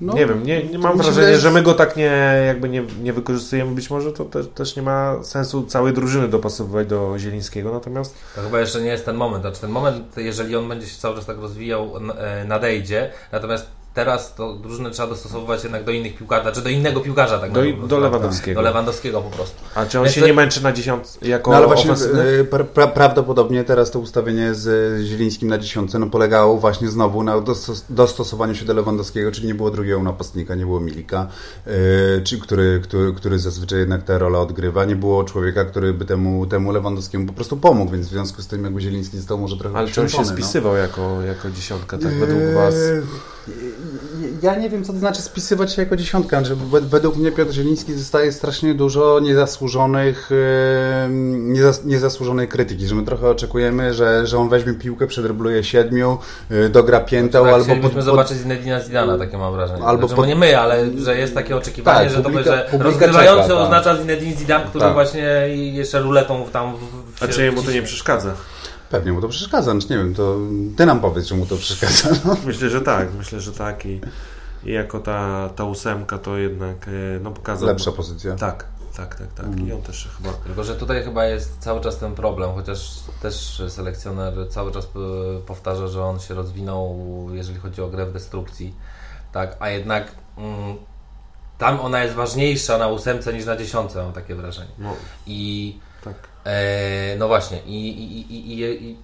No, 0.00 0.14
nie 0.14 0.26
wiem, 0.26 0.46
nie, 0.46 0.64
nie 0.64 0.78
mam 0.78 0.98
wrażenia, 0.98 1.38
że 1.38 1.50
my 1.50 1.62
go 1.62 1.74
tak 1.74 1.96
nie, 1.96 2.42
jakby 2.46 2.68
nie, 2.68 2.82
nie 3.02 3.12
wykorzystujemy. 3.12 3.74
Być 3.74 3.90
może 3.90 4.12
to 4.12 4.24
też, 4.24 4.46
też 4.54 4.76
nie 4.76 4.82
ma 4.82 5.22
sensu 5.22 5.66
całej 5.66 5.92
drużyny 5.92 6.28
dopasowywać 6.28 6.86
do 6.86 7.18
Zielińskiego, 7.18 7.72
natomiast... 7.72 8.14
To 8.34 8.42
chyba 8.42 8.60
jeszcze 8.60 8.80
nie 8.80 8.88
jest 8.88 9.04
ten 9.04 9.16
moment. 9.16 9.42
Znaczy 9.42 9.60
ten 9.60 9.70
moment, 9.70 10.16
jeżeli 10.16 10.56
on 10.56 10.68
będzie 10.68 10.86
się 10.86 10.98
cały 10.98 11.16
czas 11.16 11.26
tak 11.26 11.38
rozwijał, 11.38 11.92
e, 12.18 12.44
nadejdzie. 12.44 13.10
Natomiast 13.32 13.66
teraz 13.98 14.34
to 14.34 14.54
drużynę 14.54 14.90
trzeba 14.90 15.08
dostosowywać 15.08 15.64
jednak 15.64 15.84
do 15.84 15.92
innych 15.92 16.16
piłkarzy, 16.16 16.42
znaczy 16.42 16.62
do 16.62 16.68
innego 16.68 17.00
piłkarza 17.00 17.38
tak 17.38 17.52
do, 17.52 17.62
do 17.86 17.98
Lewandowskiego. 17.98 18.60
Do 18.60 18.64
Lewandowskiego 18.64 19.22
po 19.22 19.30
prostu. 19.30 19.56
A 19.74 19.86
czy 19.86 19.98
on 19.98 20.04
Więc 20.04 20.14
się 20.14 20.20
to... 20.20 20.26
nie 20.26 20.32
męczy 20.32 20.62
na 20.62 20.72
dziesiąt 20.72 21.18
jako 21.22 21.50
no, 21.50 21.56
ale 21.56 21.66
właśnie 21.66 21.92
e, 22.40 22.44
pra, 22.44 22.86
prawdopodobnie 22.86 23.64
teraz 23.64 23.90
to 23.90 23.98
ustawienie 23.98 24.54
z 24.54 25.00
Zielińskim 25.04 25.48
na 25.48 25.58
dziesiątce 25.58 25.98
no, 25.98 26.06
polegało 26.06 26.58
właśnie 26.58 26.88
znowu 26.88 27.22
na 27.22 27.34
dostosowaniu 27.90 28.54
się 28.54 28.64
do 28.64 28.74
Lewandowskiego, 28.74 29.32
czyli 29.32 29.46
nie 29.46 29.54
było 29.54 29.70
drugiego 29.70 30.02
napastnika, 30.02 30.54
nie 30.54 30.64
było 30.64 30.80
Milika, 30.80 31.26
yy, 31.66 31.72
czy, 32.24 32.38
który, 32.38 32.80
który, 32.82 33.12
który 33.12 33.38
zazwyczaj 33.38 33.78
jednak 33.78 34.02
tę 34.02 34.18
rolę 34.18 34.38
odgrywa, 34.38 34.84
nie 34.84 34.96
było 34.96 35.24
człowieka, 35.24 35.64
który 35.64 35.92
by 35.92 36.04
temu, 36.04 36.46
temu 36.46 36.72
Lewandowskiemu 36.72 37.26
po 37.26 37.32
prostu 37.32 37.56
pomógł, 37.56 37.92
więc 37.92 38.06
w 38.06 38.10
związku 38.10 38.42
z 38.42 38.46
tym 38.46 38.64
jakby 38.64 38.80
Zieliński 38.80 39.16
został 39.16 39.38
może 39.38 39.56
trochę 39.56 39.78
Ale 39.78 39.88
czy 39.88 40.00
on 40.00 40.08
się 40.08 40.18
no. 40.18 40.24
spisywał 40.24 40.72
no. 40.72 40.78
jako, 40.78 41.22
jako 41.22 41.50
dziesiątka, 41.50 41.98
tak 41.98 42.14
według 42.14 42.42
Was? 42.54 42.74
Ja 44.42 44.56
nie 44.56 44.70
wiem, 44.70 44.84
co 44.84 44.92
to 44.92 44.98
znaczy 44.98 45.22
spisywać 45.22 45.72
się 45.72 45.82
jako 45.82 45.96
dziesiątka. 45.96 46.44
Że 46.44 46.56
według 46.80 47.16
mnie 47.16 47.32
Piotr 47.32 47.52
Zieliński 47.52 47.94
zostaje 47.94 48.32
strasznie 48.32 48.74
dużo 48.74 49.20
niezasłużonych, 49.20 50.30
niezasłużonej 51.84 52.48
krytyki, 52.48 52.86
że 52.86 52.94
my 52.94 53.02
trochę 53.02 53.30
oczekujemy, 53.30 53.94
że, 53.94 54.26
że 54.26 54.38
on 54.38 54.48
weźmie 54.48 54.74
piłkę, 54.74 55.06
przedrybluje 55.06 55.64
siedmiu, 55.64 56.18
y, 56.50 56.68
dogra 56.68 57.00
piętą, 57.00 57.44
tak, 57.44 57.54
albo... 57.54 57.76
Pod, 57.76 57.92
pod... 57.92 58.02
zobaczyć 58.02 58.38
Zinedina 58.38 58.80
Zidana, 58.80 59.18
takie 59.18 59.38
mam 59.38 59.52
wrażenie. 59.52 59.84
Albo 59.84 60.06
znaczy, 60.06 60.16
pod... 60.16 60.28
nie 60.28 60.36
my, 60.36 60.58
ale 60.58 60.86
że 60.98 61.18
jest 61.18 61.34
takie 61.34 61.56
oczekiwanie, 61.56 62.08
tak, 62.08 62.16
że, 62.16 62.22
publika, 62.22 62.44
to, 62.44 62.78
że 62.78 62.84
rozgrywający 62.84 63.42
czeka, 63.42 63.54
tak. 63.54 63.64
oznacza 63.64 63.96
Zinedine 63.96 64.36
Zidane, 64.36 64.64
który 64.64 64.84
tak. 64.84 64.94
właśnie 64.94 65.22
jeszcze 65.72 66.00
ruletą 66.00 66.44
tam... 66.52 66.76
W, 66.76 66.78
w, 67.18 67.22
A 67.22 67.28
czy 67.28 67.44
jemu 67.44 67.62
to 67.62 67.70
nie 67.70 67.82
przeszkadza? 67.82 68.34
Pewnie 68.90 69.12
mu 69.12 69.20
to 69.20 69.28
przeszkadza, 69.28 69.72
znaczy 69.72 69.86
nie 69.90 69.98
wiem, 69.98 70.14
to 70.14 70.36
ty 70.76 70.86
nam 70.86 71.00
powiedz, 71.00 71.26
czy 71.26 71.34
mu 71.34 71.46
to 71.46 71.56
przeszkadza. 71.56 72.08
No. 72.24 72.36
Myślę, 72.46 72.70
że 72.70 72.80
tak, 72.80 73.14
myślę, 73.14 73.40
że 73.40 73.52
tak 73.52 73.86
i, 73.86 74.00
i 74.64 74.72
jako 74.72 75.00
ta, 75.00 75.48
ta 75.56 75.64
ósemka 75.64 76.18
to 76.18 76.36
jednak 76.36 76.88
e, 76.88 77.20
no, 77.20 77.30
pokazał... 77.30 77.68
Lepsza 77.68 77.92
pozycja. 77.92 78.36
Tak, 78.36 78.64
tak, 78.96 79.14
tak, 79.14 79.32
tak. 79.32 79.46
Mm. 79.46 79.68
I 79.68 79.72
on 79.72 79.82
też 79.82 80.08
chyba... 80.16 80.32
Tylko, 80.32 80.64
że 80.64 80.74
tutaj 80.74 81.04
chyba 81.04 81.24
jest 81.24 81.58
cały 81.58 81.80
czas 81.80 81.98
ten 81.98 82.14
problem, 82.14 82.50
chociaż 82.54 83.00
też 83.22 83.62
selekcjoner 83.68 84.34
cały 84.50 84.72
czas 84.72 84.88
powtarza, 85.46 85.88
że 85.88 86.04
on 86.04 86.20
się 86.20 86.34
rozwinął, 86.34 86.96
jeżeli 87.32 87.58
chodzi 87.58 87.82
o 87.82 87.88
grę 87.88 88.06
w 88.06 88.12
destrukcji, 88.12 88.74
tak, 89.32 89.56
a 89.60 89.68
jednak 89.70 90.12
mm, 90.36 90.76
tam 91.58 91.80
ona 91.80 92.02
jest 92.02 92.14
ważniejsza 92.14 92.78
na 92.78 92.88
ósemce 92.88 93.32
niż 93.32 93.46
na 93.46 93.56
dziesiątce, 93.56 94.02
mam 94.02 94.12
takie 94.12 94.34
wrażenie. 94.34 94.70
No. 94.78 94.94
I 95.26 95.78
tak. 96.04 96.27
E, 96.46 97.16
no 97.18 97.28
właśnie, 97.28 97.58
i, 97.66 97.88
i, 97.88 98.34
i, 98.34 98.90
i 98.90 98.96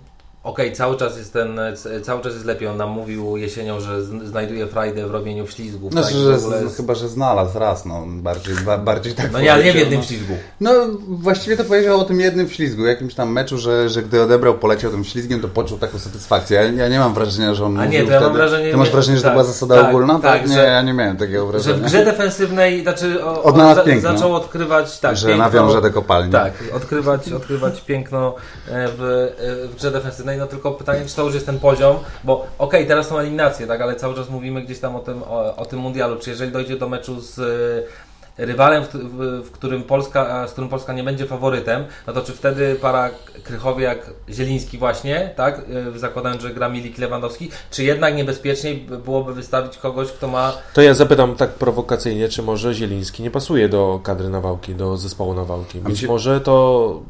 Okej, 0.45 0.67
okay, 0.67 0.77
cały 0.77 0.97
czas 0.97 1.19
jest 1.19 1.33
ten, 1.33 1.61
cały 2.03 2.23
czas 2.23 2.33
jest 2.33 2.45
lepiej. 2.45 2.69
On 2.69 2.77
nam 2.77 2.91
mówił 2.91 3.37
jesienią, 3.37 3.81
że 3.81 4.03
znajduje 4.03 4.67
frajdę 4.67 5.07
w 5.07 5.11
robieniu 5.11 5.47
ślizgów. 5.47 5.95
No, 5.95 6.03
tak? 6.03 6.13
że, 6.13 6.31
jest... 6.31 6.77
chyba, 6.77 6.95
że 6.95 7.09
znalazł 7.09 7.59
raz, 7.59 7.85
no 7.85 8.05
bardziej, 8.07 8.55
ba, 8.65 8.79
bardziej 8.79 9.15
tak 9.15 9.33
No 9.33 9.41
nie, 9.41 9.53
ale 9.53 9.65
nie 9.65 9.73
w 9.73 9.77
jednym 9.77 10.01
no. 10.01 10.07
ślizgu. 10.07 10.35
No 10.61 10.71
właściwie 11.09 11.57
to 11.57 11.65
powiedział 11.65 12.01
o 12.01 12.05
tym 12.05 12.21
jednym 12.21 12.49
ślizgu, 12.49 12.85
jakimś 12.85 13.15
tam 13.15 13.33
meczu, 13.33 13.59
że, 13.59 13.89
że 13.89 14.03
gdy 14.03 14.23
odebrał, 14.23 14.55
poleciał 14.55 14.91
tym 14.91 15.05
ślizgiem, 15.05 15.41
to 15.41 15.49
poczuł 15.49 15.79
taką 15.79 15.99
satysfakcję. 15.99 16.57
Ja, 16.57 16.63
ja 16.63 16.89
nie 16.89 16.99
mam 16.99 17.15
wrażenia, 17.15 17.55
że 17.55 17.65
on 17.65 17.81
A 17.81 17.87
nie, 17.87 17.99
to 17.99 18.05
ja 18.05 18.11
wtedy... 18.11 18.25
mam 18.25 18.33
wrażenie... 18.33 18.71
Ty 18.71 18.77
masz 18.77 18.91
wrażenie, 18.91 19.17
że 19.17 19.23
tak, 19.23 19.33
to 19.33 19.35
była 19.35 19.45
zasada 19.45 19.75
tak, 19.75 19.89
ogólna? 19.89 20.19
Tak, 20.19 20.41
tak? 20.41 20.51
nie, 20.51 20.57
ja 20.57 20.83
nie 20.83 20.93
miałem 20.93 21.17
takiego 21.17 21.47
wrażenia. 21.47 21.77
Że 21.77 21.83
w 21.83 21.87
grze 21.87 22.05
defensywnej, 22.05 22.83
znaczy 22.83 23.25
o, 23.25 23.43
Odnalazł 23.51 23.85
piękno. 23.85 24.13
zaczął 24.13 24.35
odkrywać... 24.35 25.01
Tak, 25.01 25.17
że 25.17 25.27
piękno, 25.27 25.45
nawiąże 25.45 25.83
te 25.83 25.91
kopalnie. 25.91 26.33
Tak, 26.33 26.53
odkrywać, 26.73 27.33
odkrywać 27.33 27.81
piękno 27.81 28.35
e, 28.69 28.89
w, 28.89 29.03
e, 29.03 29.69
w 29.69 29.77
grze 29.77 29.91
defensywnej, 29.91 30.34
no 30.37 30.47
tylko 30.47 30.73
pytanie, 30.73 31.07
czy 31.07 31.17
to 31.17 31.25
już 31.25 31.35
jest 31.35 31.47
ten 31.47 31.59
poziom, 31.59 31.97
bo 32.25 32.35
okej, 32.35 32.49
okay, 32.59 32.87
teraz 32.87 33.09
są 33.09 33.19
eliminacje, 33.19 33.67
tak, 33.67 33.81
ale 33.81 33.97
cały 33.97 34.15
czas 34.15 34.31
mówimy 34.31 34.63
gdzieś 34.63 34.79
tam 34.79 34.97
o 34.97 35.01
tym, 35.01 35.23
o, 35.23 35.57
o 35.57 35.67
tym 35.67 35.79
mundialu, 35.79 36.17
czy 36.17 36.31
jeżeli 36.31 36.53
dojdzie 36.53 36.77
do 36.77 36.89
meczu 36.89 37.21
z 37.21 37.39
e, 37.39 38.45
rywalem, 38.47 38.85
w, 38.85 38.95
w, 38.95 39.43
w, 39.47 39.51
którym 39.51 39.83
Polska, 39.83 40.49
z 40.49 40.53
którym 40.53 40.71
Polska 40.71 40.93
nie 40.93 41.03
będzie 41.03 41.27
faworytem, 41.27 41.85
no 42.07 42.13
to 42.13 42.23
czy 42.23 42.33
wtedy 42.33 42.75
para 42.75 43.11
Krychowie 43.45 43.85
jak 43.85 44.11
Zieliński 44.29 44.79
właśnie, 44.79 45.31
tak, 45.37 45.63
e, 45.95 45.99
zakładając, 45.99 46.43
że 46.43 46.55
gra 46.55 46.69
Milik 46.69 46.99
Lewandowski, 46.99 47.51
czy 47.71 47.85
jednak 47.85 48.17
niebezpieczniej 48.17 48.77
byłoby 48.77 49.35
wystawić 49.35 49.79
kogoś, 49.79 50.09
kto 50.09 50.29
ma... 50.29 50.53
To 50.75 50.83
ja 50.83 50.95
zapytam 50.95 51.37
tak 51.37 51.51
prowokacyjnie, 51.51 52.29
czy 52.29 52.43
może 52.43 52.75
Zieliński 52.75 53.23
nie 53.23 53.31
pasuje 53.31 53.69
do 53.69 54.01
kadry 54.03 54.29
Nawałki, 54.29 54.75
do 54.75 54.97
zespołu 54.97 55.35
Nawałki. 55.35 55.79
Być 55.79 56.03
może 56.07 56.41
to 56.41 57.01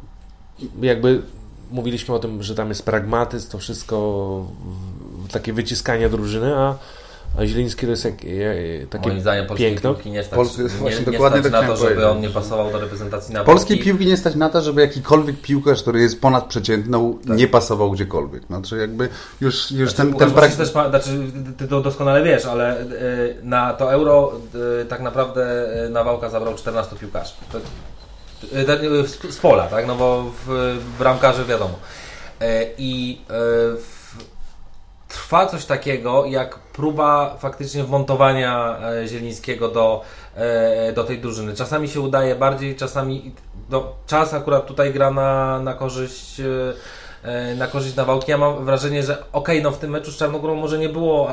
jakby 0.81 1.21
mówiliśmy 1.75 2.15
o 2.15 2.19
tym, 2.19 2.43
że 2.43 2.55
tam 2.55 2.69
jest 2.69 2.85
pragmatyzm, 2.85 3.51
to 3.51 3.57
wszystko 3.57 4.45
takie 5.31 5.53
wyciskanie 5.53 6.09
drużyny, 6.09 6.55
a 6.57 6.75
a 7.37 7.45
Zieliński 7.45 7.85
to 7.85 7.91
jest 7.91 8.05
jak, 8.05 8.23
jak, 8.23 8.57
takie 8.89 9.09
Moim 9.09 9.21
zdaniem 9.21 9.47
piękno. 9.55 9.93
piłki 9.93 10.11
nie 10.11 10.23
stać, 10.23 10.35
Polscy, 10.35 10.63
nie, 10.81 10.89
nie 10.89 10.99
dokładnie 10.99 11.39
stać 11.39 11.51
tak 11.51 11.61
na 11.61 11.67
to, 11.67 11.75
żeby 11.75 11.89
powiedzieć. 11.89 12.05
on 12.11 12.21
nie 12.21 12.29
pasował 12.29 12.71
do 12.71 12.79
reprezentacji 12.79 13.33
na 13.33 13.43
Polskiej 13.43 13.79
piłki 13.79 14.05
nie 14.05 14.17
stać 14.17 14.35
na 14.35 14.49
to, 14.49 14.61
żeby 14.61 14.81
jakikolwiek 14.81 15.41
piłkarz, 15.41 15.81
który 15.81 16.01
jest 16.01 16.21
ponadprzeciętną, 16.21 17.17
tak. 17.27 17.37
nie 17.37 17.47
pasował 17.47 17.91
gdziekolwiek. 17.91 18.43
Znaczy 18.43 18.77
jakby 18.77 19.09
już, 19.41 19.71
już 19.71 19.91
znaczy, 19.91 20.11
ten... 20.11 20.19
ten 20.19 20.31
brak... 20.31 20.55
też, 20.55 20.69
znaczy, 20.69 21.09
ty 21.57 21.67
to 21.67 21.81
doskonale 21.81 22.23
wiesz, 22.23 22.45
ale 22.45 22.79
e, 22.79 22.85
na 23.43 23.73
to 23.73 23.93
euro 23.93 24.31
e, 24.81 24.85
tak 24.85 25.01
naprawdę 25.01 25.67
e, 25.85 25.89
Nawałka 25.89 26.29
zabrał 26.29 26.55
14 26.55 26.95
piłkarzy. 26.95 27.33
To, 27.51 27.59
z 29.29 29.37
pola, 29.37 29.67
tak? 29.67 29.87
No 29.87 29.95
bo 29.95 30.23
w, 30.45 30.77
bramkarzy 30.99 31.45
wiadomo. 31.45 31.73
E, 32.41 32.65
I 32.77 33.21
e, 33.29 33.33
trwa 35.07 35.45
coś 35.45 35.65
takiego, 35.65 36.25
jak 36.25 36.59
próba 36.59 37.35
faktycznie 37.39 37.83
wmontowania 37.83 38.79
e, 39.03 39.07
Zielińskiego 39.07 39.67
do, 39.67 40.01
do 40.95 41.03
tej 41.03 41.19
drużyny. 41.19 41.53
Czasami 41.53 41.89
się 41.89 42.01
udaje 42.01 42.35
bardziej, 42.35 42.75
czasami 42.75 43.31
no, 43.69 43.93
czas 44.07 44.33
akurat 44.33 44.65
tutaj 44.65 44.93
gra 44.93 45.11
na, 45.11 45.59
na 45.59 45.73
korzyść 45.73 46.41
na 47.57 47.67
korzyść 47.67 47.95
Nawałki. 47.95 48.31
Ja 48.31 48.37
mam 48.37 48.65
wrażenie, 48.65 49.03
że 49.03 49.13
okej, 49.13 49.27
okay, 49.31 49.61
no 49.61 49.71
w 49.71 49.77
tym 49.77 49.91
meczu 49.91 50.11
z 50.11 50.17
Czarnogórą 50.17 50.55
może 50.55 50.77
nie 50.77 50.89
było, 50.89 51.29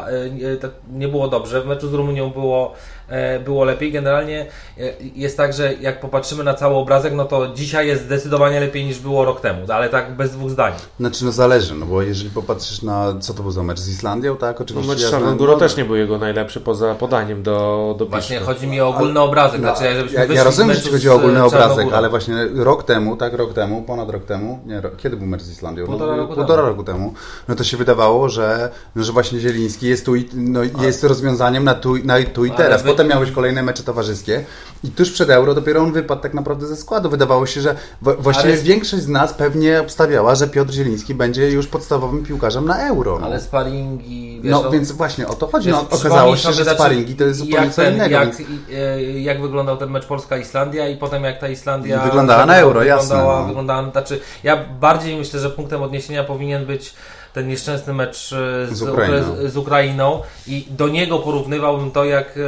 nie 0.92 1.08
było 1.08 1.28
dobrze, 1.28 1.62
w 1.62 1.66
meczu 1.66 1.88
z 1.88 1.94
Rumunią 1.94 2.30
było 2.30 2.74
E, 3.01 3.01
było 3.44 3.64
lepiej. 3.64 3.92
Generalnie 3.92 4.46
e, 4.78 4.82
jest 5.14 5.36
tak, 5.36 5.52
że 5.52 5.74
jak 5.74 6.00
popatrzymy 6.00 6.44
na 6.44 6.54
cały 6.54 6.74
obrazek, 6.74 7.12
no 7.14 7.24
to 7.24 7.48
dzisiaj 7.54 7.86
jest 7.86 8.04
zdecydowanie 8.04 8.60
lepiej 8.60 8.84
niż 8.84 8.98
było 8.98 9.24
rok 9.24 9.40
temu, 9.40 9.72
ale 9.72 9.88
tak 9.88 10.16
bez 10.16 10.30
dwóch 10.30 10.50
zdań. 10.50 10.72
Znaczy 11.00 11.24
no 11.24 11.32
zależy, 11.32 11.74
no 11.74 11.86
bo 11.86 12.02
jeżeli 12.02 12.30
popatrzysz 12.30 12.82
na, 12.82 13.14
co 13.20 13.34
to 13.34 13.42
był 13.42 13.52
za 13.52 13.62
mecz 13.62 13.80
z 13.80 13.88
Islandią, 13.88 14.36
tak? 14.36 14.60
Oczywiście. 14.60 14.88
No 14.88 14.94
mecz 14.94 15.02
z 15.02 15.10
Czarnogórą 15.10 15.58
też 15.58 15.76
nie 15.76 15.84
był 15.84 15.96
jego 15.96 16.18
najlepszy 16.18 16.60
poza 16.60 16.94
podaniem 16.94 17.42
do, 17.42 17.94
do 17.98 18.06
Właśnie 18.06 18.38
chodzi 18.40 18.66
mi 18.66 18.80
o 18.80 18.88
ogólny 18.88 19.20
obrazek. 19.20 19.60
No, 19.60 19.76
znaczy, 19.76 19.84
ja, 20.12 20.24
ja 20.24 20.44
rozumiem, 20.44 20.76
że 20.76 20.90
chodzi 20.90 21.08
o 21.08 21.14
ogólny 21.14 21.44
obrazek, 21.44 21.88
ale 21.92 22.08
właśnie 22.08 22.34
rok 22.54 22.84
temu, 22.84 23.16
tak, 23.16 23.32
rok 23.32 23.54
temu, 23.54 23.82
ponad 23.82 24.10
rok 24.10 24.24
temu, 24.24 24.60
nie, 24.66 24.80
rok, 24.80 24.96
kiedy 24.96 25.16
był 25.16 25.26
mecz 25.26 25.42
z 25.42 25.50
Islandią? 25.50 25.86
Półtora, 25.86 26.16
roku, 26.16 26.34
półtora 26.34 26.62
roku 26.62 26.84
temu. 26.84 27.14
No 27.48 27.54
to 27.54 27.64
się 27.64 27.76
wydawało, 27.76 28.28
że, 28.28 28.70
no, 28.96 29.04
że 29.04 29.12
właśnie 29.12 29.40
Zieliński 29.40 29.86
jest 29.86 30.06
tu 30.06 30.16
i, 30.16 30.28
no, 30.34 30.60
jest 30.82 31.04
rozwiązaniem 31.04 31.64
na 31.64 31.74
tu, 31.74 31.94
na 32.04 32.14
tu 32.34 32.44
i 32.44 32.50
teraz. 32.50 32.82
Potem 32.82 33.01
miałeś 33.04 33.30
kolejne 33.30 33.62
mecze 33.62 33.82
towarzyskie 33.82 34.44
i 34.84 34.88
tuż 34.90 35.10
przed 35.10 35.30
Euro 35.30 35.54
dopiero 35.54 35.80
on 35.80 35.92
wypadł 35.92 36.22
tak 36.22 36.34
naprawdę 36.34 36.66
ze 36.66 36.76
składu. 36.76 37.10
Wydawało 37.10 37.46
się, 37.46 37.60
że 37.60 37.76
właściwie 38.02 38.52
ale... 38.52 38.62
większość 38.62 39.02
z 39.02 39.08
nas 39.08 39.34
pewnie 39.34 39.80
obstawiała, 39.80 40.34
że 40.34 40.48
Piotr 40.48 40.72
Zieliński 40.72 41.14
będzie 41.14 41.50
już 41.50 41.66
podstawowym 41.66 42.24
piłkarzem 42.24 42.64
na 42.64 42.88
Euro. 42.88 43.18
No. 43.18 43.26
Ale 43.26 43.40
sparingi... 43.40 44.40
Wiesz, 44.42 44.52
no, 44.52 44.70
więc 44.70 44.92
właśnie 44.92 45.28
o 45.28 45.34
to 45.34 45.46
chodzi. 45.46 45.68
Wiesz, 45.68 45.76
no, 45.90 45.98
okazało 45.98 46.36
się, 46.36 46.52
że 46.52 46.64
sparingi 46.64 47.14
to 47.14 47.24
jest 47.24 47.38
zupełnie 47.38 47.70
co 47.70 47.82
innego. 47.90 48.14
Jak, 48.14 48.36
więc... 48.36 48.50
E, 48.74 49.02
jak 49.02 49.42
wyglądał 49.42 49.76
ten 49.76 49.90
mecz 49.90 50.06
Polska-Islandia 50.06 50.88
i 50.88 50.96
potem 50.96 51.24
jak 51.24 51.40
ta 51.40 51.48
Islandia... 51.48 52.00
Wyglądała 52.04 52.46
na 52.46 52.56
Euro, 52.56 52.82
jasne. 52.82 53.16
No. 53.16 53.44
Wyglądała, 53.44 53.90
znaczy, 53.90 54.20
ja 54.42 54.64
bardziej 54.80 55.16
myślę, 55.16 55.40
że 55.40 55.50
punktem 55.50 55.82
odniesienia 55.82 56.24
powinien 56.24 56.66
być 56.66 56.94
ten 57.32 57.48
nieszczęsny 57.48 57.92
mecz 57.92 58.28
z, 58.28 58.72
z, 58.72 58.82
Ukrainą. 58.82 59.36
z 59.48 59.56
Ukrainą 59.56 60.22
i 60.46 60.66
do 60.70 60.88
niego 60.88 61.18
porównywałbym 61.18 61.90
to, 61.90 62.04
jak 62.04 62.38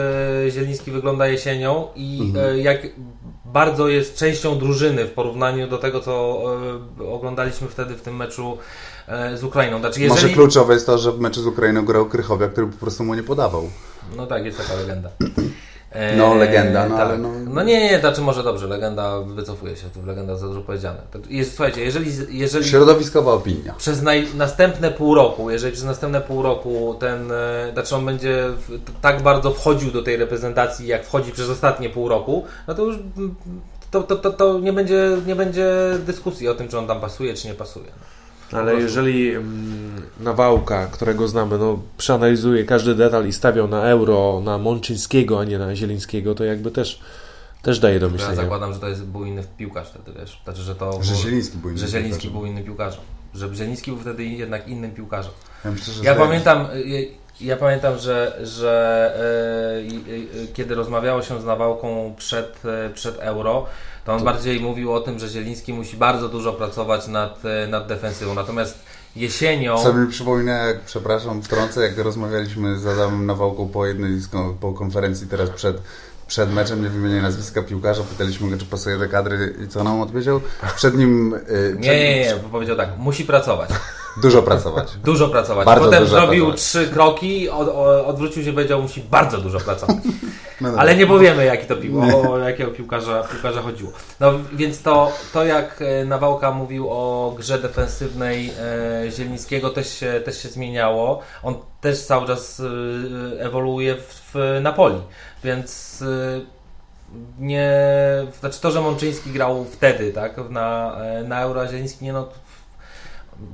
Zieliński 0.51 0.90
wygląda 0.90 1.27
jesienią 1.27 1.88
i 1.97 2.20
mhm. 2.23 2.59
jak 2.59 2.87
bardzo 3.44 3.88
jest 3.88 4.16
częścią 4.16 4.59
drużyny 4.59 5.05
w 5.05 5.11
porównaniu 5.11 5.68
do 5.68 5.79
tego, 5.79 6.01
co 6.01 6.42
oglądaliśmy 7.12 7.68
wtedy 7.68 7.94
w 7.94 8.03
tym 8.03 8.16
meczu 8.16 8.59
z 9.35 9.44
Ukrainą. 9.44 9.79
Znaczy, 9.79 10.01
jeżeli... 10.01 10.23
Może 10.23 10.35
kluczowe 10.35 10.75
jest 10.75 10.87
to, 10.87 10.99
że 10.99 11.12
w 11.12 11.20
meczu 11.20 11.42
z 11.42 11.47
Ukrainą 11.47 11.85
grał 11.85 12.07
Krychowia, 12.07 12.49
który 12.49 12.66
po 12.66 12.76
prostu 12.76 13.05
mu 13.05 13.14
nie 13.14 13.22
podawał. 13.22 13.70
No 14.16 14.26
tak, 14.26 14.45
jest 14.45 14.59
taka 14.59 14.74
legenda. 14.74 15.11
No, 16.16 16.34
legenda, 16.34 16.88
no 16.88 16.97
tak. 16.97 17.07
ale 17.07 17.18
no... 17.18 17.28
No 17.55 17.62
nie, 17.62 17.90
nie, 17.90 18.01
znaczy 18.01 18.20
może 18.20 18.42
dobrze, 18.42 18.66
legenda 18.66 19.20
wycofuje 19.20 19.76
się, 19.76 19.86
tu 19.95 20.07
legenda 20.07 20.36
za 20.36 20.47
dużo 20.47 20.61
powiedziane. 20.61 20.99
Jest, 21.30 21.55
słuchajcie, 21.57 21.84
jeżeli... 21.84 22.38
jeżeli 22.38 22.64
Środowiskowa 22.64 23.32
opinia. 23.32 23.74
Przez 23.78 24.03
naj, 24.03 24.26
następne 24.34 24.90
pół 24.90 25.14
roku, 25.14 25.51
jeżeli 25.51 25.72
przez 25.72 25.84
następne 25.84 26.20
pół 26.20 26.42
roku 26.42 26.97
ten, 27.01 27.32
e, 27.32 27.70
znaczy 27.72 27.97
on 27.97 28.07
będzie 28.07 28.45
w, 28.68 28.80
tak 29.01 29.22
bardzo 29.22 29.51
wchodził 29.51 29.90
do 29.90 30.03
tej 30.03 30.16
reprezentacji, 30.16 30.86
jak 30.86 31.07
wchodzi 31.07 31.32
przez 31.32 31.51
ostatnie 31.51 31.90
pół 31.90 32.09
roku, 32.09 32.45
no 32.68 32.74
to 32.74 32.84
już 32.84 32.97
to, 33.90 34.03
to, 34.03 34.16
to, 34.16 34.30
to 34.30 34.59
nie, 34.61 34.72
będzie, 34.72 35.16
nie 35.26 35.36
będzie 35.36 35.74
dyskusji 36.07 36.49
o 36.49 36.55
tym, 36.55 36.68
czy 36.68 36.78
on 36.78 36.86
tam 36.86 37.01
pasuje, 37.01 37.34
czy 37.34 37.49
nie 37.49 37.55
pasuje. 37.55 37.86
Ale 38.53 38.74
jeżeli 38.74 39.30
mm, 39.30 40.03
Nawałka, 40.21 40.87
którego 40.87 41.29
znamy, 41.29 41.59
no, 41.59 41.79
przeanalizuje 41.97 42.65
każdy 42.65 42.95
detal 42.95 43.27
i 43.27 43.33
stawiał 43.33 43.69
na 43.69 43.83
euro, 43.83 44.41
na 44.45 44.59
Mączyńskiego, 44.59 45.41
a 45.41 45.45
nie 45.45 45.59
na 45.59 45.77
Zielińskiego, 45.77 46.35
to 46.35 46.45
jakby 46.45 46.71
też, 46.71 47.01
też 47.62 47.79
daje 47.79 48.01
do 48.01 48.11
myślenia. 48.11 48.35
Ja 48.35 48.41
zakładam, 48.41 48.73
że 48.73 48.81
to 48.81 48.89
jest, 48.89 49.05
był 49.05 49.25
inny 49.25 49.45
piłkarz 49.57 49.89
wtedy, 49.89 50.19
wiesz. 50.21 50.41
Znaczy, 50.45 50.62
że 50.62 50.75
to 50.75 51.03
że 51.03 51.15
Zieliński 51.15 51.59
był 51.59 51.71
inny 51.71 51.79
Że 51.79 51.89
Zieliński 51.89 52.31
był 52.31 52.47
innym 52.47 52.65
piłkarzem. 52.65 53.01
Że 53.35 53.55
Zieliński 53.55 53.91
był 53.91 54.01
wtedy 54.01 54.25
jednak 54.25 54.69
innym 54.69 54.91
piłkarzem. 54.91 55.33
Ja, 55.65 55.71
myślę, 55.71 55.95
ja 56.03 56.15
pamiętam... 56.15 56.67
Ja 57.41 57.57
pamiętam, 57.57 57.99
że, 57.99 58.39
że 58.43 59.15
e, 60.43 60.47
kiedy 60.53 60.75
rozmawiało 60.75 61.23
się 61.23 61.41
z 61.41 61.45
Nawałką 61.45 62.15
przed, 62.19 62.62
e, 62.65 62.91
przed 62.91 63.19
euro, 63.19 63.67
to 64.05 64.12
on 64.12 64.19
to... 64.19 64.25
bardziej 64.25 64.61
mówił 64.61 64.93
o 64.93 65.01
tym, 65.01 65.19
że 65.19 65.29
Zieliński 65.29 65.73
musi 65.73 65.97
bardzo 65.97 66.29
dużo 66.29 66.53
pracować 66.53 67.09
nad, 67.09 67.43
nad 67.69 67.87
defensywą. 67.87 68.35
Natomiast 68.35 68.79
jesienią... 69.17 69.79
Co 69.83 69.95
mi 69.95 70.09
przypomina, 70.09 70.53
jak, 70.53 70.81
przepraszam, 70.81 71.43
wtrącę, 71.43 71.83
jak 71.83 71.99
rozmawialiśmy 71.99 72.79
z 72.79 72.87
Adamem 72.87 73.27
Nawałką 73.27 73.69
po 73.69 73.87
jednej 73.87 74.11
po 74.61 74.73
konferencji 74.73 75.27
teraz 75.27 75.51
przed, 75.51 75.77
przed 76.27 76.53
meczem, 76.53 76.83
nie 76.83 76.89
wymienię 76.89 77.23
nazwiska 77.23 77.62
piłkarza, 77.62 78.03
pytaliśmy 78.03 78.51
go, 78.51 78.57
czy 78.57 78.67
pasuje 78.67 78.99
do 78.99 79.09
kadry 79.09 79.55
i 79.65 79.69
co 79.69 79.85
nam 79.85 80.01
odpowiedział. 80.01 80.41
Przed 80.77 80.97
nim... 80.97 81.35
Przed 81.47 81.81
nie, 81.81 82.15
nie, 82.15 82.21
nie, 82.21 82.35
powiedział 82.53 82.77
tak, 82.77 82.89
musi 82.99 83.25
pracować. 83.25 83.71
Dużo 84.17 84.43
pracować. 84.43 84.97
Dużo 85.05 85.29
pracować. 85.29 85.67
Bardzo 85.67 85.85
Potem 85.85 86.07
zrobił 86.07 86.45
pracować. 86.45 86.61
trzy 86.61 86.89
kroki, 86.89 87.51
od, 87.51 87.69
odwrócił 88.07 88.43
się 88.43 88.51
i 88.51 88.53
powiedział, 88.53 88.83
musi 88.83 89.01
bardzo 89.01 89.39
dużo 89.39 89.61
pracować. 89.61 89.97
No. 90.61 90.73
Ale 90.77 90.97
nie 90.97 91.07
powiemy, 91.07 91.45
jaki 91.45 91.67
to 91.67 91.77
pił, 91.77 92.01
o 92.31 92.39
jakiego 92.39 92.71
piłkarza, 92.71 93.23
piłkarza 93.33 93.62
chodziło. 93.62 93.93
No 94.21 94.33
więc 94.53 94.83
to, 94.83 95.12
to 95.33 95.45
jak 95.45 95.83
e, 95.83 96.05
Nawałka 96.05 96.51
mówił 96.51 96.91
o 96.91 97.35
grze 97.39 97.59
defensywnej 97.59 98.53
e, 99.07 99.11
Zielińskiego 99.11 99.71
też 99.71 99.95
się, 99.95 100.23
też 100.25 100.43
się 100.43 100.49
zmieniało. 100.49 101.21
On 101.43 101.55
też 101.81 102.03
cały 102.03 102.27
czas 102.27 102.61
e, 102.61 103.41
ewoluuje 103.41 103.95
w, 103.95 104.31
w 104.35 104.61
Napoli. 104.62 105.01
Więc 105.45 106.05
nie... 107.39 107.71
Znaczy 108.41 108.61
to, 108.61 108.71
że 108.71 108.81
Mączyński 108.81 109.31
grał 109.31 109.65
wtedy, 109.65 110.12
tak, 110.12 110.51
na, 110.51 110.97
na 111.25 111.43
Euro, 111.43 111.61
a 111.61 111.67
Zieliński 111.67 112.05
nie, 112.05 112.12
no 112.12 112.29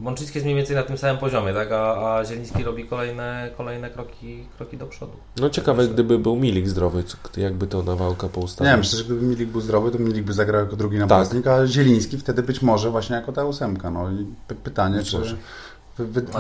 Mączyński 0.01 0.39
jest 0.39 0.45
mniej 0.45 0.57
więcej 0.57 0.77
na 0.77 0.83
tym 0.83 0.99
samym 0.99 1.19
poziomie, 1.19 1.53
tak? 1.55 1.73
a, 1.73 2.17
a 2.17 2.25
Zieliński 2.25 2.65
robi 2.65 2.85
kolejne, 2.85 3.51
kolejne 3.57 3.91
kroki, 3.91 4.45
kroki 4.57 4.77
do 4.77 4.87
przodu. 4.87 5.13
No 5.41 5.51
ciekawe, 5.51 5.89
gdyby 5.89 6.19
był 6.19 6.37
Milik 6.37 6.69
zdrowy, 6.69 7.05
jakby 7.37 7.67
to 7.67 7.83
Nawałka 7.83 8.29
poustawił. 8.29 8.73
Nie, 8.73 8.77
myślę, 8.79 8.99
że 8.99 9.05
gdyby 9.05 9.23
Milik 9.23 9.49
był 9.49 9.61
zdrowy, 9.61 9.91
to 9.91 9.99
Milik 9.99 10.25
by 10.25 10.33
zagrał 10.33 10.61
jako 10.61 10.77
drugi 10.77 10.99
napastnik, 10.99 11.45
tak. 11.45 11.53
a 11.53 11.67
Zieliński 11.67 12.19
wtedy 12.19 12.43
być 12.43 12.63
może 12.63 12.91
właśnie 12.91 13.17
jako 13.17 13.33
ta 13.33 13.45
ósemka. 13.45 13.91
No 13.91 14.11
i 14.11 14.27
pytanie, 14.65 15.03
czy... 15.03 15.37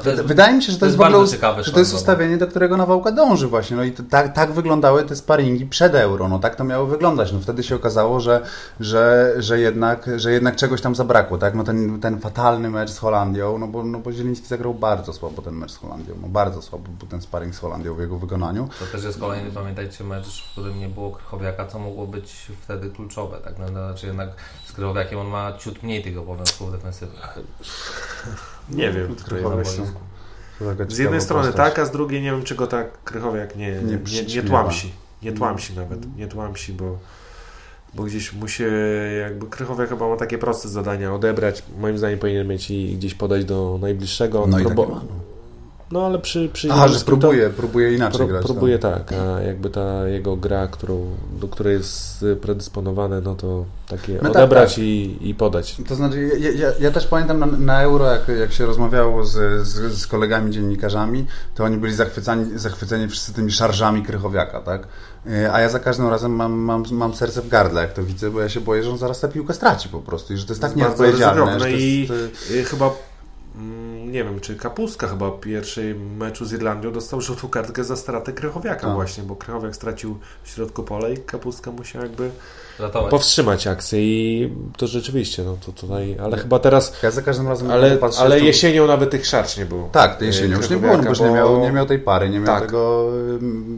Jest, 0.06 0.22
wydaje 0.22 0.54
mi 0.54 0.62
się, 0.62 0.72
że 0.72 0.78
to, 0.78 0.80
to 0.80 0.86
jest, 0.86 0.98
w 0.98 1.00
ogóle 1.00 1.28
ciekawe, 1.28 1.64
że 1.64 1.72
to 1.72 1.78
jest 1.78 1.94
ustawienie, 1.94 2.36
do 2.36 2.46
którego 2.46 2.76
Nawałka 2.76 3.12
dąży 3.12 3.48
właśnie. 3.48 3.76
No 3.76 3.84
i 3.84 3.92
to, 3.92 4.02
tak, 4.10 4.34
tak 4.34 4.52
wyglądały 4.52 5.04
te 5.04 5.16
sparingi 5.16 5.66
przed 5.66 5.94
euro. 5.94 6.28
No 6.28 6.38
tak 6.38 6.56
to 6.56 6.64
miało 6.64 6.86
wyglądać. 6.86 7.32
No 7.32 7.40
wtedy 7.40 7.62
się 7.62 7.76
okazało, 7.76 8.20
że, 8.20 8.40
że, 8.80 9.34
że, 9.38 9.60
jednak, 9.60 10.10
że 10.16 10.32
jednak 10.32 10.56
czegoś 10.56 10.80
tam 10.80 10.94
zabrakło. 10.94 11.38
Tak? 11.38 11.54
No 11.54 11.64
ten, 11.64 12.00
ten 12.00 12.20
fatalny 12.20 12.70
mecz 12.70 12.90
z 12.90 12.98
Holandią, 12.98 13.58
no 13.58 13.66
bo, 13.66 13.84
no 13.84 13.98
bo 13.98 14.12
Zieliński 14.12 14.46
zagrał 14.46 14.74
bardzo 14.74 15.12
słabo 15.12 15.42
ten 15.42 15.54
mecz 15.54 15.72
z 15.72 15.76
Holandią. 15.76 16.14
No 16.22 16.28
bardzo 16.28 16.62
słabo 16.62 16.84
był 16.98 17.08
ten 17.08 17.22
sparring 17.22 17.54
z 17.54 17.58
Holandią 17.58 17.94
w 17.94 18.00
jego 18.00 18.18
wykonaniu. 18.18 18.68
To 18.78 18.86
też 18.86 19.04
jest 19.04 19.20
kolejny, 19.20 19.50
pamiętajcie, 19.50 20.04
mecz, 20.04 20.44
w 20.44 20.52
którym 20.52 20.78
nie 20.78 20.88
było 20.88 21.10
Krychowiaka, 21.10 21.66
co 21.66 21.78
mogło 21.78 22.06
być 22.06 22.46
wtedy 22.62 22.90
kluczowe. 22.90 23.38
Tak? 23.44 23.58
No, 23.58 23.68
znaczy 23.68 24.06
jednak 24.06 24.28
z 24.70 24.72
Krychowiakiem 24.72 25.18
on 25.18 25.26
ma 25.26 25.52
ciut 25.58 25.82
mniej 25.82 26.02
tych 26.02 26.18
obowiązków 26.18 26.72
defensywnych. 26.72 27.28
Nie 28.70 28.92
wiem, 28.92 29.16
Krychowiak. 29.16 29.66
Z 30.92 30.98
jednej 30.98 31.20
strony 31.20 31.48
postać. 31.48 31.74
tak, 31.74 31.78
a 31.78 31.84
z 31.84 31.90
drugiej 31.90 32.22
nie 32.22 32.30
wiem, 32.30 32.42
czego 32.42 32.66
tak 32.66 33.04
Krychowiak 33.04 33.56
nie, 33.56 33.72
nie, 33.72 33.98
nie, 34.12 34.22
nie 34.34 34.42
tłamsi. 34.42 34.92
Nie 35.22 35.32
tłamsi 35.32 35.76
nawet, 35.76 36.16
nie 36.16 36.26
tłamsi, 36.26 36.72
bo, 36.72 36.98
bo 37.94 38.02
gdzieś 38.02 38.32
musi, 38.32 38.62
jakby 39.20 39.46
Krychowiak 39.46 39.88
chyba 39.88 40.08
ma 40.08 40.16
takie 40.16 40.38
proste 40.38 40.68
zadania, 40.68 41.14
odebrać, 41.14 41.62
moim 41.78 41.98
zdaniem 41.98 42.18
powinien 42.18 42.48
mieć 42.48 42.70
i 42.70 42.96
gdzieś 42.96 43.14
podać 43.14 43.44
do 43.44 43.78
najbliższego. 43.80 44.46
No, 44.46 44.58
i 44.58 44.64
no 45.92 46.06
ale 46.06 46.18
przy... 46.18 46.48
przy 46.52 46.72
Aha, 46.72 46.88
że 46.88 47.00
próbuje, 47.00 47.46
to, 47.46 47.56
próbuje 47.56 47.94
inaczej 47.94 48.18
pro, 48.18 48.26
grać. 48.26 48.44
Próbuje 48.44 48.78
tak. 48.78 49.04
tak, 49.04 49.18
a 49.18 49.40
jakby 49.40 49.70
ta 49.70 50.08
jego 50.08 50.36
gra, 50.36 50.66
którą, 50.66 51.06
do 51.40 51.48
której 51.48 51.76
jest 51.76 52.24
predysponowane, 52.40 53.20
no 53.20 53.34
to 53.34 53.64
takie 53.88 54.12
no 54.12 54.20
tak, 54.20 54.30
odebrać 54.30 54.68
tak, 54.68 54.74
tak. 54.74 54.84
I, 54.84 55.18
i 55.20 55.34
podać. 55.34 55.76
To 55.88 55.94
znaczy, 55.94 56.30
ja, 56.38 56.50
ja, 56.50 56.72
ja 56.80 56.90
też 56.90 57.06
pamiętam 57.06 57.38
na, 57.38 57.46
na, 57.46 57.82
Euro, 57.82 58.12
jak, 58.12 58.28
jak 58.28 58.52
się 58.52 58.66
rozmawiało 58.66 59.24
z, 59.24 59.66
z, 59.66 59.92
z, 59.98 60.06
kolegami 60.06 60.50
dziennikarzami, 60.50 61.26
to 61.54 61.64
oni 61.64 61.76
byli 61.76 61.94
zachwycani, 61.94 62.58
zachwyceni 62.58 63.08
wszyscy 63.08 63.32
tymi 63.32 63.52
szarżami 63.52 64.02
Krychowiaka, 64.02 64.60
tak? 64.60 64.88
E, 65.26 65.52
a 65.52 65.60
ja 65.60 65.68
za 65.68 65.78
każdym 65.78 66.08
razem 66.08 66.32
mam, 66.32 66.52
mam, 66.52 66.84
mam 66.90 67.14
serce 67.14 67.42
w 67.42 67.48
gardle, 67.48 67.80
jak 67.80 67.92
to 67.92 68.02
widzę, 68.02 68.30
bo 68.30 68.40
ja 68.40 68.48
się 68.48 68.60
boję, 68.60 68.82
że 68.82 68.90
on 68.90 68.98
zaraz 68.98 69.20
tę 69.20 69.28
piłkę 69.28 69.54
straci 69.54 69.88
po 69.88 70.00
prostu 70.00 70.34
i 70.34 70.36
że 70.36 70.46
to 70.46 70.52
jest 70.52 70.62
tak 70.62 70.76
nieodpowiedzialne. 70.76 71.56
No 71.58 71.68
i 71.68 72.08
jest, 72.50 72.70
chyba 72.70 72.90
Mm, 72.90 73.09
nie 74.06 74.24
wiem, 74.24 74.40
czy 74.40 74.56
Kapustka 74.56 75.08
chyba 75.08 75.30
w 75.30 75.40
pierwszej 75.40 75.94
meczu 75.94 76.44
z 76.44 76.52
Irlandią 76.52 76.92
dostał 76.92 77.20
żółtą 77.20 77.48
kartkę 77.48 77.84
za 77.84 77.96
stratę 77.96 78.32
Krychowiaka 78.32 78.86
A. 78.86 78.94
właśnie, 78.94 79.24
bo 79.24 79.36
Krychowiak 79.36 79.76
stracił 79.76 80.18
w 80.42 80.48
środku 80.48 80.82
pola 80.82 81.08
i 81.08 81.16
Kapustka 81.16 81.70
musiał 81.70 82.02
jakby 82.02 82.30
Ratować. 82.78 83.10
powstrzymać 83.10 83.66
akcję 83.66 84.00
i 84.02 84.50
to 84.76 84.86
rzeczywiście, 84.86 85.44
no 85.44 85.56
to 85.66 85.72
tutaj, 85.72 86.16
ale 86.22 86.36
chyba 86.36 86.58
teraz... 86.58 87.02
Ja 87.02 87.10
za 87.10 87.22
każdym 87.22 87.48
razem 87.48 87.70
ale, 87.70 87.96
patrzę, 87.96 88.20
ale 88.20 88.40
jesienią 88.40 88.86
nawet 88.86 89.10
tych 89.10 89.26
szarż 89.26 89.56
nie 89.56 89.66
było. 89.66 89.88
Tak, 89.92 90.22
jesienią 90.22 90.56
już 90.56 90.70
nie 90.70 90.76
było, 90.76 90.96
no 90.96 91.02
bo 91.02 91.08
już 91.08 91.20
nie 91.20 91.30
miał, 91.30 91.60
nie 91.60 91.72
miał 91.72 91.86
tej 91.86 91.98
pary, 91.98 92.30
nie 92.30 92.40
miał 92.40 92.46
tak. 92.46 92.62
tego 92.62 93.10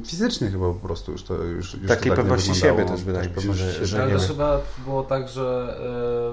fizycznie 0.06 0.50
chyba 0.50 0.66
po 0.66 0.88
prostu 0.88 1.12
już 1.12 1.22
to 1.22 1.34
już, 1.34 1.74
już 1.74 1.88
Takiej 1.88 2.10
to 2.10 2.16
tak 2.16 2.24
pewności 2.24 2.54
siebie 2.54 2.84
też 2.84 3.02
wydaje 3.02 3.28
mi 3.28 3.42
się, 3.42 3.54
że, 3.54 3.86
że 3.86 4.02
ale 4.02 4.12
nie 4.12 4.18
chyba 4.18 4.60
było 4.84 5.02
tak, 5.02 5.28
że 5.28 5.76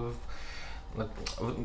yy 0.05 0.28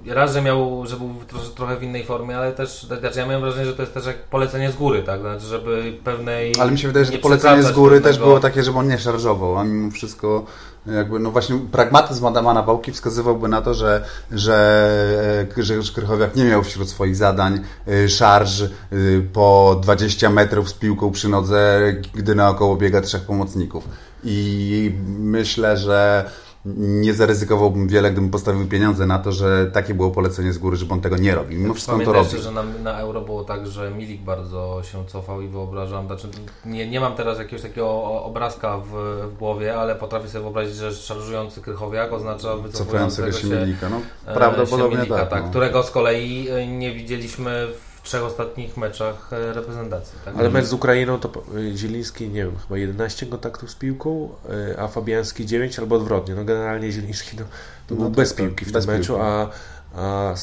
raz, 0.07 0.33
że 0.33 0.43
miał, 0.43 0.87
że 0.87 0.97
był 0.97 1.15
trochę 1.55 1.77
w 1.77 1.83
innej 1.83 2.05
formie, 2.05 2.37
ale 2.37 2.53
też, 2.53 2.83
znaczy 2.83 3.19
ja 3.19 3.27
miałem 3.27 3.41
wrażenie, 3.41 3.67
że 3.67 3.75
to 3.75 3.83
jest 3.83 3.95
też 3.95 4.07
jak 4.07 4.25
polecenie 4.25 4.73
z 4.73 4.77
góry, 4.77 5.03
tak, 5.03 5.21
znaczy, 5.21 5.47
żeby 5.47 5.97
pewnej... 6.05 6.53
Ale 6.61 6.71
mi 6.71 6.79
się 6.79 6.89
wydaje, 6.89 7.07
że 7.07 7.13
to 7.13 7.19
polecenie 7.19 7.63
z 7.63 7.73
góry 7.73 7.97
pewnego... 7.97 8.17
też 8.17 8.25
było 8.25 8.41
takie, 8.41 8.63
żeby 8.63 8.79
on 8.79 8.89
nie 8.89 8.99
szarżował, 8.99 9.59
a 9.59 9.65
mimo 9.65 9.91
wszystko 9.91 10.45
jakby, 10.87 11.19
no 11.19 11.31
właśnie 11.31 11.59
pragmatyzm 11.73 12.27
Adama 12.27 12.55
Nawałki 12.55 12.93
wskazywałby 12.93 13.49
na 13.49 13.63
to, 13.63 13.75
że, 13.75 14.05
że 14.33 15.47
Grzegorz 15.57 15.93
Krychowiak 15.93 16.37
nie 16.37 16.45
miał 16.45 16.63
wśród 16.63 16.89
swoich 16.89 17.17
zadań 17.17 17.61
y, 17.89 18.09
szarż 18.09 18.61
y, 18.93 19.29
po 19.33 19.81
20 19.83 20.31
metrów 20.31 20.69
z 20.69 20.73
piłką 20.73 21.11
przy 21.11 21.29
nodze, 21.29 21.81
gdy 22.15 22.35
naokoło 22.35 22.77
biega 22.77 23.01
trzech 23.01 23.23
pomocników. 23.23 23.89
I 24.25 24.93
myślę, 25.19 25.77
że 25.77 26.31
nie 26.77 27.15
zaryzykowałbym 27.15 27.89
wiele, 27.89 28.11
gdybym 28.11 28.31
postawił 28.31 28.69
pieniądze 28.69 29.07
na 29.07 29.19
to, 29.19 29.33
że 29.33 29.71
takie 29.73 29.95
było 29.95 30.11
polecenie 30.11 30.53
z 30.53 30.59
góry, 30.59 30.77
żeby 30.77 30.93
on 30.93 31.01
tego 31.01 31.17
nie 31.17 31.35
robi. 31.35 31.57
Mimo 31.57 31.75
wszystko 31.75 31.95
on 31.95 32.05
to 32.05 32.13
robi. 32.13 32.39
że 32.39 32.53
na, 32.53 32.63
na 32.63 32.99
Euro 32.99 33.21
było 33.21 33.45
tak, 33.45 33.67
że 33.67 33.91
Milik 33.91 34.23
bardzo 34.23 34.83
się 34.83 35.07
cofał 35.07 35.43
i 35.43 35.49
wyobrażam, 35.49 36.07
znaczy 36.07 36.29
nie, 36.65 36.87
nie 36.91 37.01
mam 37.01 37.15
teraz 37.15 37.39
jakiegoś 37.39 37.63
takiego 37.63 38.03
obrazka 38.25 38.79
w, 38.79 38.91
w 39.33 39.39
głowie, 39.39 39.77
ale 39.77 39.95
potrafię 39.95 40.29
sobie 40.29 40.43
wyobrazić, 40.43 40.77
że 40.77 40.95
szarżujący 40.95 41.61
Krychowiak 41.61 42.13
oznacza 42.13 42.57
wycofującego 42.57 43.33
się, 43.33 43.49
się 43.49 43.61
Milika. 43.61 43.89
No, 43.89 44.01
e, 44.27 44.35
prawdopodobnie 44.35 44.97
Milika, 44.97 45.17
tak, 45.17 45.29
tak 45.29 45.43
no. 45.43 45.51
którego 45.51 45.83
z 45.83 45.91
kolei 45.91 46.49
e, 46.49 46.67
nie 46.67 46.95
widzieliśmy 46.95 47.69
w 47.91 47.94
trzech 48.05 48.23
ostatnich 48.23 48.77
meczach 48.77 49.33
e, 49.33 49.53
reprezentacji. 49.53 50.19
Tak? 50.25 50.35
Ale 50.39 50.51
mecz 50.51 50.65
z 50.65 50.73
Ukrainą 50.73 51.19
to 51.21 51.29
e, 51.29 51.77
Zieliński, 51.77 52.29
nie 52.29 52.45
wiem, 52.45 52.57
chyba 52.59 52.79
11 52.79 53.27
kontaktów 53.27 53.71
z 53.71 53.75
piłką, 53.75 54.29
e, 54.73 54.81
a 54.81 54.89
Fabiański 54.89 55.47
9 55.47 55.79
albo 55.79 55.97
odwrotnie. 55.97 56.35
No 56.35 56.45
generalnie 56.45 56.93
Zieliński 56.93 57.37
to, 57.37 57.45
to 57.87 57.95
no 57.95 58.01
był 58.01 58.11
bez 58.11 58.29
tak, 58.29 58.39
piłki 58.39 58.65
w 58.65 58.73
tym 58.73 58.87
meczu, 58.87 59.17
a, 59.21 59.51
a 59.97 60.35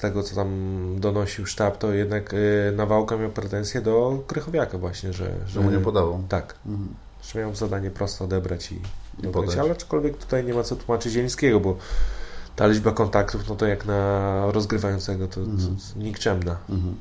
tego, 0.00 0.22
co 0.22 0.34
tam 0.34 0.50
donosił 1.00 1.46
sztab, 1.46 1.78
to 1.78 1.92
jednak 1.92 2.34
y, 2.34 2.72
Nawałka 2.76 3.16
miał 3.16 3.30
pretensje 3.30 3.80
do 3.80 4.22
Krychowiaka 4.26 4.78
właśnie, 4.78 5.12
że... 5.12 5.34
Że 5.46 5.60
mu 5.60 5.70
nie 5.70 5.78
podawał. 5.78 6.22
Tak. 6.28 6.54
Mhm. 6.66 6.94
Że 7.22 7.38
miał 7.38 7.54
zadanie 7.54 7.90
prosto 7.90 8.24
odebrać 8.24 8.72
i 8.72 9.28
podać. 9.32 9.56
Ale 9.56 9.70
aczkolwiek 9.70 10.16
tutaj 10.16 10.44
nie 10.44 10.54
ma 10.54 10.62
co 10.62 10.76
tłumaczyć 10.76 11.12
Zielińskiego, 11.12 11.60
bo 11.60 11.76
ta 12.60 12.66
liczba 12.66 12.92
kontaktów, 12.92 13.48
no 13.48 13.56
to 13.56 13.66
jak 13.66 13.86
na 13.86 14.42
rozgrywającego, 14.52 15.28
to, 15.28 15.40
mhm. 15.40 15.76
to 15.76 15.98
nikczemna. 15.98 16.56
Mhm. 16.68 16.94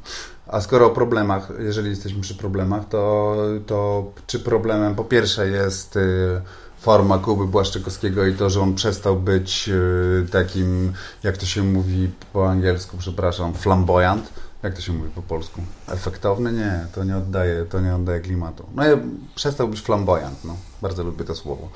A 0.47 0.62
skoro 0.62 0.86
o 0.86 0.89
problemach, 0.89 1.51
jeżeli 1.60 1.89
jesteśmy 1.89 2.22
przy 2.22 2.36
problemach, 2.36 2.88
to, 2.88 3.36
to 3.66 4.12
czy 4.28 4.39
problemem 4.39 4.95
po 4.95 5.03
pierwsze 5.03 5.47
jest 5.47 5.95
y, 5.95 6.41
forma 6.80 7.18
Kuby 7.18 7.48
Błaszczykowskiego 7.48 8.26
i 8.26 8.34
to, 8.34 8.50
że 8.50 8.62
on 8.62 8.76
przestał 8.76 9.16
być 9.16 9.70
y, 9.70 10.28
takim, 10.32 10.94
jak 11.24 11.38
to 11.38 11.46
się 11.46 11.64
mówi 11.64 12.12
po 12.34 12.50
angielsku, 12.50 12.98
przepraszam, 12.98 13.54
flamboyant, 13.54 14.30
jak 14.64 14.74
to 14.74 14.82
się 14.82 14.94
mówi 14.94 15.10
po 15.10 15.22
polsku? 15.22 15.62
Efektowny? 15.88 16.52
Nie, 16.52 16.86
to 16.96 17.04
nie 17.04 17.18
oddaje, 17.18 17.66
to 17.66 17.80
nie 17.80 17.96
oddaje 17.96 18.20
klimatu. 18.20 18.66
No 18.76 18.86
ja 18.86 18.98
przestał 19.36 19.68
być 19.68 19.82
flamboyant, 19.82 20.46
no. 20.46 20.56
Bardzo 20.82 21.04
lubię 21.04 21.26
to 21.26 21.36
słowo. 21.36 21.70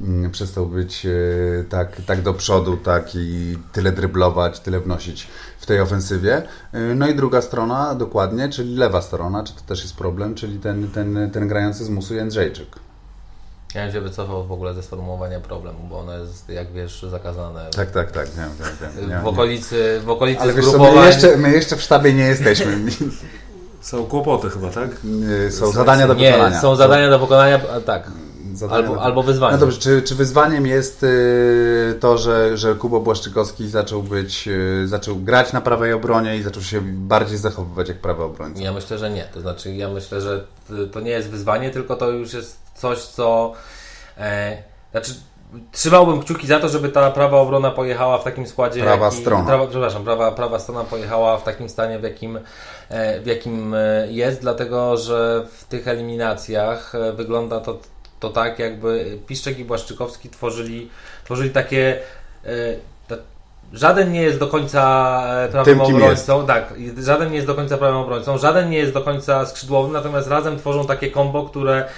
Mm, 0.00 0.30
przestał 0.30 0.66
być 0.66 1.06
e, 1.06 1.10
tak, 1.68 2.00
tak 2.06 2.22
do 2.22 2.34
przodu, 2.34 2.76
tak 2.76 3.14
i 3.14 3.58
tyle 3.72 3.92
dryblować, 3.92 4.60
tyle 4.60 4.80
wnosić 4.80 5.28
w 5.58 5.66
tej 5.66 5.80
ofensywie. 5.80 6.42
E, 6.72 6.80
no 6.94 7.08
i 7.08 7.14
druga 7.14 7.42
strona 7.42 7.94
dokładnie, 7.94 8.48
czyli 8.48 8.76
lewa 8.76 9.02
strona, 9.02 9.44
czy 9.44 9.54
to 9.54 9.60
też 9.60 9.82
jest 9.82 9.96
problem, 9.96 10.34
czyli 10.34 10.58
ten, 10.58 10.90
ten, 10.90 11.30
ten 11.30 11.48
grający 11.48 11.84
z 11.84 11.88
musu 11.88 12.14
Jędrzejczyk. 12.14 12.89
Ja 13.74 13.84
bym 13.84 13.92
się 13.92 14.00
wycofał 14.00 14.46
w 14.46 14.52
ogóle 14.52 14.74
ze 14.74 14.82
sformułowania 14.82 15.40
problemu, 15.40 15.78
bo 15.88 15.98
ono 15.98 16.18
jest, 16.18 16.48
jak 16.48 16.72
wiesz, 16.72 17.06
zakazane. 17.10 17.70
Tak, 17.76 17.90
tak, 17.90 18.10
tak, 18.10 18.28
wiem, 18.30 18.50
wiem, 18.80 19.08
wiem. 19.10 19.22
w 19.22 19.26
okolicy, 19.26 20.00
w 20.04 20.10
okolicy 20.10 20.40
Ale 20.40 20.54
wiesz 20.54 20.64
co, 20.64 20.78
my 20.78 21.06
jeszcze, 21.06 21.36
my 21.36 21.50
jeszcze 21.50 21.76
w 21.76 21.82
sztabie 21.82 22.14
nie 22.14 22.24
jesteśmy. 22.24 22.78
Są 23.80 24.06
kłopoty 24.06 24.50
chyba, 24.50 24.70
tak? 24.70 24.90
Są 25.50 25.72
zadania 25.72 26.06
do 26.06 26.14
wykonania. 26.14 26.48
Nie, 26.54 26.60
są 26.60 26.76
zadania 26.76 27.10
do 27.10 27.18
wykonania, 27.18 27.60
tak. 27.86 28.10
Albo, 28.70 29.02
albo 29.02 29.22
wyzwanie. 29.22 29.52
No 29.52 29.58
dobrze, 29.58 29.78
czy, 29.78 30.02
czy 30.02 30.14
wyzwaniem 30.14 30.66
jest 30.66 31.02
y, 31.02 31.96
to, 32.00 32.18
że, 32.18 32.56
że 32.56 32.74
Kubo 32.74 33.00
Błaszczykowski 33.00 33.68
zaczął 33.68 34.02
być, 34.02 34.48
y, 34.48 34.88
zaczął 34.88 35.16
grać 35.16 35.52
na 35.52 35.60
prawej 35.60 35.92
obronie 35.92 36.36
i 36.36 36.42
zaczął 36.42 36.62
się 36.62 36.80
bardziej 36.84 37.38
zachowywać 37.38 37.88
jak 37.88 37.98
prawy 37.98 38.22
obrońca? 38.22 38.62
Ja 38.62 38.72
myślę, 38.72 38.98
że 38.98 39.10
nie. 39.10 39.24
To 39.24 39.40
znaczy, 39.40 39.74
ja 39.74 39.88
myślę, 39.88 40.20
że 40.20 40.44
to 40.92 41.00
nie 41.00 41.10
jest 41.10 41.28
wyzwanie, 41.28 41.70
tylko 41.70 41.96
to 41.96 42.10
już 42.10 42.32
jest 42.32 42.58
coś, 42.74 42.98
co. 42.98 43.52
E, 44.18 44.62
znaczy, 44.90 45.12
trzymałbym 45.72 46.20
kciuki 46.20 46.46
za 46.46 46.60
to, 46.60 46.68
żeby 46.68 46.88
ta 46.88 47.10
prawa 47.10 47.38
obrona 47.38 47.70
pojechała 47.70 48.18
w 48.18 48.24
takim 48.24 48.46
składzie. 48.46 48.82
Prawa 48.82 49.04
jaki, 49.04 49.16
strona. 49.16 49.46
Prawa, 49.46 49.66
przepraszam, 49.66 50.04
prawa, 50.04 50.32
prawa 50.32 50.58
strona 50.58 50.84
pojechała 50.84 51.38
w 51.38 51.42
takim 51.42 51.68
stanie, 51.68 51.98
w 51.98 52.02
jakim, 52.02 52.38
e, 52.88 53.20
w 53.20 53.26
jakim 53.26 53.74
e, 53.74 54.06
jest, 54.10 54.40
dlatego 54.40 54.96
że 54.96 55.46
w 55.52 55.64
tych 55.64 55.88
eliminacjach 55.88 56.94
e, 56.94 57.12
wygląda 57.12 57.60
to, 57.60 57.78
to 58.20 58.30
tak, 58.30 58.58
jakby 58.58 59.18
Piszczek 59.26 59.58
i 59.58 59.64
Błaszczykowski 59.64 60.28
tworzyli, 60.28 60.90
tworzyli 61.24 61.50
takie 61.50 62.00
Żaden 63.72 64.12
nie 64.12 64.22
jest 64.22 64.38
do 64.38 64.46
końca 64.46 65.22
e, 65.44 65.48
prawym 65.48 65.74
Tym, 65.74 65.80
obrońcą. 65.80 66.46
Tak, 66.46 66.74
żaden 66.98 67.30
nie 67.30 67.34
jest 67.34 67.46
do 67.46 67.54
końca 67.54 67.78
prawym 67.78 67.96
obrońcą, 67.96 68.38
żaden 68.38 68.70
nie 68.70 68.78
jest 68.78 68.92
do 68.92 69.00
końca 69.00 69.46
skrzydłowym, 69.46 69.92
natomiast 69.92 70.28
razem 70.28 70.58
tworzą 70.58 70.86
takie 70.86 71.10
kombo, 71.10 71.44
które 71.44 71.74
e, 71.74 71.88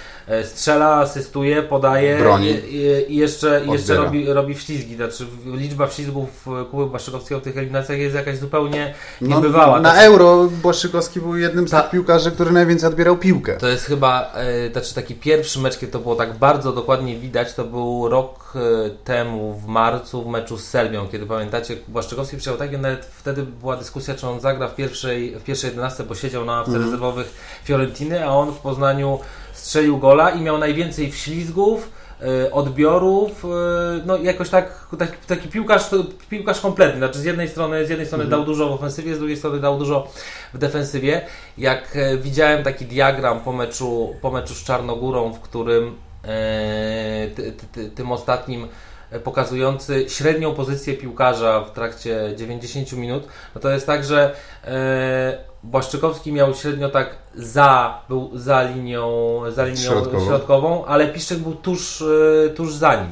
strzela, 0.43 0.95
asystuje, 0.95 1.63
podaje 1.63 2.17
Broni. 2.17 2.49
I, 2.49 3.13
i, 3.13 3.15
jeszcze, 3.15 3.61
jeszcze 3.65 3.95
robi, 3.95 4.25
robi 4.25 4.55
wślizgi. 4.55 4.95
Znaczy 4.95 5.25
liczba 5.45 5.87
wślizgów 5.87 6.45
Kuby 6.71 6.85
Błaszczykowskiego 6.85 7.41
w 7.41 7.43
tych 7.43 7.57
eliminacjach 7.57 7.97
jest 7.97 8.15
jakaś 8.15 8.37
zupełnie 8.37 8.93
no, 9.21 9.35
niebywała. 9.35 9.79
Na 9.79 9.91
znaczy, 9.91 10.05
Euro 10.05 10.49
Błaszczykowski 10.61 11.19
był 11.21 11.37
jednym 11.37 11.67
z 11.67 11.71
ta, 11.71 11.81
tych 11.81 11.91
piłkarzy, 11.91 12.31
który 12.31 12.51
najwięcej 12.51 12.89
odbierał 12.89 13.17
piłkę. 13.17 13.57
To 13.57 13.67
jest 13.67 13.85
chyba 13.85 14.31
e, 14.35 14.71
znaczy 14.71 14.95
taki 14.95 15.15
pierwszy 15.15 15.59
mecz, 15.59 15.77
kiedy 15.77 15.91
to 15.91 15.99
było 15.99 16.15
tak 16.15 16.37
bardzo 16.37 16.73
dokładnie 16.73 17.15
widać, 17.15 17.53
to 17.53 17.63
był 17.63 18.09
rok 18.09 18.53
e, 18.55 18.89
temu 18.89 19.53
w 19.53 19.67
marcu 19.67 20.23
w 20.23 20.27
meczu 20.27 20.57
z 20.57 20.63
Serbią, 20.63 21.07
kiedy 21.07 21.25
pamiętacie 21.25 21.75
Błaszczykowski 21.87 22.37
przyjął 22.37 22.57
tak, 22.57 22.81
nawet 22.81 23.05
wtedy 23.05 23.43
była 23.43 23.77
dyskusja, 23.77 24.15
czy 24.15 24.27
on 24.27 24.39
zagra 24.39 24.67
w 24.67 24.75
pierwszej, 24.75 25.39
w 25.39 25.43
pierwszej 25.43 25.69
11, 25.69 26.03
bo 26.03 26.15
siedział 26.15 26.45
na 26.45 26.53
ławce 26.53 26.71
mm. 26.71 26.83
rezerwowych 26.83 27.33
Fiorentiny, 27.63 28.25
a 28.25 28.29
on 28.29 28.51
w 28.51 28.57
Poznaniu 28.57 29.19
strzelił 29.53 29.97
gola 29.97 30.29
i 30.29 30.41
miał 30.41 30.57
najwięcej 30.57 31.11
wślizgów, 31.11 31.91
y, 32.21 32.51
odbiorów, 32.51 33.45
y, 33.45 33.47
no 34.05 34.17
jakoś 34.17 34.49
tak, 34.49 34.87
taki, 34.99 35.17
taki 35.27 35.49
piłkarz, 35.49 35.89
piłkarz 36.29 36.59
kompletny, 36.59 36.97
znaczy 36.97 37.19
z 37.19 37.23
jednej 37.23 37.49
strony, 37.49 37.85
z 37.85 37.89
jednej 37.89 38.07
strony 38.07 38.23
mm. 38.23 38.31
dał 38.31 38.45
dużo 38.45 38.69
w 38.69 38.71
ofensywie, 38.71 39.15
z 39.15 39.19
drugiej 39.19 39.37
strony 39.37 39.59
dał 39.59 39.77
dużo 39.77 40.07
w 40.53 40.57
defensywie. 40.57 41.21
Jak 41.57 41.95
e, 41.95 42.17
widziałem 42.17 42.63
taki 42.63 42.85
diagram 42.85 43.39
po 43.39 43.53
meczu, 43.53 44.15
po 44.21 44.31
meczu 44.31 44.53
z 44.53 44.63
Czarnogórą, 44.63 45.33
w 45.33 45.39
którym 45.39 45.95
e, 46.25 47.89
tym 47.95 48.11
ostatnim 48.11 48.67
pokazujący 49.23 50.05
średnią 50.09 50.53
pozycję 50.53 50.93
piłkarza 50.93 51.61
w 51.61 51.71
trakcie 51.71 52.33
90 52.37 52.93
minut, 52.93 53.27
no 53.55 53.61
to 53.61 53.69
jest 53.69 53.87
tak, 53.87 54.03
że 54.03 54.35
e, 54.63 55.52
Błaszczykowski 55.63 56.31
miał 56.31 56.53
średnio 56.53 56.89
tak 56.89 57.15
za, 57.35 58.01
był 58.09 58.31
za 58.33 58.63
linią, 58.63 59.39
za 59.51 59.65
linią 59.65 59.77
środkową. 59.77 60.25
środkową, 60.25 60.85
ale 60.85 61.07
Piszczek 61.07 61.39
był 61.39 61.55
tuż, 61.55 62.01
e, 62.01 62.49
tuż 62.49 62.73
za 62.75 62.95
nim. 62.95 63.11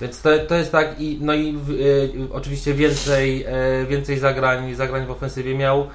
Więc 0.00 0.22
to, 0.22 0.30
to 0.48 0.54
jest 0.54 0.72
tak, 0.72 1.00
i, 1.00 1.18
no 1.20 1.34
i 1.34 1.56
e, 1.56 2.34
oczywiście 2.34 2.74
więcej, 2.74 3.44
e, 3.44 3.86
więcej 3.86 4.18
zagrań, 4.18 4.74
zagrań 4.74 5.06
w 5.06 5.10
ofensywie 5.10 5.54
miał, 5.54 5.86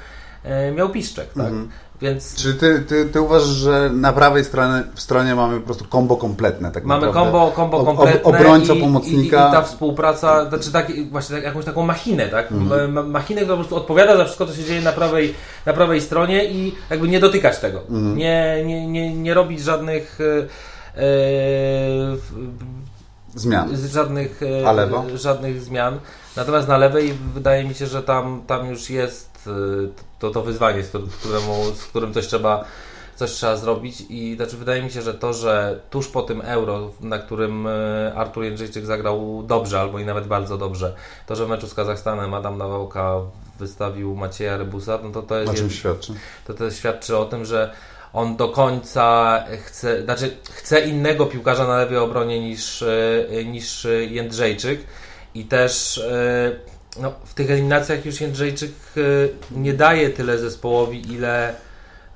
e, 0.43 0.71
miał 0.71 0.89
Piszczek, 0.89 1.27
tak? 1.27 1.47
Mhm. 1.47 1.69
Więc... 2.03 2.35
Czy 2.35 2.53
ty, 2.53 2.79
ty, 2.87 3.05
ty 3.05 3.21
uważasz, 3.21 3.49
że 3.49 3.89
na 3.93 4.13
prawej 4.13 4.43
stronie, 4.43 4.83
stronie 4.95 5.35
mamy 5.35 5.59
po 5.59 5.65
prostu 5.65 5.85
kombo 5.85 6.17
kompletne? 6.17 6.71
Tak 6.71 6.85
mamy 6.85 7.13
kombo, 7.13 7.51
kombo 7.51 7.83
kompletne. 7.83 8.23
obrońca, 8.23 8.73
i, 8.73 8.81
pomocnika. 8.81 9.45
I, 9.45 9.49
i, 9.49 9.51
ta 9.51 9.61
współpraca, 9.61 10.49
znaczy 10.49 10.71
tak, 10.71 11.09
właśnie 11.11 11.35
tak, 11.35 11.45
jakąś 11.45 11.65
taką 11.65 11.85
machinę, 11.85 12.27
tak? 12.27 12.51
Mhm. 12.51 13.11
Machinę, 13.11 13.41
która 13.41 13.57
po 13.57 13.59
prostu 13.59 13.75
odpowiada 13.75 14.17
za 14.17 14.23
wszystko, 14.25 14.45
co 14.45 14.53
się 14.53 14.63
dzieje 14.63 14.81
na 14.81 14.91
prawej, 14.91 15.33
na 15.65 15.73
prawej 15.73 16.01
stronie 16.01 16.45
i 16.45 16.75
jakby 16.89 17.07
nie 17.07 17.19
dotykać 17.19 17.59
tego. 17.59 17.79
Mhm. 17.79 18.17
Nie, 18.17 18.63
nie, 18.65 18.87
nie, 18.87 19.15
nie 19.15 19.33
robić 19.33 19.61
żadnych. 19.61 20.19
Yy, 20.95 22.17
zmian. 23.35 23.77
Żadnych, 23.91 24.41
yy, 25.11 25.17
żadnych 25.17 25.61
zmian. 25.61 25.99
Natomiast 26.35 26.67
na 26.67 26.77
lewej 26.77 27.13
wydaje 27.33 27.63
mi 27.63 27.75
się, 27.75 27.87
że 27.87 28.03
tam, 28.03 28.43
tam 28.47 28.69
już 28.69 28.89
jest 28.89 29.33
Y, 29.47 29.89
to, 30.19 30.31
to 30.31 30.41
wyzwanie, 30.41 30.83
z, 30.83 30.89
któremu, 31.19 31.65
z 31.75 31.83
którym 31.83 32.13
coś 32.13 32.27
trzeba, 32.27 32.65
coś 33.15 33.31
trzeba 33.31 33.55
zrobić 33.55 34.03
i 34.09 34.35
znaczy 34.35 34.57
wydaje 34.57 34.81
mi 34.81 34.91
się, 34.91 35.01
że 35.01 35.13
to, 35.13 35.33
że 35.33 35.79
tuż 35.89 36.07
po 36.07 36.21
tym 36.21 36.41
euro, 36.41 36.91
na 37.01 37.19
którym 37.19 37.67
y, 37.67 38.11
Artur 38.15 38.43
Jędrzejczyk 38.43 38.85
zagrał 38.85 39.43
dobrze 39.47 39.79
albo 39.79 39.99
i 39.99 40.05
nawet 40.05 40.27
bardzo 40.27 40.57
dobrze, 40.57 40.95
to, 41.27 41.35
że 41.35 41.45
w 41.45 41.49
meczu 41.49 41.67
z 41.67 41.73
Kazachstanem 41.73 42.33
Adam 42.33 42.57
Nawałka 42.57 43.15
wystawił 43.59 44.15
Macieja 44.15 44.57
Rebusa, 44.57 44.99
no 45.03 45.09
to 45.09 45.21
to 45.21 45.39
jest... 45.39 45.53
Czym 45.53 45.69
świadczy? 45.69 46.13
To, 46.47 46.53
to 46.53 46.71
świadczy 46.71 47.17
o 47.17 47.25
tym, 47.25 47.45
że 47.45 47.73
on 48.13 48.35
do 48.35 48.49
końca 48.49 49.37
chce, 49.65 50.03
znaczy 50.03 50.37
chce 50.51 50.81
innego 50.81 51.25
piłkarza 51.25 51.67
na 51.67 51.77
lewej 51.77 51.97
obronie 51.97 52.39
niż, 52.39 52.81
y, 52.81 53.45
niż 53.45 53.87
Jędrzejczyk 54.09 54.79
i 55.35 55.45
też 55.45 56.01
no, 56.99 57.11
w 57.25 57.33
tych 57.33 57.51
eliminacjach 57.51 58.05
już 58.05 58.21
Jędrzejczyk 58.21 58.71
e, 58.97 59.01
nie 59.59 59.73
daje 59.73 60.09
tyle 60.09 60.37
zespołowi, 60.37 61.13
ile, 61.13 61.49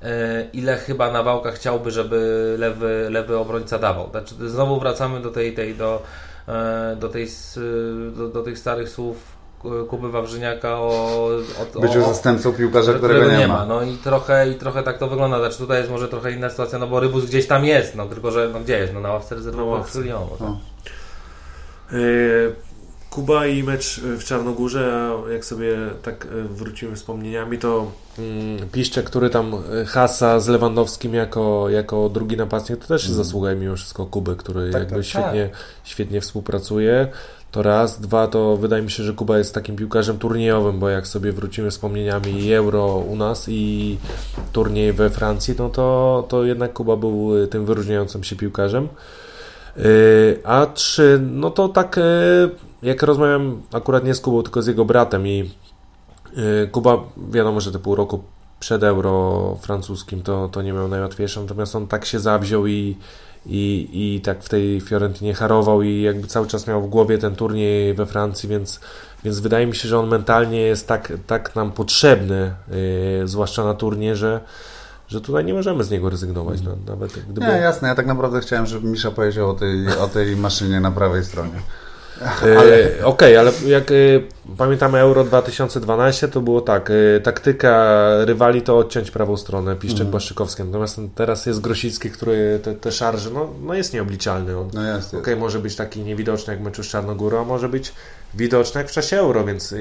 e, 0.02 0.44
ile 0.52 0.76
chyba 0.76 1.12
Nawałka 1.12 1.50
chciałby, 1.50 1.90
żeby 1.90 2.54
lewy, 2.58 3.08
lewy 3.10 3.38
obrońca 3.38 3.78
dawał. 3.78 4.10
Znaczy, 4.10 4.34
znowu 4.48 4.80
wracamy 4.80 5.20
do 5.20 5.30
tej, 5.30 5.54
tej, 5.54 5.74
do, 5.74 6.02
e, 6.48 6.96
do, 7.00 7.08
tej, 7.08 7.28
do, 8.16 8.28
do 8.28 8.42
tych 8.42 8.58
starych 8.58 8.88
słów 8.88 9.38
Kuby 9.88 10.10
Wawrzyniaka 10.10 10.80
o, 10.80 11.28
o 11.76 11.80
byciu 11.80 12.00
zastępcą 12.00 12.52
piłkarza, 12.52 12.92
którego, 12.94 13.20
którego 13.20 13.40
nie 13.40 13.48
ma. 13.48 13.66
No 13.66 13.82
i 13.82 13.96
trochę, 13.96 14.50
i 14.50 14.54
trochę 14.54 14.82
tak 14.82 14.98
to 14.98 15.08
wygląda. 15.08 15.38
Znaczy 15.38 15.58
tutaj 15.58 15.78
jest 15.78 15.90
może 15.90 16.08
trochę 16.08 16.32
inna 16.32 16.50
sytuacja, 16.50 16.78
no 16.78 16.86
bo 16.86 17.00
Rybus 17.00 17.24
gdzieś 17.24 17.46
tam 17.46 17.64
jest, 17.64 17.94
no 17.94 18.06
tylko 18.06 18.30
że 18.30 18.50
no 18.52 18.60
gdzie 18.60 18.78
jest? 18.78 18.94
No 18.94 19.00
na 19.00 19.12
ławce 19.12 19.34
rezerwowej 19.34 19.84
w. 19.84 19.88
Kuba 23.18 23.46
i 23.46 23.62
mecz 23.62 24.00
w 24.00 24.24
Czarnogórze, 24.24 25.10
a 25.26 25.32
jak 25.32 25.44
sobie 25.44 25.76
tak 26.02 26.26
e, 26.26 26.48
wrócimy 26.48 26.96
wspomnieniami, 26.96 27.58
to 27.58 27.90
mm, 28.18 28.68
Piszczek, 28.68 29.06
który 29.06 29.30
tam 29.30 29.54
e, 29.54 29.84
hasa 29.84 30.40
z 30.40 30.48
Lewandowskim 30.48 31.14
jako, 31.14 31.68
jako 31.68 32.08
drugi 32.08 32.36
napastnik, 32.36 32.78
to 32.78 32.88
też 32.88 33.02
jest 33.02 33.14
mm. 33.14 33.24
zasługa 33.24 33.54
mimo 33.54 33.76
wszystko 33.76 34.06
Kuby, 34.06 34.36
który 34.36 34.70
tak, 34.70 34.80
jakby 34.80 34.96
tak, 34.96 35.04
świetnie, 35.04 35.48
tak. 35.48 35.58
świetnie 35.84 36.20
współpracuje. 36.20 37.08
To 37.50 37.62
raz, 37.62 38.00
dwa, 38.00 38.26
to 38.26 38.56
wydaje 38.56 38.82
mi 38.82 38.90
się, 38.90 39.02
że 39.02 39.12
Kuba 39.12 39.38
jest 39.38 39.54
takim 39.54 39.76
piłkarzem 39.76 40.18
turniejowym, 40.18 40.78
bo 40.78 40.88
jak 40.88 41.06
sobie 41.06 41.32
wrócimy 41.32 41.70
wspomnieniami 41.70 42.52
Euro 42.52 42.96
u 42.96 43.16
nas 43.16 43.48
i 43.48 43.96
turniej 44.52 44.92
we 44.92 45.10
Francji, 45.10 45.54
no 45.58 45.68
to, 45.68 46.26
to 46.28 46.44
jednak 46.44 46.72
Kuba 46.72 46.96
był 46.96 47.46
tym 47.50 47.66
wyróżniającym 47.66 48.24
się 48.24 48.36
piłkarzem. 48.36 48.88
A 50.44 50.66
trzy, 50.66 51.20
no 51.22 51.50
to 51.50 51.68
tak 51.68 52.00
jak 52.82 53.02
rozmawiam 53.02 53.62
akurat 53.72 54.04
nie 54.04 54.14
z 54.14 54.20
Kubą, 54.20 54.42
tylko 54.42 54.62
z 54.62 54.66
jego 54.66 54.84
bratem 54.84 55.26
i 55.26 55.50
Kuba, 56.72 56.98
wiadomo, 57.30 57.60
że 57.60 57.72
te 57.72 57.78
pół 57.78 57.94
roku 57.94 58.22
przed 58.60 58.82
euro 58.82 59.56
francuskim 59.60 60.22
to, 60.22 60.48
to 60.48 60.62
nie 60.62 60.72
miał 60.72 60.88
najłatwiejsze, 60.88 61.40
natomiast 61.40 61.76
on 61.76 61.86
tak 61.86 62.04
się 62.04 62.20
zawziął 62.20 62.66
i, 62.66 62.96
i, 63.46 63.88
i 63.92 64.20
tak 64.20 64.42
w 64.42 64.48
tej 64.48 64.80
Fiorentinie 64.80 65.34
harował 65.34 65.82
i 65.82 66.02
jakby 66.02 66.26
cały 66.26 66.46
czas 66.46 66.66
miał 66.66 66.82
w 66.82 66.88
głowie 66.88 67.18
ten 67.18 67.36
turniej 67.36 67.94
we 67.94 68.06
Francji, 68.06 68.48
więc, 68.48 68.80
więc 69.24 69.40
wydaje 69.40 69.66
mi 69.66 69.76
się, 69.76 69.88
że 69.88 69.98
on 69.98 70.08
mentalnie 70.08 70.60
jest 70.60 70.88
tak, 70.88 71.12
tak 71.26 71.56
nam 71.56 71.72
potrzebny, 71.72 72.54
yy, 73.20 73.28
zwłaszcza 73.28 73.64
na 73.64 73.74
turnie, 73.74 74.16
że, 74.16 74.40
że 75.08 75.20
tutaj 75.20 75.44
nie 75.44 75.54
możemy 75.54 75.84
z 75.84 75.90
niego 75.90 76.10
rezygnować. 76.10 76.60
No, 76.62 76.70
nawet 76.86 77.12
gdyby... 77.12 77.46
Nie, 77.46 77.52
jasne, 77.52 77.88
ja 77.88 77.94
tak 77.94 78.06
naprawdę 78.06 78.40
chciałem, 78.40 78.66
żeby 78.66 78.88
Misza 78.88 79.10
powiedział 79.10 79.50
o 79.50 79.54
tej, 79.54 79.88
o 79.88 80.08
tej 80.08 80.36
maszynie 80.36 80.80
na 80.80 80.90
prawej 80.90 81.24
stronie. 81.24 81.60
Ale... 82.58 82.90
Okej, 83.02 83.36
ale 83.36 83.52
jak 83.66 83.92
y, 84.52 84.56
pamiętamy 84.56 84.98
Euro 84.98 85.24
2012, 85.24 86.28
to 86.28 86.40
było 86.40 86.60
tak, 86.60 86.90
y, 86.90 87.20
taktyka 87.24 87.98
rywali 88.24 88.62
to 88.62 88.78
odciąć 88.78 89.10
prawą 89.10 89.36
stronę, 89.36 89.76
Piszczek 89.76 90.00
mm. 90.00 90.10
Błaszczykowski, 90.10 90.64
natomiast 90.64 91.00
teraz 91.14 91.46
jest 91.46 91.60
Grosicki, 91.60 92.10
który 92.10 92.60
te, 92.62 92.74
te 92.74 92.92
szarże, 92.92 93.30
no, 93.30 93.48
no 93.62 93.74
jest 93.74 93.94
nieobliczalny. 93.94 94.58
On, 94.58 94.70
no 94.74 94.96
jest, 94.96 95.08
Okej, 95.08 95.20
okay, 95.20 95.36
może 95.36 95.58
być 95.58 95.76
taki 95.76 96.00
niewidoczny 96.00 96.52
jak 96.52 96.62
meczu 96.62 96.84
z 96.84 96.86
Czarnogórą, 96.86 97.40
a 97.40 97.44
może 97.44 97.68
być 97.68 97.92
widoczne 98.34 98.80
jak 98.80 98.90
w 98.90 98.92
czasie 98.92 99.18
euro, 99.18 99.44
więc 99.44 99.74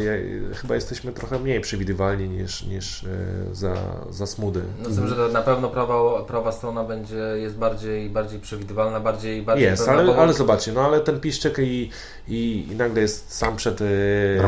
chyba 0.56 0.76
jesteśmy 0.76 1.12
trochę 1.12 1.40
mniej 1.40 1.62
przewidywalni 1.62 2.30
niż, 2.30 2.64
niż 2.64 3.04
e, 3.04 3.08
za, 3.56 3.74
za 4.10 4.26
smudy. 4.26 4.62
No 4.84 4.90
z 4.90 4.96
tym, 4.96 5.08
że 5.08 5.30
na 5.30 5.42
pewno 5.42 5.70
prawa, 5.70 6.24
prawa 6.24 6.52
strona 6.52 6.84
będzie, 6.84 7.16
jest 7.16 7.56
bardziej, 7.56 8.10
bardziej 8.10 8.40
przewidywalna, 8.40 9.00
bardziej, 9.00 9.42
bardziej 9.42 9.66
Jest, 9.66 9.90
ale, 9.90 10.16
ale 10.16 10.34
zobaczcie, 10.34 10.72
no 10.72 10.82
ale 10.86 11.00
ten 11.00 11.20
Piszczek 11.20 11.60
i, 11.60 11.90
i, 12.28 12.68
i 12.72 12.76
nagle 12.76 13.02
jest 13.02 13.34
sam 13.34 13.56
przed 13.56 13.82
e, 13.82 13.86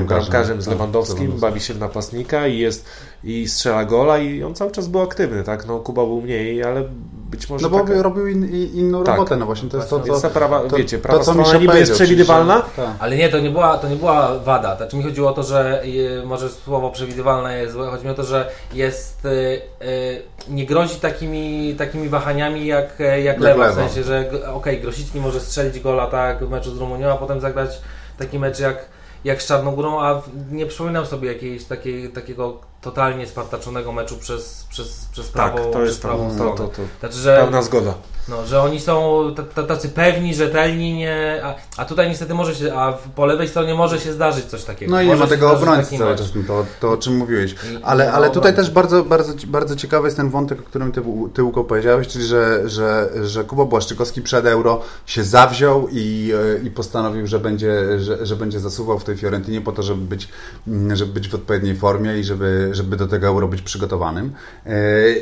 bramkarzem, 0.10 0.32
bramkarzem 0.32 0.62
z 0.62 0.66
tak, 0.66 0.72
Lewandowskim, 0.72 1.32
bawi 1.32 1.62
się 1.62 1.74
w 1.74 1.80
napastnika 1.80 2.48
i 2.48 2.58
jest 2.58 2.86
i 3.24 3.48
strzela 3.48 3.86
gola 3.86 4.18
i 4.18 4.44
on 4.44 4.56
cały 4.56 4.72
czas 4.72 4.88
był 4.88 5.02
aktywny, 5.02 5.44
tak? 5.44 5.66
No 5.66 5.80
Kuba 5.80 6.06
był 6.06 6.22
mniej, 6.22 6.64
ale 6.64 6.84
być 7.30 7.50
może... 7.50 7.64
No 7.64 7.70
bo 7.70 7.80
taka... 7.80 8.02
robił 8.02 8.28
in, 8.28 8.50
inną 8.74 9.04
tak. 9.04 9.16
robotę, 9.16 9.36
no 9.36 9.46
właśnie 9.46 9.70
to 9.70 9.78
jest 9.78 9.90
to, 9.90 10.20
co... 10.20 10.30
prawa, 10.30 10.60
to, 10.60 10.78
wiecie, 10.78 10.98
prawa 10.98 11.24
to, 11.24 11.32
strona 11.32 11.60
niby 11.60 11.80
jest 11.80 11.92
przewidywalna. 11.92 12.62
Tak. 12.76 12.90
Ale 13.00 13.16
nie, 13.16 13.30
to 13.30 13.40
nie, 13.40 13.50
była, 13.50 13.78
to 13.78 13.90
nie 13.90 13.96
była 13.96 14.40
wada. 14.40 14.78
Znaczy 14.78 14.98
mi 14.98 15.04
chodziło 15.04 15.30
o 15.30 15.34
to, 15.34 15.44
że 15.44 15.84
może 16.26 16.50
słowo 16.50 16.92
przewidywalne 16.92 17.60
jest 17.60 17.74
złe, 17.74 17.88
chodzi 17.88 18.06
mi 18.06 18.12
o 18.12 18.14
to, 18.14 18.24
że 18.24 18.50
jest... 18.74 19.26
Y, 19.26 19.62
y, 19.82 20.22
nie 20.50 20.66
grozi 20.66 20.96
takimi, 20.96 21.76
takimi 21.78 22.10
wahaniami 22.10 22.66
jak, 22.66 23.00
jak 23.24 23.40
lewa, 23.40 23.72
w 23.72 23.76
sensie, 23.76 24.04
że 24.04 24.30
okej, 24.30 24.54
okay, 24.54 24.78
Grosicki 24.78 25.20
może 25.20 25.40
strzelić 25.40 25.80
gola 25.80 26.08
tak 26.08 26.46
w 26.46 26.50
meczu 26.50 26.76
z 26.76 26.80
Rumunią, 26.80 27.10
a 27.10 27.18
potem 27.18 27.40
zagrać 27.40 27.82
taki 28.18 28.40
mecz 28.40 28.60
jak 28.60 28.86
jak 29.24 29.42
z 29.42 29.48
Czarnogórą, 29.48 30.02
a 30.02 30.22
nie 30.52 30.66
przypominam 30.66 31.06
sobie 31.06 31.34
jakiegoś 31.34 31.66
takiej, 31.66 32.10
takiego 32.10 32.62
totalnie 32.82 33.28
spartaczonego 33.28 33.92
meczu 33.92 34.18
przez, 34.18 34.66
przez, 34.70 35.06
przez 35.12 35.32
tak, 35.32 35.54
prawą, 35.54 35.72
to 35.72 35.86
jest 35.86 36.02
prawą 36.02 36.28
to, 36.28 36.34
stronę. 36.34 36.58
To, 36.58 36.68
to, 36.68 36.74
to, 36.74 36.82
znaczy, 37.00 37.18
że, 37.18 37.38
pełna 37.38 37.62
zgoda. 37.62 37.94
No, 38.30 38.46
że 38.46 38.62
oni 38.62 38.80
są 38.80 39.26
tacy 39.68 39.90
pewni, 39.90 40.36
rzetelni, 40.36 40.94
nie, 40.94 41.42
a, 41.44 41.56
a 41.78 41.86
tutaj 41.86 42.10
niestety 42.10 42.34
może 42.34 42.56
się, 42.56 42.74
a 42.74 42.94
po 43.16 43.26
lewej 43.26 43.48
stronie 43.48 43.76
może 43.76 44.00
się 44.00 44.14
zdarzyć 44.14 44.46
coś 44.46 44.64
takiego. 44.64 44.92
No 44.92 45.02
i 45.02 45.08
nie 45.08 45.16
ma 45.16 45.28
tego 45.28 45.52
obrońcy 45.52 45.98
cały 45.98 46.16
czas, 46.16 46.32
to, 46.48 46.66
to 46.80 46.92
o 46.92 46.98
czym 46.98 47.18
mówiłeś. 47.18 47.56
Ale, 47.84 48.12
ale 48.12 48.30
tutaj 48.30 48.56
też 48.56 48.72
bardzo, 48.72 49.04
bardzo, 49.04 49.34
bardzo 49.48 49.76
ciekawy 49.76 50.08
jest 50.08 50.18
ten 50.18 50.30
wątek, 50.30 50.60
o 50.60 50.64
którym 50.64 50.92
ty, 50.92 51.02
ty 51.34 51.44
Łuko 51.44 51.64
powiedziałeś, 51.64 52.08
czyli 52.08 52.26
że, 52.26 52.70
że, 52.70 53.10
że 53.24 53.44
Kuba 53.44 53.66
Błaszczykowski 53.66 54.22
przed 54.22 54.46
Euro 54.46 54.82
się 55.06 55.24
zawziął 55.24 55.88
i, 55.92 56.32
e, 56.62 56.68
i 56.68 56.72
postanowił, 56.72 57.28
że 57.28 57.40
będzie, 57.40 58.00
że, 58.00 58.26
że 58.26 58.36
będzie 58.36 58.60
zasuwał 58.60 59.00
w 59.00 59.04
tej 59.04 59.18
Fiorentinie 59.18 59.62
po 59.62 59.72
to, 59.72 59.84
żeby 59.84 60.02
być, 60.02 60.28
mm, 60.68 60.96
żeby 60.96 61.14
być 61.14 61.30
w 61.30 61.36
odpowiedniej 61.36 61.76
formie 61.76 62.20
i 62.20 62.24
żeby, 62.24 62.69
żeby 62.72 62.98
do 62.98 63.08
tego 63.08 63.28
Euro 63.28 63.48
być 63.48 63.62
przygotowanym. 63.62 64.34
E, 64.66 64.72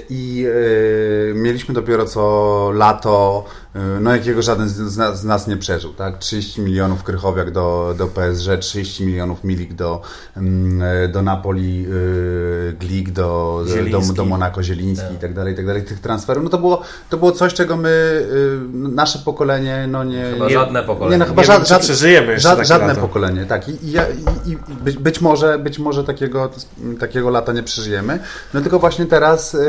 I 0.09 0.45
e, 0.45 1.33
mieliśmy 1.33 1.73
dopiero 1.73 2.05
co 2.05 2.71
lato 2.73 3.45
Y, 3.77 3.99
no 3.99 4.15
jakiego 4.15 4.41
żaden 4.41 4.69
z 4.69 4.97
nas, 4.97 5.21
z 5.21 5.23
nas, 5.23 5.47
nie 5.47 5.57
przeżył, 5.57 5.93
tak? 5.93 6.17
30 6.17 6.61
milionów 6.61 7.03
Krychowiak 7.03 7.51
do, 7.51 7.95
do 7.97 8.07
PSG, 8.07 8.49
30 8.59 9.05
milionów 9.05 9.43
Milik 9.43 9.73
do, 9.73 10.01
mm, 10.37 10.81
e, 10.81 11.07
do 11.07 11.21
Napoli, 11.21 11.87
Glik 12.79 13.11
do, 13.11 13.63
do, 13.91 14.13
do 14.13 14.25
Monako, 14.25 14.63
Zieliński 14.63 15.05
tak. 15.05 15.15
i 15.15 15.17
tak 15.17 15.33
dalej, 15.33 15.53
i 15.53 15.55
tak 15.55 15.65
dalej, 15.65 15.83
tych 15.83 15.99
transferów, 15.99 16.43
no 16.43 16.49
to 16.49 16.57
było, 16.57 16.81
to 17.09 17.17
było 17.17 17.31
coś, 17.31 17.53
czego 17.53 17.77
my, 17.77 18.25
nasze 18.73 19.19
pokolenie, 19.19 19.87
no 19.87 20.03
nie... 20.03 20.31
Chyba 20.33 20.49
żadne 20.49 20.83
pokolenie. 20.83 21.11
Nie, 21.11 21.17
no 21.17 21.25
chyba 21.25 21.41
nie 21.41 21.45
żad, 21.45 21.67
żad, 21.67 21.81
przeżyjemy 21.81 22.39
żad, 22.39 22.67
Żadne 22.67 22.87
lato. 22.87 23.01
pokolenie, 23.01 23.45
tak. 23.45 23.69
I, 23.69 23.71
i, 23.71 23.91
i, 24.45 24.51
i 24.51 24.57
być, 24.83 24.97
być, 24.97 25.21
może, 25.21 25.59
być 25.59 25.79
może 25.79 26.03
takiego, 26.03 26.49
takiego 26.99 27.29
lata 27.37 27.53
nie 27.53 27.63
przeżyjemy, 27.63 28.19
no 28.53 28.61
tylko 28.61 28.79
właśnie 28.79 29.05
teraz 29.05 29.53
yy, 29.53 29.59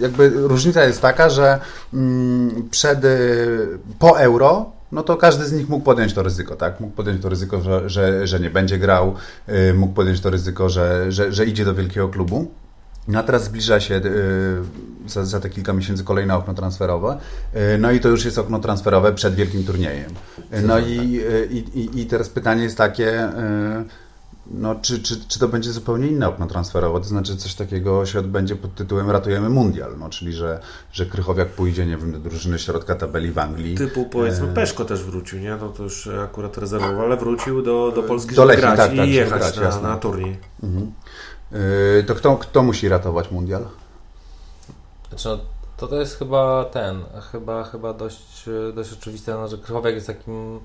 jakby 0.00 0.30
różnica 0.30 0.84
jest 0.84 1.02
taka, 1.02 1.30
że 1.30 1.58
mm, 1.94 2.68
przed 2.70 3.04
y, 3.04 3.78
po 3.98 4.20
euro, 4.20 4.72
no 4.92 5.02
to 5.02 5.16
każdy 5.16 5.44
z 5.44 5.52
nich 5.52 5.68
mógł 5.68 5.84
podjąć 5.84 6.14
to 6.14 6.22
ryzyko, 6.22 6.56
tak? 6.56 6.80
Mógł 6.80 6.94
podjąć 6.94 7.22
to 7.22 7.28
ryzyko, 7.28 7.60
że, 7.60 7.90
że, 7.90 8.26
że 8.26 8.40
nie 8.40 8.50
będzie 8.50 8.78
grał, 8.78 9.14
y, 9.48 9.74
mógł 9.74 9.92
podjąć 9.92 10.20
to 10.20 10.30
ryzyko, 10.30 10.68
że, 10.68 11.12
że, 11.12 11.32
że 11.32 11.46
idzie 11.46 11.64
do 11.64 11.74
wielkiego 11.74 12.08
klubu. 12.08 12.50
No 13.08 13.18
a 13.18 13.22
teraz 13.22 13.44
zbliża 13.44 13.80
się 13.80 13.94
y, 13.94 15.10
za, 15.10 15.24
za 15.24 15.40
te 15.40 15.50
kilka 15.50 15.72
miesięcy 15.72 16.04
kolejne 16.04 16.36
okno 16.36 16.54
transferowe. 16.54 17.18
No 17.78 17.90
i 17.90 18.00
to 18.00 18.08
już 18.08 18.24
jest 18.24 18.38
okno 18.38 18.58
transferowe 18.58 19.12
przed 19.12 19.34
wielkim 19.34 19.64
turniejem. 19.64 20.12
No 20.62 20.78
i, 20.78 21.20
i, 21.74 22.00
i 22.00 22.06
teraz 22.06 22.28
pytanie 22.28 22.62
jest 22.62 22.78
takie, 22.78 23.28
no, 24.46 24.74
czy, 24.74 25.02
czy, 25.02 25.28
czy 25.28 25.38
to 25.38 25.48
będzie 25.48 25.72
zupełnie 25.72 26.08
inne 26.08 26.28
okno 26.28 26.46
transferowe? 26.46 27.00
To 27.00 27.06
znaczy 27.06 27.36
coś 27.36 27.54
takiego 27.54 28.06
się 28.06 28.18
odbędzie 28.18 28.56
pod 28.56 28.74
tytułem 28.74 29.10
Ratujemy 29.10 29.48
Mundial, 29.48 29.98
no, 29.98 30.10
czyli 30.10 30.32
że, 30.32 30.60
że 30.92 31.06
Krychowiak 31.06 31.48
pójdzie, 31.48 31.86
nie 31.86 31.96
wiem, 31.96 32.12
do 32.12 32.18
drużyny 32.18 32.58
środka 32.58 32.94
tabeli 32.94 33.32
w 33.32 33.38
Anglii. 33.38 33.76
Typu 33.76 34.04
powiedzmy 34.04 34.50
e... 34.50 34.54
Peszko 34.54 34.84
też 34.84 35.04
wrócił, 35.04 35.38
nie? 35.38 35.56
No 35.56 35.68
to 35.68 35.82
już 35.82 36.08
akurat 36.24 36.58
rezerwował, 36.58 37.00
ale 37.00 37.16
wrócił 37.16 37.62
do, 37.62 37.92
do 37.94 38.02
Polski, 38.02 38.34
do 38.34 38.44
Lechii, 38.44 38.62
grać 38.62 38.76
tak, 38.76 38.96
tak, 38.96 39.08
i 39.08 39.12
jechać 39.12 39.58
grać, 39.58 39.76
na, 39.76 39.88
na 39.88 39.96
turniej. 39.96 40.38
Mhm. 40.62 40.92
E, 41.52 42.02
to 42.02 42.14
kto, 42.14 42.36
kto 42.36 42.62
musi 42.62 42.88
ratować 42.88 43.30
Mundial? 43.30 43.66
Znaczy, 45.08 45.28
no, 45.28 45.38
to, 45.76 45.88
to 45.88 46.00
jest 46.00 46.18
chyba 46.18 46.64
ten, 46.64 47.04
chyba, 47.32 47.64
chyba 47.64 47.94
dość, 47.94 48.44
dość 48.74 48.92
oczywiste, 48.92 49.32
no, 49.32 49.48
że 49.48 49.58
Krychowiak 49.58 49.94
jest 49.94 50.06
takim 50.06 50.60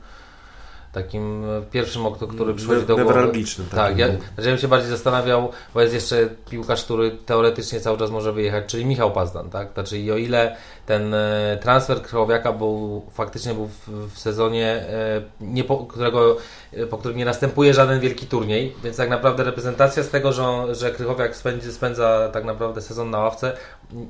takim 0.92 1.44
pierwszym, 1.72 2.02
który 2.30 2.54
przychodzi 2.54 2.86
do 2.86 2.96
głowy. 2.96 3.10
Newralgicznym. 3.10 3.68
Tak, 3.68 3.98
ja, 3.98 4.08
ja 4.08 4.44
bym 4.44 4.58
się 4.58 4.68
bardziej 4.68 4.90
zastanawiał, 4.90 5.52
bo 5.74 5.82
jest 5.82 5.94
jeszcze 5.94 6.30
piłkarz, 6.50 6.84
który 6.84 7.12
teoretycznie 7.12 7.80
cały 7.80 7.98
czas 7.98 8.12
może 8.12 8.34
wyjechać, 8.34 8.66
czyli 8.66 8.86
Michał 8.86 9.12
Pazdan, 9.12 9.50
tak? 9.50 9.74
Znaczy 9.74 9.98
i 10.00 10.12
o 10.12 10.18
ile 10.18 10.56
ten 10.88 11.14
e, 11.14 11.58
transfer 11.62 12.02
Krychowiaka 12.02 12.54
był 12.54 13.06
faktycznie 13.12 13.54
był 13.54 13.68
w, 13.68 13.90
w 14.14 14.20
sezonie, 14.20 14.68
e, 14.68 15.22
nie 15.42 15.64
po, 15.64 15.78
którego, 15.78 16.38
e, 16.74 16.86
po 16.86 16.98
którym 16.98 17.18
nie 17.18 17.26
następuje 17.26 17.74
żaden 17.74 18.00
wielki 18.00 18.28
turniej, 18.28 18.76
więc 18.84 18.98
tak 18.98 19.10
naprawdę 19.10 19.44
reprezentacja 19.44 20.04
z 20.04 20.10
tego, 20.10 20.34
że, 20.34 20.76
że 20.76 20.92
Krychowiak 20.92 21.36
spędzi, 21.36 21.72
spędza 21.72 22.30
tak 22.34 22.46
naprawdę 22.46 22.82
sezon 22.82 23.10
na 23.10 23.20
ławce, 23.20 23.54
okej, 23.92 24.06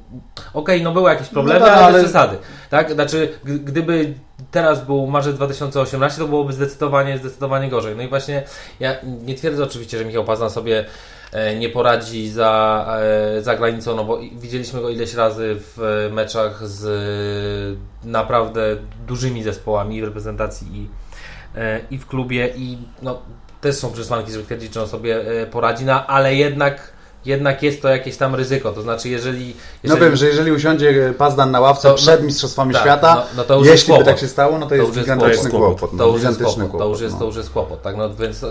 okay, 0.53 0.82
no 0.82 0.91
były 0.91 1.09
jakieś 1.09 1.28
problemy, 1.28 1.59
no 1.59 1.65
tak, 1.65 1.78
ale, 1.78 1.86
ale 1.86 2.03
przesady. 2.03 2.38
Tak? 2.69 2.91
Znaczy, 2.91 3.39
gdyby 3.43 4.13
teraz 4.51 4.86
był 4.86 5.07
marzec 5.07 5.36
2018, 5.36 6.21
to 6.21 6.28
byłoby 6.28 6.53
zdecydowanie, 6.53 7.17
zdecydowanie 7.17 7.69
gorzej. 7.69 7.95
No 7.95 8.03
i 8.03 8.07
właśnie 8.07 8.43
ja 8.80 8.95
nie 9.03 9.36
twierdzę 9.36 9.63
oczywiście, 9.63 9.97
że 9.97 10.05
Michał 10.05 10.23
Pazna 10.23 10.49
sobie 10.49 10.86
nie 11.59 11.69
poradzi 11.69 12.30
za, 12.30 12.86
e, 13.38 13.41
za 13.41 13.55
granicą, 13.55 13.95
no 13.95 14.03
bo 14.03 14.19
widzieliśmy 14.32 14.82
go 14.82 14.89
ileś 14.89 15.13
razy 15.13 15.55
w 15.59 16.09
meczach 16.11 16.67
z 16.67 17.78
naprawdę 18.03 18.78
dużymi 19.07 19.43
zespołami 19.43 20.01
w 20.01 20.03
reprezentacji 20.03 20.67
i, 20.73 20.89
e, 21.55 21.80
i 21.91 21.97
w 21.97 22.07
klubie 22.07 22.49
i 22.55 22.78
no, 23.01 23.21
też 23.61 23.75
są 23.75 23.91
przesłanki, 23.91 24.32
żeby 24.32 24.43
twierdzić, 24.43 24.73
że 24.73 24.82
on 24.82 24.88
sobie 24.88 25.25
poradzi, 25.51 25.86
no, 25.86 26.07
ale 26.07 26.36
jednak 26.36 26.97
jednak 27.25 27.63
jest 27.63 27.82
to 27.82 27.89
jakieś 27.89 28.17
tam 28.17 28.36
ryzyko. 28.36 28.71
To 28.71 28.82
znaczy, 28.82 29.09
jeżeli. 29.09 29.55
jeżeli... 29.84 29.99
No 29.99 30.05
wiem, 30.05 30.15
że 30.15 30.25
jeżeli 30.25 30.51
usiądzie 30.51 31.13
Pazdan 31.17 31.51
na 31.51 31.59
ławce 31.59 31.88
to, 31.88 31.95
przed 31.95 32.23
Mistrzostwami 32.23 32.73
tak, 32.73 32.82
Świata, 32.82 33.25
no, 33.38 33.43
no 33.49 33.65
jeśli 33.65 33.97
by 33.97 34.03
tak 34.03 34.19
się 34.19 34.28
stało, 34.28 34.59
no 34.59 34.65
to, 34.65 34.69
to 34.69 34.75
jest 34.75 34.91
gigantyczny 34.91 35.49
kłopot. 35.49 35.80
kłopot. 35.80 35.93
No, 35.93 36.05
to, 36.05 36.13
już 36.13 36.23
jest 36.23 36.38
kłopot, 36.38 36.55
kłopot, 36.55 36.80
to, 36.80 36.88
już 36.88 37.01
jest, 37.01 37.13
no. 37.13 37.19
to 37.19 37.25
już 37.25 37.36
jest 37.36 37.49
kłopot. 37.49 37.82
Tak? 37.82 37.97
No, 37.97 38.09
więc. 38.15 38.45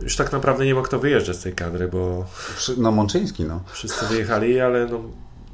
Już 0.00 0.16
tak 0.16 0.32
naprawdę 0.32 0.66
nie 0.66 0.74
ma 0.74 0.82
kto 0.82 0.98
wyjeżdżać 0.98 1.36
z 1.36 1.42
tej 1.42 1.52
kadry, 1.52 1.88
bo. 1.88 2.24
No, 2.76 2.92
Mączyński, 2.92 3.44
no. 3.44 3.60
Wszyscy 3.72 4.06
wyjechali, 4.06 4.60
ale 4.60 4.86
no, 4.86 5.00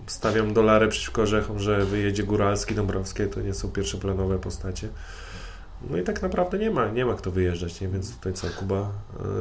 stawiam 0.06 0.54
dolary 0.54 0.88
przeciwko 0.88 1.22
orzechom, 1.22 1.58
że 1.58 1.84
wyjedzie 1.84 2.22
Góralski, 2.22 2.74
Dąbrowskie, 2.74 3.26
to 3.26 3.40
nie 3.40 3.54
są 3.54 3.68
pierwszoplanowe 3.68 4.38
postacie. 4.38 4.88
No 5.90 5.96
i 5.96 6.02
tak 6.02 6.22
naprawdę 6.22 6.58
nie 6.58 6.70
ma, 6.70 6.88
nie 6.88 7.06
ma 7.06 7.14
kto 7.14 7.30
wyjeżdżać, 7.30 7.80
nie? 7.80 7.88
więc 7.88 8.16
tutaj 8.16 8.32
co, 8.32 8.46
Kuba, 8.58 8.90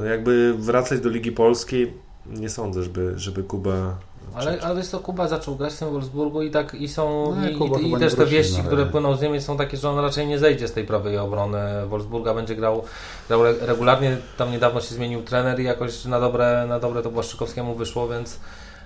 y, 0.03 0.07
jakby 0.07 0.53
wracać 0.57 0.99
do 0.99 1.09
Ligi 1.09 1.31
Polskiej, 1.31 1.93
nie 2.25 2.49
sądzę, 2.49 2.83
żeby, 2.83 3.13
żeby 3.15 3.43
Kuba 3.43 3.97
Ale, 4.35 4.61
ale 4.61 4.79
jest 4.79 4.91
to 4.91 4.99
Kuba 4.99 5.27
zaczął 5.27 5.55
grać 5.55 5.73
w 5.73 5.79
tym 5.79 5.91
Wolfsburgu 5.91 6.41
i 6.41 6.51
tak 6.51 6.73
i 6.73 6.87
są 6.87 7.35
no, 7.35 7.49
i, 7.49 7.83
i, 7.83 7.91
i 7.91 7.99
też 7.99 8.15
te 8.15 8.25
wieści, 8.25 8.63
które 8.63 8.85
płyną 8.85 9.15
z 9.15 9.21
Niemiec 9.21 9.43
są 9.43 9.57
takie, 9.57 9.77
że 9.77 9.89
on 9.89 9.99
raczej 9.99 10.27
nie 10.27 10.39
zejdzie 10.39 10.67
z 10.67 10.73
tej 10.73 10.85
prawej 10.85 11.17
obrony 11.17 11.59
Wolfsburga, 11.87 12.33
będzie 12.33 12.55
grał, 12.55 12.83
grał 13.27 13.43
regularnie, 13.43 14.17
tam 14.37 14.51
niedawno 14.51 14.81
się 14.81 14.95
zmienił 14.95 15.23
trener 15.23 15.59
i 15.59 15.63
jakoś 15.63 16.05
na 16.05 16.19
dobre, 16.19 16.65
na 16.69 16.79
dobre 16.79 17.01
to 17.01 17.11
Błaszczykowskiemu 17.11 17.75
wyszło, 17.75 18.07
więc 18.07 18.39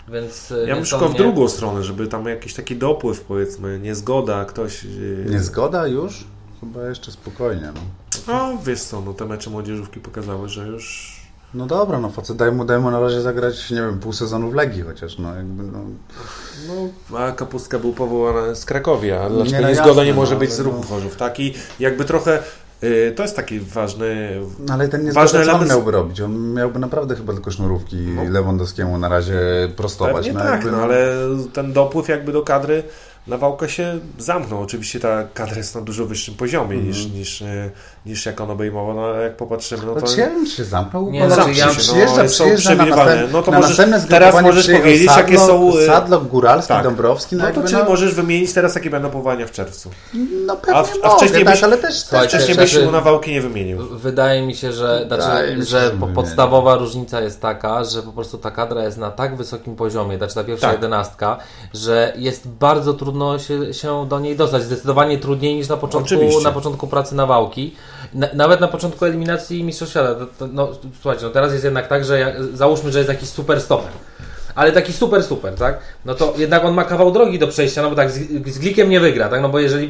więc, 0.07 0.53
ja 0.67 0.75
bym 0.75 0.85
szukał 0.85 1.09
w 1.09 1.15
drugą 1.15 1.47
stronę, 1.47 1.83
żeby 1.83 2.07
tam 2.07 2.25
jakiś 2.25 2.53
taki 2.53 2.75
dopływ 2.75 3.21
powiedzmy, 3.21 3.79
niezgoda, 3.79 4.45
ktoś... 4.45 4.83
Yy, 4.83 5.25
niezgoda 5.29 5.87
już? 5.87 6.23
Chyba 6.59 6.89
jeszcze 6.89 7.11
spokojnie. 7.11 7.71
No, 7.75 7.81
no 8.27 8.57
wiesz 8.65 8.81
co, 8.81 9.01
no 9.01 9.13
te 9.13 9.25
mecze 9.25 9.49
młodzieżówki 9.49 9.99
pokazały, 9.99 10.49
że 10.49 10.67
już 10.67 11.16
no 11.53 11.65
dobra, 11.65 11.99
no 11.99 12.09
facet, 12.09 12.37
daj 12.37 12.51
mu, 12.51 12.65
daj 12.65 12.79
mu 12.79 12.91
na 12.91 12.99
razie 12.99 13.21
zagrać, 13.21 13.71
nie 13.71 13.81
wiem, 13.81 13.99
pół 13.99 14.13
sezonu 14.13 14.51
w 14.51 14.55
Legii 14.55 14.81
chociaż, 14.81 15.17
no 15.17 15.35
jakby, 15.35 15.63
no. 15.63 15.79
No, 16.67 17.17
a 17.19 17.31
Kapustka 17.31 17.79
był 17.79 17.93
powołany 17.93 18.55
z 18.55 18.65
Krakowia, 18.65 19.29
dlaczego 19.29 19.67
nie, 19.67 19.75
no, 19.75 19.83
zgoda 19.83 20.03
nie 20.03 20.13
może 20.13 20.33
no, 20.33 20.39
być 20.39 20.53
z 20.53 20.59
ruchu 20.59 20.77
no. 20.81 20.87
Chorzów, 20.87 21.15
tak? 21.15 21.39
I 21.39 21.53
jakby 21.79 22.05
trochę 22.05 22.43
Y, 22.83 23.13
to 23.15 23.23
jest 23.23 23.35
taki 23.35 23.59
ważny. 23.59 24.41
No 24.59 24.73
ale 24.73 24.87
ten 24.87 25.05
nie 25.05 25.11
ważny 25.11 25.39
element... 25.39 25.59
co 25.59 25.63
on 25.63 25.69
miałby 25.69 25.91
robić? 25.91 26.21
On 26.21 26.53
miałby 26.53 26.79
naprawdę 26.79 27.15
chyba 27.15 27.33
tylko 27.33 27.51
sznurówki 27.51 27.95
no. 27.95 28.23
Lewandowskiemu 28.23 28.97
na 28.97 29.09
razie 29.09 29.39
prostować. 29.75 30.33
No, 30.33 30.39
tak, 30.39 30.51
jakby, 30.51 30.71
no, 30.71 30.77
ale 30.77 31.07
ten 31.53 31.73
dopływ 31.73 32.07
jakby 32.07 32.31
do 32.31 32.41
kadry 32.41 32.83
Nawałka 33.27 33.67
się 33.67 33.99
zamknął. 34.17 34.61
Oczywiście 34.61 34.99
ta 34.99 35.23
kadra 35.33 35.57
jest 35.57 35.75
na 35.75 35.81
dużo 35.81 36.05
wyższym 36.05 36.35
poziomie 36.35 36.75
mm. 36.75 36.87
niż, 36.87 37.05
niż, 37.05 37.41
e, 37.41 37.69
niż 38.05 38.25
jak 38.25 38.41
on 38.41 38.51
obejmował, 38.51 38.95
no 38.95 39.05
ale 39.05 39.23
jak 39.23 39.37
popatrzymy, 39.37 39.85
no 39.85 39.93
to... 39.93 39.99
Znaczy 39.99 40.19
ja 40.21 40.27
bym 40.27 40.45
się 40.45 40.63
zamknął? 40.63 41.11
Nie, 41.11 41.29
znaczy, 41.29 41.51
ja 41.53 41.67
przyjeżdża, 41.67 42.23
no, 42.23 42.29
przyjeżdża 42.29 42.75
na, 42.75 42.85
następne, 42.85 43.27
no 43.31 43.41
to 43.41 43.51
na 43.51 43.59
możesz, 43.59 43.77
teraz 44.09 44.41
możesz 44.41 44.67
powiedzieć, 44.67 45.09
Sadlo, 45.09 45.21
jakie 45.23 45.39
są... 45.39 45.77
E, 45.77 45.85
Sadlok, 45.85 46.27
Góralski, 46.27 46.67
tak. 46.67 46.83
Dąbrowski. 46.83 47.35
No, 47.35 47.43
no 47.43 47.61
to 47.61 47.67
czy 47.67 47.73
no... 47.73 47.83
możesz 47.83 48.13
wymienić 48.13 48.53
teraz, 48.53 48.75
jakie 48.75 48.89
będą 48.89 49.09
powołania 49.09 49.47
w 49.47 49.51
czerwcu? 49.51 49.89
No 50.45 50.55
pewnie 50.55 51.03
a, 51.03 51.07
a 51.07 51.15
wcześniej 51.15 51.45
mogę, 51.45 51.51
byś, 51.51 51.61
tak, 51.61 51.69
ale 51.69 51.77
też... 51.77 52.05
Wcześniej 52.27 52.57
byś 52.57 52.83
mu 52.83 52.91
Nawałki 52.91 53.31
nie 53.31 53.41
wymienił. 53.41 53.87
Wydaje 53.97 54.41
mi 54.41 54.55
się, 54.55 54.73
że, 54.73 55.05
znaczy, 55.07 55.63
że 55.65 55.91
podstawowa 56.15 56.75
różnica 56.75 57.21
jest 57.21 57.41
taka, 57.41 57.83
że 57.83 58.03
po 58.03 58.11
prostu 58.11 58.37
ta 58.37 58.51
kadra 58.51 58.83
jest 58.83 58.97
na 58.97 59.11
tak 59.11 59.35
wysokim 59.35 59.75
poziomie, 59.75 60.17
znaczy 60.17 60.35
ta 60.35 60.43
pierwsza 60.43 60.67
tak. 60.67 60.75
jedenastka, 60.75 61.37
że 61.73 62.13
jest 62.15 62.47
bardzo 62.47 62.93
trudno 62.93 63.16
się, 63.39 63.73
się 63.73 64.07
do 64.09 64.19
niej 64.19 64.35
dostać. 64.35 64.63
Zdecydowanie 64.63 65.17
trudniej 65.17 65.55
niż 65.55 65.67
na 65.67 65.77
początku, 65.77 66.41
na 66.43 66.51
początku 66.51 66.87
pracy 66.87 67.15
na 67.15 67.25
wałki. 67.25 67.75
Na, 68.13 68.27
nawet 68.33 68.61
na 68.61 68.67
początku 68.67 69.05
eliminacji 69.05 69.63
Mistrzostw 69.63 69.91
Świata. 69.91 70.15
No, 70.51 70.69
słuchajcie, 71.01 71.25
no 71.25 71.31
teraz 71.31 71.51
jest 71.51 71.63
jednak 71.63 71.87
tak, 71.87 72.05
że 72.05 72.35
załóżmy, 72.53 72.91
że 72.91 72.99
jest 72.99 73.09
jakiś 73.09 73.29
super 73.29 73.61
stoper. 73.61 73.91
Ale 74.55 74.71
taki 74.71 74.93
super, 74.93 75.23
super, 75.23 75.55
tak? 75.55 75.79
No 76.05 76.15
to 76.15 76.33
jednak 76.37 76.65
on 76.65 76.73
ma 76.73 76.83
kawał 76.83 77.11
drogi 77.11 77.39
do 77.39 77.47
przejścia, 77.47 77.81
no 77.81 77.89
bo 77.89 77.95
tak 77.95 78.11
z, 78.11 78.47
z 78.53 78.59
Glikiem 78.59 78.89
nie 78.89 78.99
wygra, 78.99 79.29
tak? 79.29 79.41
No 79.41 79.49
bo 79.49 79.59
jeżeli 79.59 79.85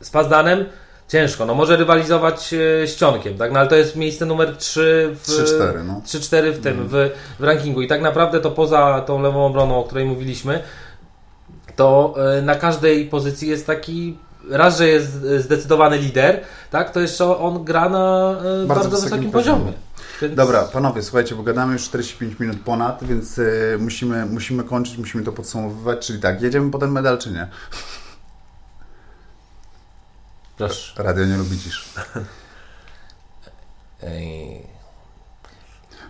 y, 0.00 0.04
z 0.04 0.10
Pazdanem 0.10 0.64
ciężko, 1.08 1.46
no 1.46 1.54
może 1.54 1.76
rywalizować 1.76 2.52
y, 2.52 2.86
z 2.86 2.96
Cionkiem, 2.96 3.38
tak? 3.38 3.52
No 3.52 3.58
ale 3.60 3.68
to 3.68 3.76
jest 3.76 3.96
miejsce 3.96 4.26
numer 4.26 4.56
3 4.56 5.10
w 5.14 5.28
3-4 5.28 6.44
no. 6.44 6.52
w 6.52 6.60
tym, 6.62 6.72
mm. 6.72 6.88
w, 6.88 7.10
w 7.38 7.44
rankingu 7.44 7.82
i 7.82 7.88
tak 7.88 8.02
naprawdę 8.02 8.40
to 8.40 8.50
poza 8.50 9.00
tą 9.06 9.22
lewą 9.22 9.46
obroną, 9.46 9.78
o 9.78 9.84
której 9.84 10.04
mówiliśmy, 10.04 10.62
to 11.80 12.14
e, 12.38 12.42
na 12.42 12.54
każdej 12.54 13.06
pozycji 13.06 13.48
jest 13.48 13.66
taki 13.66 14.18
raz, 14.50 14.78
że 14.78 14.88
jest 14.88 15.12
zdecydowany 15.38 15.98
lider, 15.98 16.40
tak, 16.70 16.92
to 16.92 17.00
jeszcze 17.00 17.38
on 17.38 17.64
gra 17.64 17.88
na 17.88 18.30
e, 18.30 18.66
bardzo, 18.66 18.66
bardzo 18.66 18.90
wysokim, 18.90 19.30
poziomie. 19.30 19.58
poziomie. 19.58 19.72
Więc... 20.22 20.34
Dobra, 20.34 20.62
panowie, 20.62 21.02
słuchajcie, 21.02 21.34
bo 21.34 21.42
gadamy 21.42 21.72
już 21.72 21.82
45 21.82 22.40
minut 22.40 22.56
ponad, 22.64 23.04
więc 23.04 23.38
y, 23.38 23.76
musimy, 23.80 24.26
musimy 24.26 24.64
kończyć, 24.64 24.98
musimy 24.98 25.24
to 25.24 25.32
podsumowywać, 25.32 26.06
czyli 26.06 26.20
tak, 26.20 26.42
jedziemy 26.42 26.70
po 26.70 26.78
ten 26.78 26.90
medal, 26.90 27.18
czy 27.18 27.30
nie? 27.30 27.46
Proszę. 30.56 31.02
Radio 31.02 31.24
nie 31.24 31.36
lubi 31.36 31.58
cisz. 31.58 31.88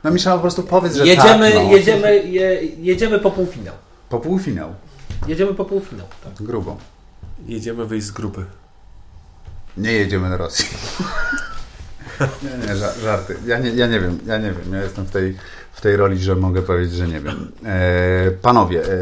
No 0.04 0.10
Michał, 0.10 0.36
po 0.36 0.40
prostu 0.40 0.62
powiedz, 0.62 0.94
że 0.94 1.06
jedziemy, 1.06 1.52
tak, 1.52 1.64
no. 1.64 1.70
jedziemy, 1.70 2.26
je, 2.26 2.62
jedziemy 2.64 3.18
po 3.18 3.30
półfinał. 3.30 3.74
Po 4.08 4.20
półfinał. 4.20 4.74
Jedziemy 5.28 5.54
po 5.54 5.64
półfinał. 5.64 6.06
Tak. 6.24 6.46
Grubo. 6.46 6.76
Jedziemy 7.46 7.86
wyjść 7.86 8.06
z 8.06 8.10
grupy. 8.10 8.44
Nie 9.76 9.92
jedziemy 9.92 10.30
do 10.30 10.36
Rosji. 10.36 10.66
nie, 12.42 12.66
nie, 12.66 12.76
żarty. 12.76 13.36
Ja 13.46 13.58
nie, 13.58 13.70
ja 13.70 13.86
nie 13.86 14.00
wiem, 14.00 14.18
ja 14.26 14.38
nie 14.38 14.52
wiem. 14.52 14.72
Ja 14.72 14.82
jestem 14.82 15.04
w 15.04 15.10
tej, 15.10 15.36
w 15.72 15.80
tej 15.80 15.96
roli, 15.96 16.18
że 16.18 16.36
mogę 16.36 16.62
powiedzieć, 16.62 16.94
że 16.94 17.08
nie 17.08 17.20
wiem. 17.20 17.52
E, 17.64 18.30
panowie, 18.30 18.82
e, 18.84 18.98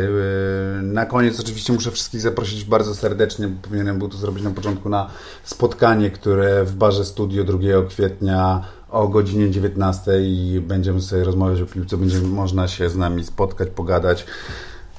na 0.82 1.06
koniec 1.06 1.40
oczywiście 1.40 1.72
muszę 1.72 1.90
wszystkich 1.90 2.20
zaprosić 2.20 2.64
bardzo 2.64 2.94
serdecznie, 2.94 3.48
bo 3.48 3.62
powinienem 3.62 3.98
był 3.98 4.08
to 4.08 4.16
zrobić 4.16 4.44
na 4.44 4.50
początku, 4.50 4.88
na 4.88 5.10
spotkanie, 5.44 6.10
które 6.10 6.64
w 6.64 6.74
barze 6.74 7.04
studio 7.04 7.44
2 7.44 7.58
kwietnia 7.88 8.64
o 8.90 9.08
godzinie 9.08 9.50
19 9.50 10.12
i 10.20 10.62
będziemy 10.66 11.00
sobie 11.00 11.24
rozmawiać 11.24 11.60
o 11.60 11.66
piłce, 11.66 11.96
będzie 11.96 12.20
można 12.20 12.68
się 12.68 12.90
z 12.90 12.96
nami 12.96 13.24
spotkać, 13.24 13.68
pogadać 13.70 14.26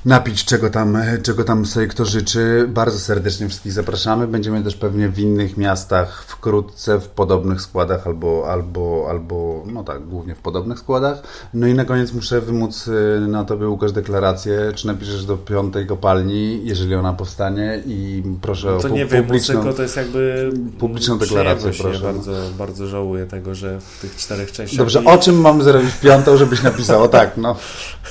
napić, 0.05 0.45
czego 0.45 0.69
tam, 0.69 0.97
czego 1.23 1.43
tam 1.43 1.65
sobie 1.65 1.87
kto 1.87 2.05
życzy. 2.05 2.65
Bardzo 2.67 2.99
serdecznie 2.99 3.47
wszystkich 3.47 3.71
zapraszamy. 3.71 4.27
Będziemy 4.27 4.63
też 4.63 4.75
pewnie 4.75 5.09
w 5.09 5.19
innych 5.19 5.57
miastach 5.57 6.23
wkrótce, 6.27 6.99
w 6.99 7.07
podobnych 7.07 7.61
składach 7.61 8.07
albo, 8.07 8.51
albo, 8.51 9.05
albo 9.09 9.63
no 9.65 9.83
tak, 9.83 10.05
głównie 10.05 10.35
w 10.35 10.39
podobnych 10.39 10.79
składach. 10.79 11.23
No 11.53 11.67
i 11.67 11.73
na 11.73 11.85
koniec 11.85 12.13
muszę 12.13 12.41
wymóc 12.41 12.87
y, 12.87 13.27
na 13.27 13.45
Tobie, 13.45 13.67
Łukasz, 13.67 13.91
deklarację, 13.91 14.71
czy 14.75 14.87
napiszesz 14.87 15.25
do 15.25 15.37
piątej 15.37 15.87
kopalni, 15.87 16.61
jeżeli 16.63 16.95
ona 16.95 17.13
powstanie 17.13 17.83
i 17.85 18.23
proszę 18.41 18.67
no 18.67 18.79
to 18.79 18.87
o 18.87 18.89
pu 18.89 18.95
nie 18.95 19.05
wiem, 19.05 19.23
publiczną, 19.23 19.73
to 19.73 19.81
jest 19.81 19.97
jakby 19.97 20.51
publiczną 20.79 21.17
deklarację, 21.17 21.71
proszę. 21.79 21.99
Bardzo, 21.99 22.31
bardzo 22.57 22.87
żałuję 22.87 23.25
tego, 23.25 23.55
że 23.55 23.79
w 23.79 24.01
tych 24.01 24.15
czterech 24.15 24.51
częściach... 24.51 24.77
Dobrze, 24.77 25.03
o 25.05 25.17
czym 25.17 25.41
mam 25.41 25.63
zrobić 25.63 25.91
piątą, 25.95 26.37
żebyś 26.37 26.63
napisał? 26.63 27.03
O 27.03 27.07
tak, 27.07 27.37
no. 27.37 27.55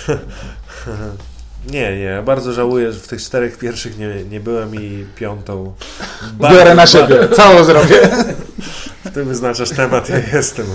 Nie, 1.67 1.99
nie, 1.99 2.23
bardzo 2.27 2.53
żałuję, 2.53 2.93
że 2.93 3.01
w 3.01 3.09
tych 3.09 3.23
czterech 3.23 3.59
pierwszych 3.59 3.99
nie, 3.99 4.25
nie 4.25 4.41
byłem 4.41 4.75
i 4.75 5.07
piątą. 5.17 5.75
Biorę 6.51 6.75
na 6.75 6.87
siebie, 6.87 7.29
całą 7.29 7.65
zrobię. 7.65 7.97
Ty 9.15 9.25
wyznaczasz 9.25 9.71
temat, 9.71 10.09
ja 10.09 10.19
jestem. 10.33 10.67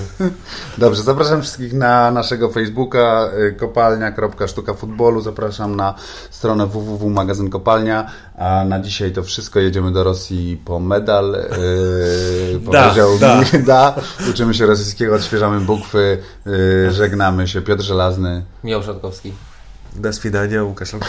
Dobrze, 0.77 1.03
zapraszam 1.03 1.41
wszystkich 1.41 1.73
na 1.73 2.11
naszego 2.11 2.49
Facebooka 2.49 3.29
y, 3.37 3.53
kopalnia.sztuka 3.53 4.73
futbolu. 4.73 5.21
Zapraszam 5.21 5.75
na 5.75 5.95
stronę 6.29 6.67
www.magazyn 6.67 7.49
Kopalnia. 7.49 8.11
A 8.37 8.65
na 8.65 8.79
dzisiaj 8.79 9.11
to 9.11 9.23
wszystko. 9.23 9.59
Jedziemy 9.59 9.91
do 9.91 10.03
Rosji 10.03 10.61
po 10.65 10.79
medal. 10.79 11.31
Yy, 12.53 12.59
powiedział 12.59 13.19
da, 13.19 13.41
da. 13.41 13.59
da. 13.93 14.01
Uczymy 14.29 14.53
się 14.53 14.65
rosyjskiego, 14.65 15.15
odświeżamy 15.15 15.59
bukwy. 15.59 16.17
Yy, 16.45 16.91
żegnamy 16.91 17.47
się. 17.47 17.61
Piotr 17.61 17.83
Żelazny. 17.83 18.43
Miał 18.63 18.83
Szatkowski. 18.83 19.33
da 19.95 20.11
o 20.63 20.75
u. 20.75 21.03